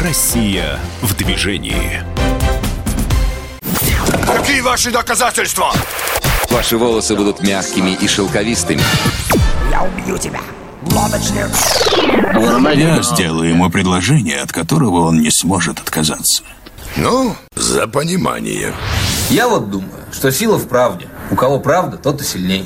Россия 0.02 0.80
в 1.02 1.16
движении. 1.18 2.02
Какие 4.26 4.62
ваши 4.62 4.92
доказательства? 4.92 5.72
Ваши 6.50 6.78
волосы 6.78 7.16
будут 7.16 7.42
мягкими 7.42 7.92
и 7.92 8.08
шелковистыми. 8.08 8.82
Я 9.70 9.84
убью 9.84 10.18
тебя. 10.18 10.40
Лодочник. 10.92 11.48
Я 12.76 13.02
сделаю 13.02 13.50
ему 13.50 13.70
предложение, 13.70 14.40
от 14.40 14.52
которого 14.52 15.08
он 15.08 15.20
не 15.22 15.32
сможет 15.32 15.80
отказаться. 15.80 16.44
Ну, 17.00 17.36
за 17.56 17.88
понимание. 17.88 18.74
Я 19.30 19.48
вот 19.48 19.70
думаю, 19.70 20.04
что 20.12 20.32
сила 20.32 20.58
в 20.58 20.68
правде. 20.68 21.08
У 21.30 21.36
кого 21.36 21.60
правда, 21.60 21.98
тот 21.98 22.22
и 22.22 22.24
сильнее. 22.24 22.66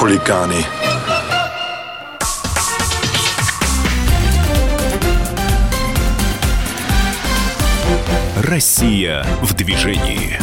хулиганы. 0.00 0.64
Россия 8.42 9.22
в 9.42 9.54
движении. 9.54 10.38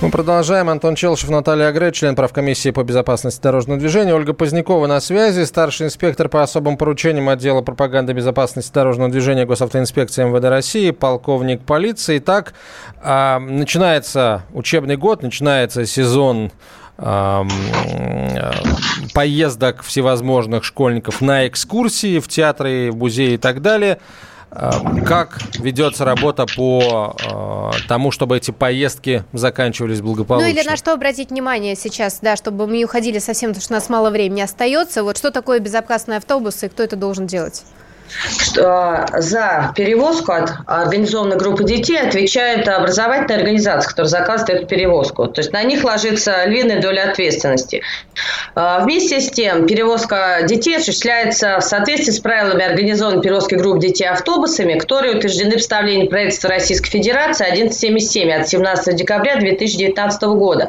Мы 0.00 0.10
продолжаем. 0.10 0.68
Антон 0.68 0.94
Челшев, 0.94 1.28
Наталья 1.30 1.68
Агре, 1.68 1.90
член 1.90 2.14
правкомиссии 2.14 2.70
по 2.70 2.84
безопасности 2.84 3.42
дорожного 3.42 3.80
движения. 3.80 4.14
Ольга 4.14 4.32
Позднякова 4.32 4.86
на 4.86 5.00
связи, 5.00 5.42
старший 5.42 5.86
инспектор 5.86 6.28
по 6.28 6.44
особым 6.44 6.76
поручениям 6.76 7.28
отдела 7.28 7.62
пропаганды 7.62 8.12
безопасности 8.12 8.72
дорожного 8.72 9.10
движения 9.10 9.44
Госавтоинспекции 9.44 10.22
МВД 10.22 10.44
России, 10.44 10.92
полковник 10.92 11.62
полиции. 11.62 12.18
Итак, 12.18 12.54
а, 13.02 13.40
начинается 13.40 14.44
учебный 14.52 14.96
год, 14.96 15.22
начинается 15.22 15.84
сезон 15.84 16.52
поездок 19.12 19.82
всевозможных 19.82 20.64
школьников 20.64 21.20
на 21.20 21.48
экскурсии 21.48 22.20
в 22.20 22.28
театры, 22.28 22.90
в 22.92 22.96
музеи 22.96 23.34
и 23.34 23.38
так 23.38 23.62
далее. 23.62 23.98
Как 25.04 25.40
ведется 25.58 26.04
работа 26.04 26.46
по 26.46 27.16
э, 27.18 27.70
тому, 27.88 28.12
чтобы 28.12 28.36
эти 28.36 28.52
поездки 28.52 29.24
заканчивались 29.32 30.00
благополучно? 30.00 30.48
Ну 30.48 30.54
или 30.54 30.64
на 30.64 30.76
что 30.76 30.92
обратить 30.92 31.30
внимание 31.30 31.74
сейчас, 31.74 32.20
да, 32.22 32.36
чтобы 32.36 32.68
мы 32.68 32.76
не 32.76 32.84
уходили 32.84 33.18
совсем, 33.18 33.50
потому 33.50 33.62
что 33.64 33.74
у 33.74 33.76
нас 33.76 33.88
мало 33.88 34.10
времени 34.10 34.42
остается. 34.42 35.02
Вот 35.02 35.18
что 35.18 35.32
такое 35.32 35.58
безопасный 35.58 36.18
автобус 36.18 36.62
и 36.62 36.68
кто 36.68 36.84
это 36.84 36.94
должен 36.94 37.26
делать? 37.26 37.64
Что 38.38 39.06
за 39.18 39.72
перевозку 39.74 40.32
от 40.32 40.52
организованной 40.66 41.36
группы 41.36 41.64
детей 41.64 41.98
отвечает 41.98 42.68
образовательная 42.68 43.38
организация, 43.38 43.88
которая 43.88 44.08
заказывает 44.08 44.60
эту 44.60 44.66
перевозку. 44.66 45.26
То 45.26 45.40
есть 45.40 45.52
на 45.52 45.62
них 45.62 45.84
ложится 45.84 46.44
львиная 46.44 46.80
доля 46.80 47.10
ответственности. 47.10 47.82
А, 48.54 48.80
вместе 48.80 49.20
с 49.20 49.30
тем, 49.30 49.66
перевозка 49.66 50.40
детей 50.44 50.76
осуществляется 50.76 51.58
в 51.60 51.64
соответствии 51.64 52.12
с 52.12 52.20
правилами 52.20 52.64
организованной 52.64 53.22
перевозки 53.22 53.54
групп 53.54 53.80
детей 53.80 54.06
автобусами, 54.06 54.78
которые 54.78 55.16
утверждены 55.16 55.50
в 55.50 55.54
представлении 55.54 56.06
правительства 56.06 56.50
Российской 56.50 56.90
Федерации 56.90 57.44
1177 57.44 58.30
от 58.32 58.48
17 58.48 58.96
декабря 58.96 59.36
2019 59.36 60.22
года. 60.22 60.68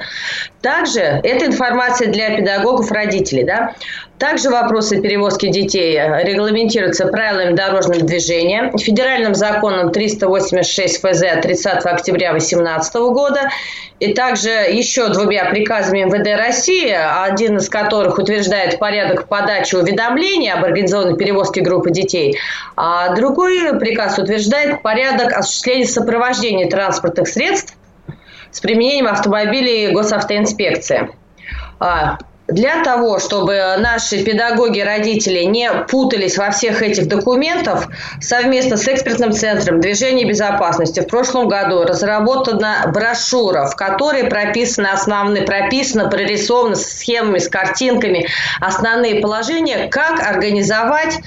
Также 0.61 1.01
эта 1.01 1.45
информация 1.45 2.07
для 2.07 2.36
педагогов, 2.36 2.91
родителей. 2.91 3.43
Да? 3.43 3.75
Также 4.20 4.49
вопросы 4.49 5.01
перевозки 5.01 5.49
детей 5.49 5.99
регламентируются 5.99 7.07
правилами 7.07 7.53
дорожного 7.53 7.99
движения, 7.99 8.72
федеральным 8.78 9.36
законом 9.36 9.91
386 9.91 11.01
ФЗ 11.01 11.24
от 11.24 11.41
30 11.41 11.86
октября 11.86 12.32
2018 12.32 12.95
года 12.95 13.49
и 13.99 14.13
также 14.13 14.49
еще 14.49 15.09
двумя 15.09 15.49
приказами 15.49 16.03
МВД 16.03 16.39
России, 16.39 16.95
один 16.95 17.57
из 17.57 17.68
которых 17.68 18.18
утверждает 18.18 18.80
порядок 18.80 19.28
подачи 19.28 19.76
уведомления 19.76 20.53
об 20.53 20.63
организованной 20.63 21.18
перевозке 21.18 21.59
группы 21.59 21.91
детей, 21.91 22.38
а 22.78 23.13
другой 23.16 23.78
приказ 23.80 24.18
утверждает 24.18 24.82
порядок 24.82 25.34
осуществления 25.34 25.88
сопровождения 25.88 26.70
транспортных 26.70 27.28
средств 27.28 27.76
с 28.49 28.61
применением 28.61 29.07
автомобилей 29.07 29.91
госавтоинспекции. 29.91 31.09
Для 32.47 32.83
того, 32.83 33.17
чтобы 33.17 33.59
наши 33.79 34.23
педагоги, 34.23 34.79
родители 34.79 35.39
не 35.39 35.71
путались 35.89 36.37
во 36.37 36.51
всех 36.51 36.83
этих 36.83 37.07
документах, 37.07 37.87
совместно 38.21 38.77
с 38.77 38.87
экспертным 38.87 39.31
центром 39.31 39.81
движения 39.81 40.25
безопасности 40.25 40.99
в 40.99 41.07
прошлом 41.07 41.47
году 41.47 41.83
разработана 41.83 42.91
брошюра, 42.93 43.65
в 43.65 43.75
которой 43.75 44.25
прописаны 44.25 44.87
основные, 44.87 45.41
прописано, 45.41 46.07
прорисованы 46.07 46.75
с 46.75 46.85
схемами, 46.85 47.39
с 47.39 47.49
картинками 47.49 48.27
основные 48.61 49.21
положения, 49.21 49.87
как 49.87 50.19
организовать 50.21 51.17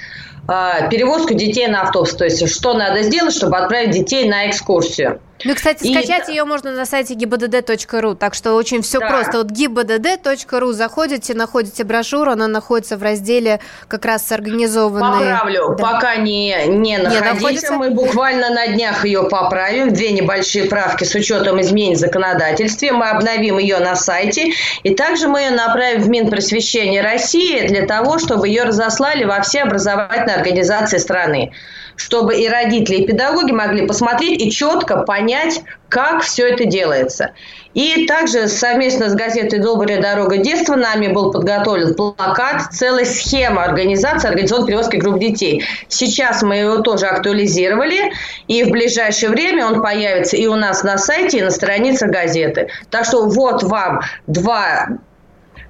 э, 0.49 0.89
перевозку 0.89 1.35
детей 1.35 1.67
на 1.67 1.83
автобус. 1.83 2.15
То 2.15 2.25
есть, 2.25 2.49
что 2.49 2.75
надо 2.75 3.03
сделать, 3.03 3.35
чтобы 3.35 3.59
отправить 3.59 3.91
детей 3.91 4.29
на 4.29 4.49
экскурсию. 4.49 5.21
Ну, 5.45 5.55
кстати, 5.55 5.85
и... 5.85 5.93
скачать 5.93 6.29
ее 6.29 6.45
можно 6.45 6.73
на 6.73 6.85
сайте 6.85 7.15
gibdd.ru, 7.15 8.17
так 8.17 8.35
что 8.35 8.55
очень 8.55 8.83
все 8.83 8.99
да. 8.99 9.09
просто. 9.09 9.39
Вот 9.39 9.51
gibdd.ru 9.51 10.73
заходите, 10.73 11.35
находите 11.35 11.85
брошюру, 11.85 12.33
она 12.33 12.49
находится 12.49 12.97
в 12.97 13.03
разделе 13.03 13.61
как 13.87 14.05
раз 14.05 14.31
организованные... 14.33 15.35
Поправлю, 15.35 15.77
да. 15.77 15.85
пока 15.85 16.17
не, 16.17 16.57
не 16.67 16.99
находите, 16.99 17.71
мы 17.71 17.91
буквально 17.91 18.51
на 18.51 18.69
днях 18.69 19.05
ее 19.05 19.29
поправим, 19.29 19.93
две 19.93 20.11
небольшие 20.13 20.65
правки 20.65 21.05
с 21.05 21.15
учетом 21.15 21.61
изменений 21.61 21.95
в 21.95 21.99
законодательстве, 21.99 22.93
мы 22.93 23.09
обновим 23.09 23.59
ее 23.59 23.79
на 23.79 23.95
сайте, 23.95 24.53
и 24.83 24.95
также 24.95 25.29
мы 25.29 25.43
ее 25.43 25.51
направим 25.51 26.03
в 26.03 26.09
Минпросвещение 26.09 27.03
России 27.03 27.67
для 27.67 27.87
того, 27.87 28.19
чтобы 28.19 28.49
ее 28.49 28.65
разослали 28.65 29.25
во 29.25 29.41
все 29.43 29.63
образовательные 29.63 30.37
организации 30.37 30.99
страны 30.99 31.53
чтобы 31.99 32.37
и 32.37 32.49
родители, 32.49 32.99
и 32.99 33.07
педагоги 33.07 33.53
могли 33.53 33.87
посмотреть 33.87 34.41
и 34.41 34.51
четко 34.51 34.99
понять, 35.03 35.61
как 35.89 36.23
все 36.23 36.49
это 36.49 36.65
делается. 36.65 37.33
И 37.75 38.07
также 38.07 38.49
совместно 38.49 39.11
с 39.11 39.15
газетой 39.15 39.59
«Добрая 39.59 40.01
дорога 40.01 40.39
детства» 40.39 40.75
нами 40.75 41.09
был 41.09 41.33
подготовлен 41.33 41.95
плакат, 41.95 42.73
целая 42.73 43.05
схема 43.05 43.65
организации, 43.65 44.29
организационной 44.29 44.69
перевозки 44.69 44.97
групп 44.97 45.19
детей. 45.19 45.65
Сейчас 45.89 46.43
мы 46.43 46.57
его 46.57 46.79
тоже 46.79 47.07
актуализировали, 47.07 48.13
и 48.47 48.63
в 48.63 48.71
ближайшее 48.71 49.31
время 49.31 49.67
он 49.67 49.83
появится 49.83 50.37
и 50.37 50.47
у 50.47 50.55
нас 50.55 50.83
на 50.83 50.99
сайте, 50.99 51.39
и 51.39 51.43
на 51.43 51.51
странице 51.51 52.07
газеты. 52.07 52.69
Так 52.91 53.05
что 53.05 53.29
вот 53.29 53.63
вам 53.65 54.01
два 54.27 54.89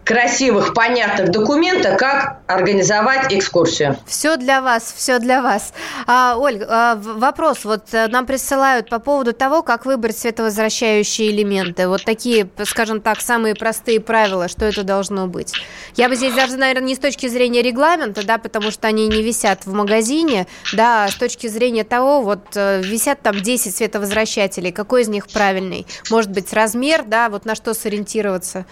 красивых, 0.08 0.72
понятных 0.72 1.30
документа, 1.30 1.94
как 1.96 2.38
организовать 2.46 3.30
экскурсию. 3.30 3.98
Все 4.06 4.38
для 4.38 4.62
вас, 4.62 4.94
все 4.96 5.18
для 5.18 5.42
вас. 5.42 5.74
А, 6.06 6.36
Ольга, 6.38 6.66
а, 6.66 6.94
вопрос 6.96 7.66
вот 7.66 7.92
э, 7.92 8.08
нам 8.08 8.24
присылают 8.24 8.88
по 8.88 9.00
поводу 9.00 9.34
того, 9.34 9.62
как 9.62 9.84
выбрать 9.84 10.16
световозвращающие 10.16 11.30
элементы. 11.30 11.88
Вот 11.88 12.04
такие, 12.04 12.48
скажем 12.64 13.02
так, 13.02 13.20
самые 13.20 13.54
простые 13.54 14.00
правила, 14.00 14.48
что 14.48 14.64
это 14.64 14.82
должно 14.82 15.26
быть. 15.26 15.52
Я 15.94 16.08
бы 16.08 16.16
здесь 16.16 16.32
даже, 16.32 16.56
наверное, 16.56 16.86
не 16.86 16.94
с 16.94 16.98
точки 16.98 17.28
зрения 17.28 17.60
регламента, 17.60 18.24
да, 18.24 18.38
потому 18.38 18.70
что 18.70 18.88
они 18.88 19.08
не 19.08 19.22
висят 19.22 19.66
в 19.66 19.74
магазине, 19.74 20.46
да, 20.72 21.04
а 21.04 21.08
с 21.08 21.16
точки 21.16 21.48
зрения 21.48 21.84
того, 21.84 22.22
вот 22.22 22.56
э, 22.56 22.80
висят 22.82 23.20
там 23.20 23.38
10 23.38 23.76
световозвращателей, 23.76 24.72
какой 24.72 25.02
из 25.02 25.08
них 25.08 25.28
правильный? 25.28 25.86
Может 26.08 26.30
быть, 26.30 26.50
размер, 26.54 27.04
да, 27.04 27.28
вот 27.28 27.44
на 27.44 27.54
что 27.54 27.74
сориентироваться? 27.74 28.64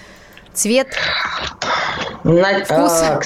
Цвет? 0.56 0.88
На, 2.24 2.64
Вкус? 2.64 2.92
А, 3.02 3.20
к, 3.20 3.24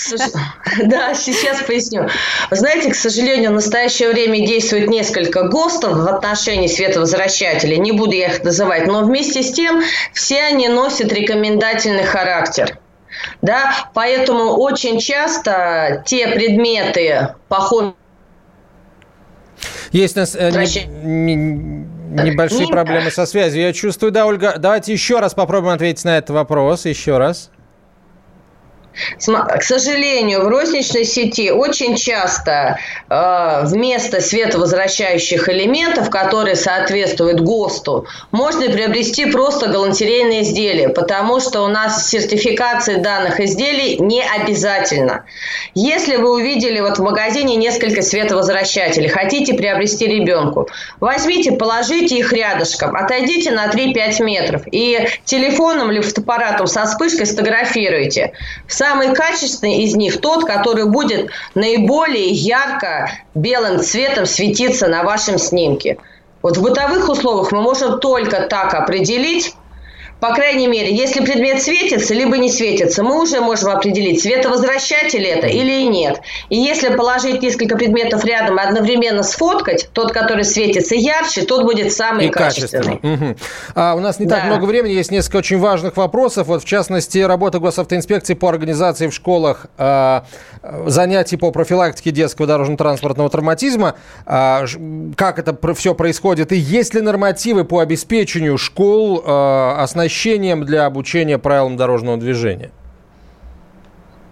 да, 0.84 1.14
сейчас 1.14 1.62
поясню. 1.62 2.08
Вы 2.50 2.56
знаете, 2.56 2.90
к 2.90 2.94
сожалению, 2.94 3.52
в 3.52 3.54
настоящее 3.54 4.10
время 4.10 4.46
действует 4.46 4.90
несколько 4.90 5.44
ГОСТов 5.44 5.96
в 5.96 6.06
отношении 6.06 6.66
световозвращателей. 6.66 7.78
Не 7.78 7.92
буду 7.92 8.12
я 8.12 8.26
их 8.26 8.44
называть, 8.44 8.86
но 8.86 9.02
вместе 9.04 9.42
с 9.42 9.52
тем 9.52 9.80
все 10.12 10.42
они 10.42 10.68
носят 10.68 11.12
рекомендательный 11.12 12.04
характер. 12.04 12.78
Да, 13.40 13.88
поэтому 13.94 14.56
очень 14.56 14.98
часто 14.98 16.02
те 16.06 16.28
предметы, 16.28 17.34
похожие 17.48 17.94
есть 19.92 20.16
у 20.16 20.20
нас 20.20 20.36
э, 20.38 20.50
не, 21.04 21.34
не, 21.34 21.86
небольшие 22.10 22.60
Нет. 22.60 22.70
проблемы 22.70 23.10
со 23.10 23.26
связью. 23.26 23.62
Я 23.62 23.72
чувствую, 23.72 24.12
да, 24.12 24.26
Ольга. 24.26 24.54
Давайте 24.58 24.92
еще 24.92 25.20
раз 25.20 25.34
попробуем 25.34 25.74
ответить 25.74 26.04
на 26.04 26.18
этот 26.18 26.30
вопрос. 26.30 26.86
Еще 26.86 27.18
раз. 27.18 27.50
К 29.18 29.62
сожалению, 29.62 30.44
в 30.44 30.48
розничной 30.48 31.04
сети 31.04 31.50
очень 31.50 31.96
часто 31.96 32.78
э, 33.08 33.60
вместо 33.64 34.20
световозвращающих 34.20 35.48
элементов, 35.48 36.10
которые 36.10 36.56
соответствуют 36.56 37.40
ГОСТу, 37.40 38.06
можно 38.30 38.68
приобрести 38.70 39.26
просто 39.26 39.68
галантерейные 39.68 40.42
изделия, 40.42 40.88
потому 40.88 41.40
что 41.40 41.62
у 41.62 41.68
нас 41.68 42.08
сертификация 42.08 42.98
данных 42.98 43.40
изделий 43.40 43.96
не 43.98 44.22
обязательно. 44.22 45.24
Если 45.74 46.16
вы 46.16 46.32
увидели 46.32 46.80
вот 46.80 46.98
в 46.98 47.02
магазине 47.02 47.56
несколько 47.56 48.02
световозвращателей, 48.02 49.08
хотите 49.08 49.54
приобрести 49.54 50.06
ребенку, 50.06 50.68
возьмите, 50.98 51.52
положите 51.52 52.18
их 52.18 52.32
рядышком, 52.32 52.96
отойдите 52.96 53.52
на 53.52 53.66
3-5 53.68 54.22
метров 54.22 54.62
и 54.70 55.06
телефоном 55.24 55.90
или 55.92 56.00
фотоаппаратом 56.00 56.66
со 56.66 56.86
вспышкой 56.86 57.26
сфотографируйте. 57.26 58.32
Самый 58.80 59.14
качественный 59.14 59.82
из 59.82 59.94
них 59.94 60.22
тот, 60.22 60.46
который 60.46 60.86
будет 60.86 61.28
наиболее 61.54 62.28
ярко 62.30 63.10
белым 63.34 63.78
цветом 63.80 64.24
светиться 64.24 64.88
на 64.88 65.02
вашем 65.02 65.36
снимке. 65.36 65.98
Вот 66.40 66.56
в 66.56 66.62
бытовых 66.62 67.10
условиях 67.10 67.52
мы 67.52 67.60
можем 67.60 68.00
только 68.00 68.40
так 68.46 68.72
определить, 68.72 69.54
по 70.20 70.34
крайней 70.34 70.68
мере, 70.68 70.94
если 70.94 71.24
предмет 71.24 71.62
светится, 71.62 72.14
либо 72.14 72.36
не 72.36 72.50
светится, 72.50 73.02
мы 73.02 73.20
уже 73.20 73.40
можем 73.40 73.70
определить, 73.70 74.22
световозвращатель 74.22 75.24
это 75.24 75.46
или 75.46 75.82
нет. 75.88 76.20
И 76.50 76.56
если 76.56 76.94
положить 76.94 77.42
несколько 77.42 77.76
предметов 77.76 78.24
рядом 78.24 78.58
и 78.58 78.62
одновременно 78.62 79.22
сфоткать, 79.22 79.88
тот, 79.92 80.12
который 80.12 80.44
светится 80.44 80.94
ярче, 80.94 81.42
тот 81.42 81.64
будет 81.64 81.92
самый 81.92 82.26
и 82.26 82.30
качественный. 82.30 82.98
качественный. 82.98 83.30
Угу. 83.30 83.36
А 83.74 83.94
у 83.94 84.00
нас 84.00 84.18
не 84.18 84.26
да. 84.26 84.36
так 84.36 84.44
много 84.46 84.64
времени, 84.66 84.92
есть 84.92 85.10
несколько 85.10 85.38
очень 85.38 85.58
важных 85.58 85.96
вопросов. 85.96 86.48
Вот, 86.48 86.62
в 86.62 86.66
частности, 86.66 87.18
работа 87.18 87.58
госавтоинспекции 87.58 88.34
по 88.34 88.48
организации 88.48 89.08
в 89.08 89.14
школах 89.14 89.66
э, 89.78 90.20
занятий 90.86 91.38
по 91.38 91.50
профилактике 91.50 92.10
детского 92.10 92.46
дорожно-транспортного 92.46 93.30
травматизма. 93.30 93.94
Э, 94.26 94.66
как 95.16 95.38
это 95.38 95.56
все 95.74 95.94
происходит? 95.94 96.52
И 96.52 96.56
есть 96.56 96.94
ли 96.94 97.00
нормативы 97.00 97.64
по 97.64 97.80
обеспечению 97.80 98.58
школ 98.58 99.22
э, 99.24 99.74
оснащением 99.78 100.09
оснащением 100.10 100.64
для 100.64 100.86
обучения 100.86 101.38
правилам 101.38 101.76
дорожного 101.76 102.18
движения? 102.18 102.70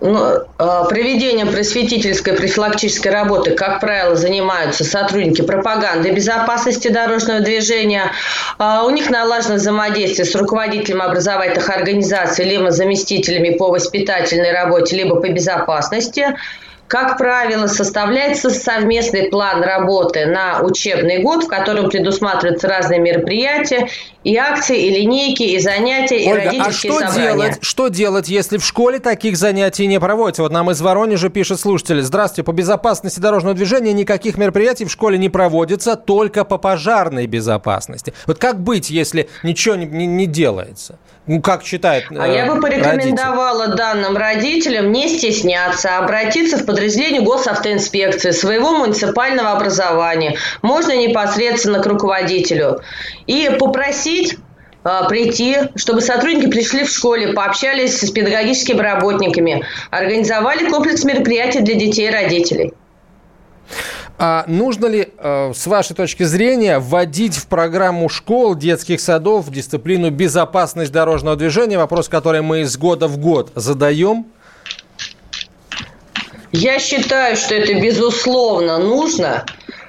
Ну, 0.00 0.16
а, 0.58 0.84
проведением 0.84 1.50
просветительской 1.50 2.32
профилактической 2.32 3.08
работы, 3.08 3.50
как 3.56 3.80
правило, 3.80 4.14
занимаются 4.14 4.84
сотрудники 4.84 5.42
пропаганды 5.42 6.12
безопасности 6.12 6.86
дорожного 6.86 7.40
движения. 7.40 8.12
А, 8.58 8.84
у 8.84 8.90
них 8.90 9.10
налажено 9.10 9.56
взаимодействие 9.56 10.24
с 10.24 10.36
руководителем 10.36 11.02
образовательных 11.02 11.68
организаций, 11.68 12.44
либо 12.44 12.70
заместителями 12.70 13.56
по 13.56 13.70
воспитательной 13.70 14.52
работе, 14.52 14.96
либо 14.96 15.16
по 15.16 15.28
безопасности. 15.28 16.26
Как 16.88 17.18
правило, 17.18 17.66
составляется 17.66 18.48
совместный 18.48 19.28
план 19.28 19.62
работы 19.62 20.24
на 20.24 20.62
учебный 20.62 21.18
год, 21.18 21.44
в 21.44 21.48
котором 21.48 21.90
предусматриваются 21.90 22.66
разные 22.66 22.98
мероприятия, 22.98 23.88
и 24.28 24.36
акции, 24.36 24.78
и 24.78 24.90
линейки, 24.90 25.42
и 25.42 25.58
занятия, 25.58 26.16
Ольга, 26.30 26.42
и 26.42 26.58
а 26.58 26.64
родительские 26.64 26.92
а 26.92 26.94
что 26.94 27.08
собрания. 27.08 27.32
Делать, 27.32 27.58
что 27.62 27.88
делать, 27.88 28.28
если 28.28 28.58
в 28.58 28.64
школе 28.64 28.98
таких 28.98 29.38
занятий 29.38 29.86
не 29.86 29.98
проводятся? 29.98 30.42
Вот 30.42 30.52
нам 30.52 30.70
из 30.70 30.82
Воронежа 30.82 31.30
пишет 31.30 31.58
слушатель. 31.58 32.02
Здравствуйте, 32.02 32.42
по 32.42 32.52
безопасности 32.52 33.20
дорожного 33.20 33.54
движения 33.54 33.94
никаких 33.94 34.36
мероприятий 34.36 34.84
в 34.84 34.90
школе 34.90 35.16
не 35.16 35.30
проводится, 35.30 35.96
только 35.96 36.44
по 36.44 36.58
пожарной 36.58 37.26
безопасности. 37.26 38.12
Вот 38.26 38.38
как 38.38 38.60
быть, 38.60 38.90
если 38.90 39.30
ничего 39.42 39.76
не, 39.76 39.86
не, 39.86 40.06
не 40.06 40.26
делается? 40.26 40.98
Ну, 41.28 41.42
как 41.42 41.62
считает 41.62 42.04
А 42.10 42.26
э, 42.26 42.36
я 42.36 42.46
бы 42.46 42.58
порекомендовала 42.58 43.66
родитель? 43.66 43.76
данным 43.76 44.16
родителям 44.16 44.90
не 44.90 45.08
стесняться, 45.08 45.90
а 45.90 45.98
обратиться 45.98 46.56
в 46.56 46.64
подразделение 46.64 47.20
госавтоинспекции, 47.20 48.30
своего 48.30 48.72
муниципального 48.72 49.52
образования, 49.52 50.38
можно 50.62 50.96
непосредственно 50.96 51.80
к 51.80 51.86
руководителю, 51.86 52.80
и 53.26 53.50
попросить 53.58 54.17
э, 54.84 55.00
прийти, 55.08 55.56
чтобы 55.76 56.00
сотрудники 56.00 56.48
пришли 56.50 56.84
в 56.84 56.90
школе, 56.90 57.32
пообщались 57.32 58.00
с 58.00 58.10
педагогическими 58.10 58.80
работниками, 58.80 59.64
организовали 59.90 60.68
комплекс 60.68 61.04
мероприятий 61.04 61.60
для 61.60 61.74
детей 61.74 62.08
и 62.08 62.10
родителей. 62.10 62.72
А 64.20 64.44
нужно 64.48 64.86
ли, 64.86 65.08
э, 65.16 65.52
с 65.54 65.66
вашей 65.66 65.94
точки 65.94 66.24
зрения, 66.24 66.80
вводить 66.80 67.36
в 67.36 67.46
программу 67.46 68.08
школ, 68.08 68.56
детских 68.56 69.00
садов 69.00 69.48
дисциплину 69.48 70.10
безопасность 70.10 70.90
дорожного 70.90 71.36
движения? 71.36 71.78
Вопрос, 71.78 72.08
который 72.08 72.42
мы 72.42 72.62
из 72.62 72.76
года 72.76 73.06
в 73.06 73.18
год 73.18 73.52
задаем. 73.54 74.26
Я 76.50 76.80
считаю, 76.80 77.36
что 77.36 77.54
это 77.54 77.74
безусловно 77.74 78.78
нужно. 78.78 79.44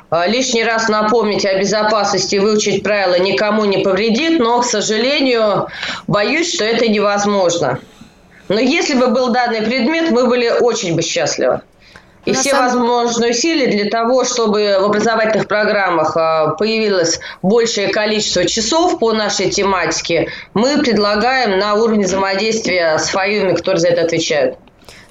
А, 0.10 0.26
лишний 0.28 0.64
раз 0.64 0.88
напомнить 0.88 1.46
о 1.46 1.58
безопасности 1.60 2.36
и 2.36 2.40
выучить 2.40 2.84
правила 2.84 3.20
никому 3.20 3.66
не 3.66 3.80
повредит, 3.80 4.40
но, 4.40 4.62
к 4.62 4.66
сожалению, 4.66 5.68
боюсь, 6.08 6.54
что 6.54 6.66
это 6.66 6.88
невозможно. 6.88 7.80
Но 8.48 8.60
если 8.60 8.96
бы 8.96 9.08
был 9.08 9.30
данный 9.30 9.62
предмет, 9.62 10.10
мы 10.10 10.28
были 10.28 10.50
очень 10.50 10.96
бы 10.96 11.04
счастливы. 11.04 11.62
И 12.26 12.34
все 12.34 12.52
самом... 12.52 12.88
возможные 12.88 13.32
усилия 13.32 13.68
для 13.68 13.90
того, 13.90 14.26
чтобы 14.26 14.78
в 14.80 14.86
образовательных 14.86 15.48
программах 15.48 16.18
а, 16.18 16.50
появилось 16.56 17.20
большее 17.44 17.90
количество 17.90 18.46
часов 18.46 19.00
по 19.00 19.14
нашей 19.14 19.50
тематике, 19.50 20.30
мы 20.54 20.80
предлагаем 20.80 21.60
на 21.60 21.76
уровне 21.76 22.06
взаимодействия 22.06 22.98
с 22.98 23.10
ФАЮМами, 23.10 23.56
которые 23.56 23.80
за 23.80 23.88
это 23.90 24.02
отвечают. 24.02 24.58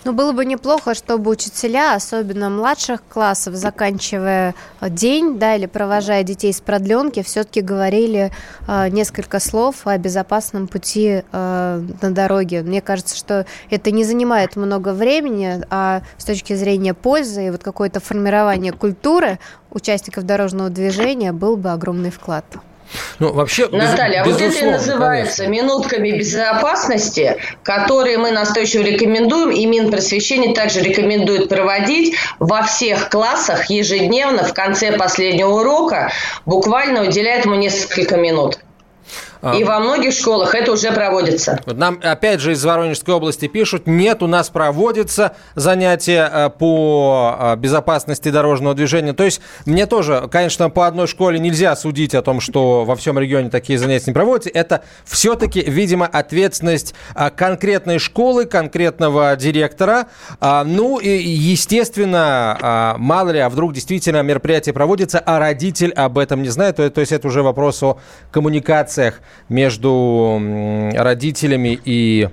Ну, 0.08 0.14
было 0.14 0.32
бы 0.32 0.46
неплохо, 0.46 0.94
чтобы 0.94 1.30
учителя, 1.30 1.94
особенно 1.94 2.48
младших 2.48 3.02
классов, 3.10 3.56
заканчивая 3.56 4.54
день, 4.80 5.38
да, 5.38 5.54
или 5.54 5.66
провожая 5.66 6.22
детей 6.22 6.50
с 6.50 6.62
продленки, 6.62 7.22
все-таки 7.22 7.60
говорили 7.60 8.32
э, 8.66 8.88
несколько 8.88 9.38
слов 9.38 9.86
о 9.86 9.98
безопасном 9.98 10.66
пути 10.66 11.24
э, 11.30 11.82
на 12.00 12.10
дороге. 12.10 12.62
Мне 12.62 12.80
кажется, 12.80 13.14
что 13.18 13.44
это 13.68 13.90
не 13.90 14.02
занимает 14.02 14.56
много 14.56 14.94
времени, 14.94 15.60
а 15.68 16.00
с 16.16 16.24
точки 16.24 16.54
зрения 16.54 16.94
пользы 16.94 17.48
и 17.48 17.50
вот 17.50 17.62
какое-то 17.62 18.00
формирование 18.00 18.72
культуры 18.72 19.38
участников 19.70 20.24
дорожного 20.24 20.70
движения 20.70 21.34
был 21.34 21.58
бы 21.58 21.68
огромный 21.70 22.10
вклад. 22.10 22.46
Ну, 23.18 23.32
вообще, 23.32 23.68
Наталья, 23.68 24.24
без, 24.24 24.30
а 24.30 24.32
вот 24.32 24.42
это 24.42 24.64
и 24.64 24.70
называется 24.70 25.44
конечно. 25.44 25.62
минутками 25.62 26.10
безопасности, 26.12 27.36
которые 27.62 28.18
мы 28.18 28.30
настойчиво 28.30 28.82
рекомендуем, 28.82 29.50
и 29.50 29.66
Минпросвещение 29.66 30.54
также 30.54 30.80
рекомендует 30.80 31.48
проводить 31.48 32.14
во 32.38 32.62
всех 32.62 33.10
классах 33.10 33.70
ежедневно 33.70 34.44
в 34.44 34.54
конце 34.54 34.92
последнего 34.92 35.60
урока, 35.60 36.10
буквально 36.46 37.02
уделяет 37.02 37.44
ему 37.44 37.56
несколько 37.56 38.16
минут. 38.16 38.58
А. 39.40 39.54
И 39.56 39.64
во 39.64 39.78
многих 39.78 40.12
школах 40.12 40.54
это 40.54 40.72
уже 40.72 40.90
проводится. 40.92 41.60
Нам 41.66 42.00
опять 42.02 42.40
же 42.40 42.52
из 42.52 42.64
Воронежской 42.64 43.14
области 43.14 43.46
пишут, 43.46 43.86
нет, 43.86 44.22
у 44.22 44.26
нас 44.26 44.50
проводится 44.50 45.36
занятия 45.54 46.28
э, 46.32 46.50
по 46.50 47.36
э, 47.38 47.56
безопасности 47.56 48.30
дорожного 48.30 48.74
движения. 48.74 49.12
То 49.12 49.24
есть 49.24 49.40
мне 49.64 49.86
тоже, 49.86 50.28
конечно, 50.30 50.70
по 50.70 50.86
одной 50.86 51.06
школе 51.06 51.38
нельзя 51.38 51.76
судить 51.76 52.14
о 52.14 52.22
том, 52.22 52.40
что 52.40 52.84
во 52.84 52.96
всем 52.96 53.18
регионе 53.18 53.50
такие 53.50 53.78
занятия 53.78 54.06
не 54.08 54.14
проводятся. 54.14 54.50
Это 54.50 54.82
все-таки, 55.04 55.60
видимо, 55.60 56.06
ответственность 56.06 56.94
э, 57.14 57.30
конкретной 57.30 57.98
школы, 57.98 58.44
конкретного 58.46 59.36
директора. 59.36 60.08
А, 60.40 60.64
ну 60.64 60.98
и, 60.98 61.08
естественно, 61.08 62.94
мало 62.98 63.30
ли, 63.30 63.38
а 63.38 63.48
вдруг 63.48 63.72
действительно 63.72 64.22
мероприятие 64.22 64.72
проводится, 64.72 65.18
а 65.18 65.38
родитель 65.38 65.92
об 65.92 66.18
этом 66.18 66.42
не 66.42 66.48
знает. 66.48 66.76
То 66.76 67.00
есть 67.00 67.12
это 67.12 67.28
уже 67.28 67.42
вопрос 67.42 67.82
о 67.82 67.98
коммуникациях 68.30 69.20
между 69.48 70.40
родителями 70.94 71.78
и 71.84 72.28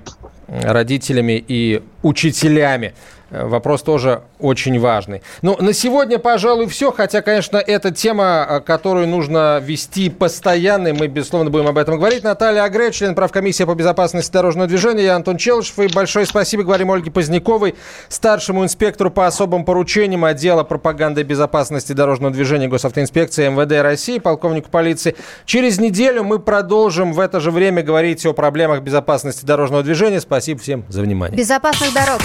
родителями 0.48 1.44
и 1.48 1.82
учителями. 2.02 2.94
Э, 3.30 3.46
вопрос 3.46 3.82
тоже 3.82 4.22
очень 4.38 4.78
важный. 4.78 5.22
Ну, 5.42 5.56
на 5.60 5.72
сегодня, 5.72 6.18
пожалуй, 6.18 6.66
все. 6.68 6.92
Хотя, 6.92 7.22
конечно, 7.22 7.56
это 7.56 7.90
тема, 7.90 8.46
э, 8.48 8.60
которую 8.60 9.08
нужно 9.08 9.60
вести 9.62 10.10
постоянно. 10.10 10.88
И 10.88 10.92
мы, 10.92 11.08
безусловно, 11.08 11.50
будем 11.50 11.66
об 11.66 11.78
этом 11.78 11.98
говорить. 11.98 12.22
Наталья 12.22 12.62
Агре, 12.62 12.92
член 12.92 13.14
правкомиссии 13.14 13.64
по 13.64 13.74
безопасности 13.74 14.32
дорожного 14.32 14.68
движения. 14.68 15.04
Я 15.04 15.16
Антон 15.16 15.36
Челышев. 15.36 15.78
И 15.78 15.88
большое 15.88 16.26
спасибо 16.26 16.62
говорим 16.62 16.90
Ольге 16.90 17.10
Поздняковой, 17.10 17.74
старшему 18.08 18.64
инспектору 18.64 19.10
по 19.10 19.26
особым 19.26 19.64
поручениям 19.64 20.24
отдела 20.24 20.62
пропаганды 20.62 21.22
безопасности 21.22 21.92
дорожного 21.92 22.32
движения 22.32 22.68
госавтоинспекции 22.68 23.48
МВД 23.48 23.82
России, 23.82 24.18
полковнику 24.18 24.70
полиции. 24.70 25.16
Через 25.44 25.78
неделю 25.78 26.22
мы 26.22 26.38
продолжим 26.38 27.12
в 27.12 27.20
это 27.20 27.40
же 27.40 27.50
время 27.50 27.82
говорить 27.82 28.24
о 28.26 28.32
проблемах 28.32 28.82
безопасности 28.82 29.44
дорожного 29.44 29.82
движения. 29.82 30.20
Спасибо 30.20 30.60
всем 30.60 30.84
за 30.88 31.02
внимание. 31.02 31.36
Безопасных 31.36 31.92
дорог. 31.92 32.20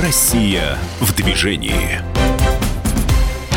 Россия 0.00 0.78
в 0.98 1.14
движении. 1.14 2.09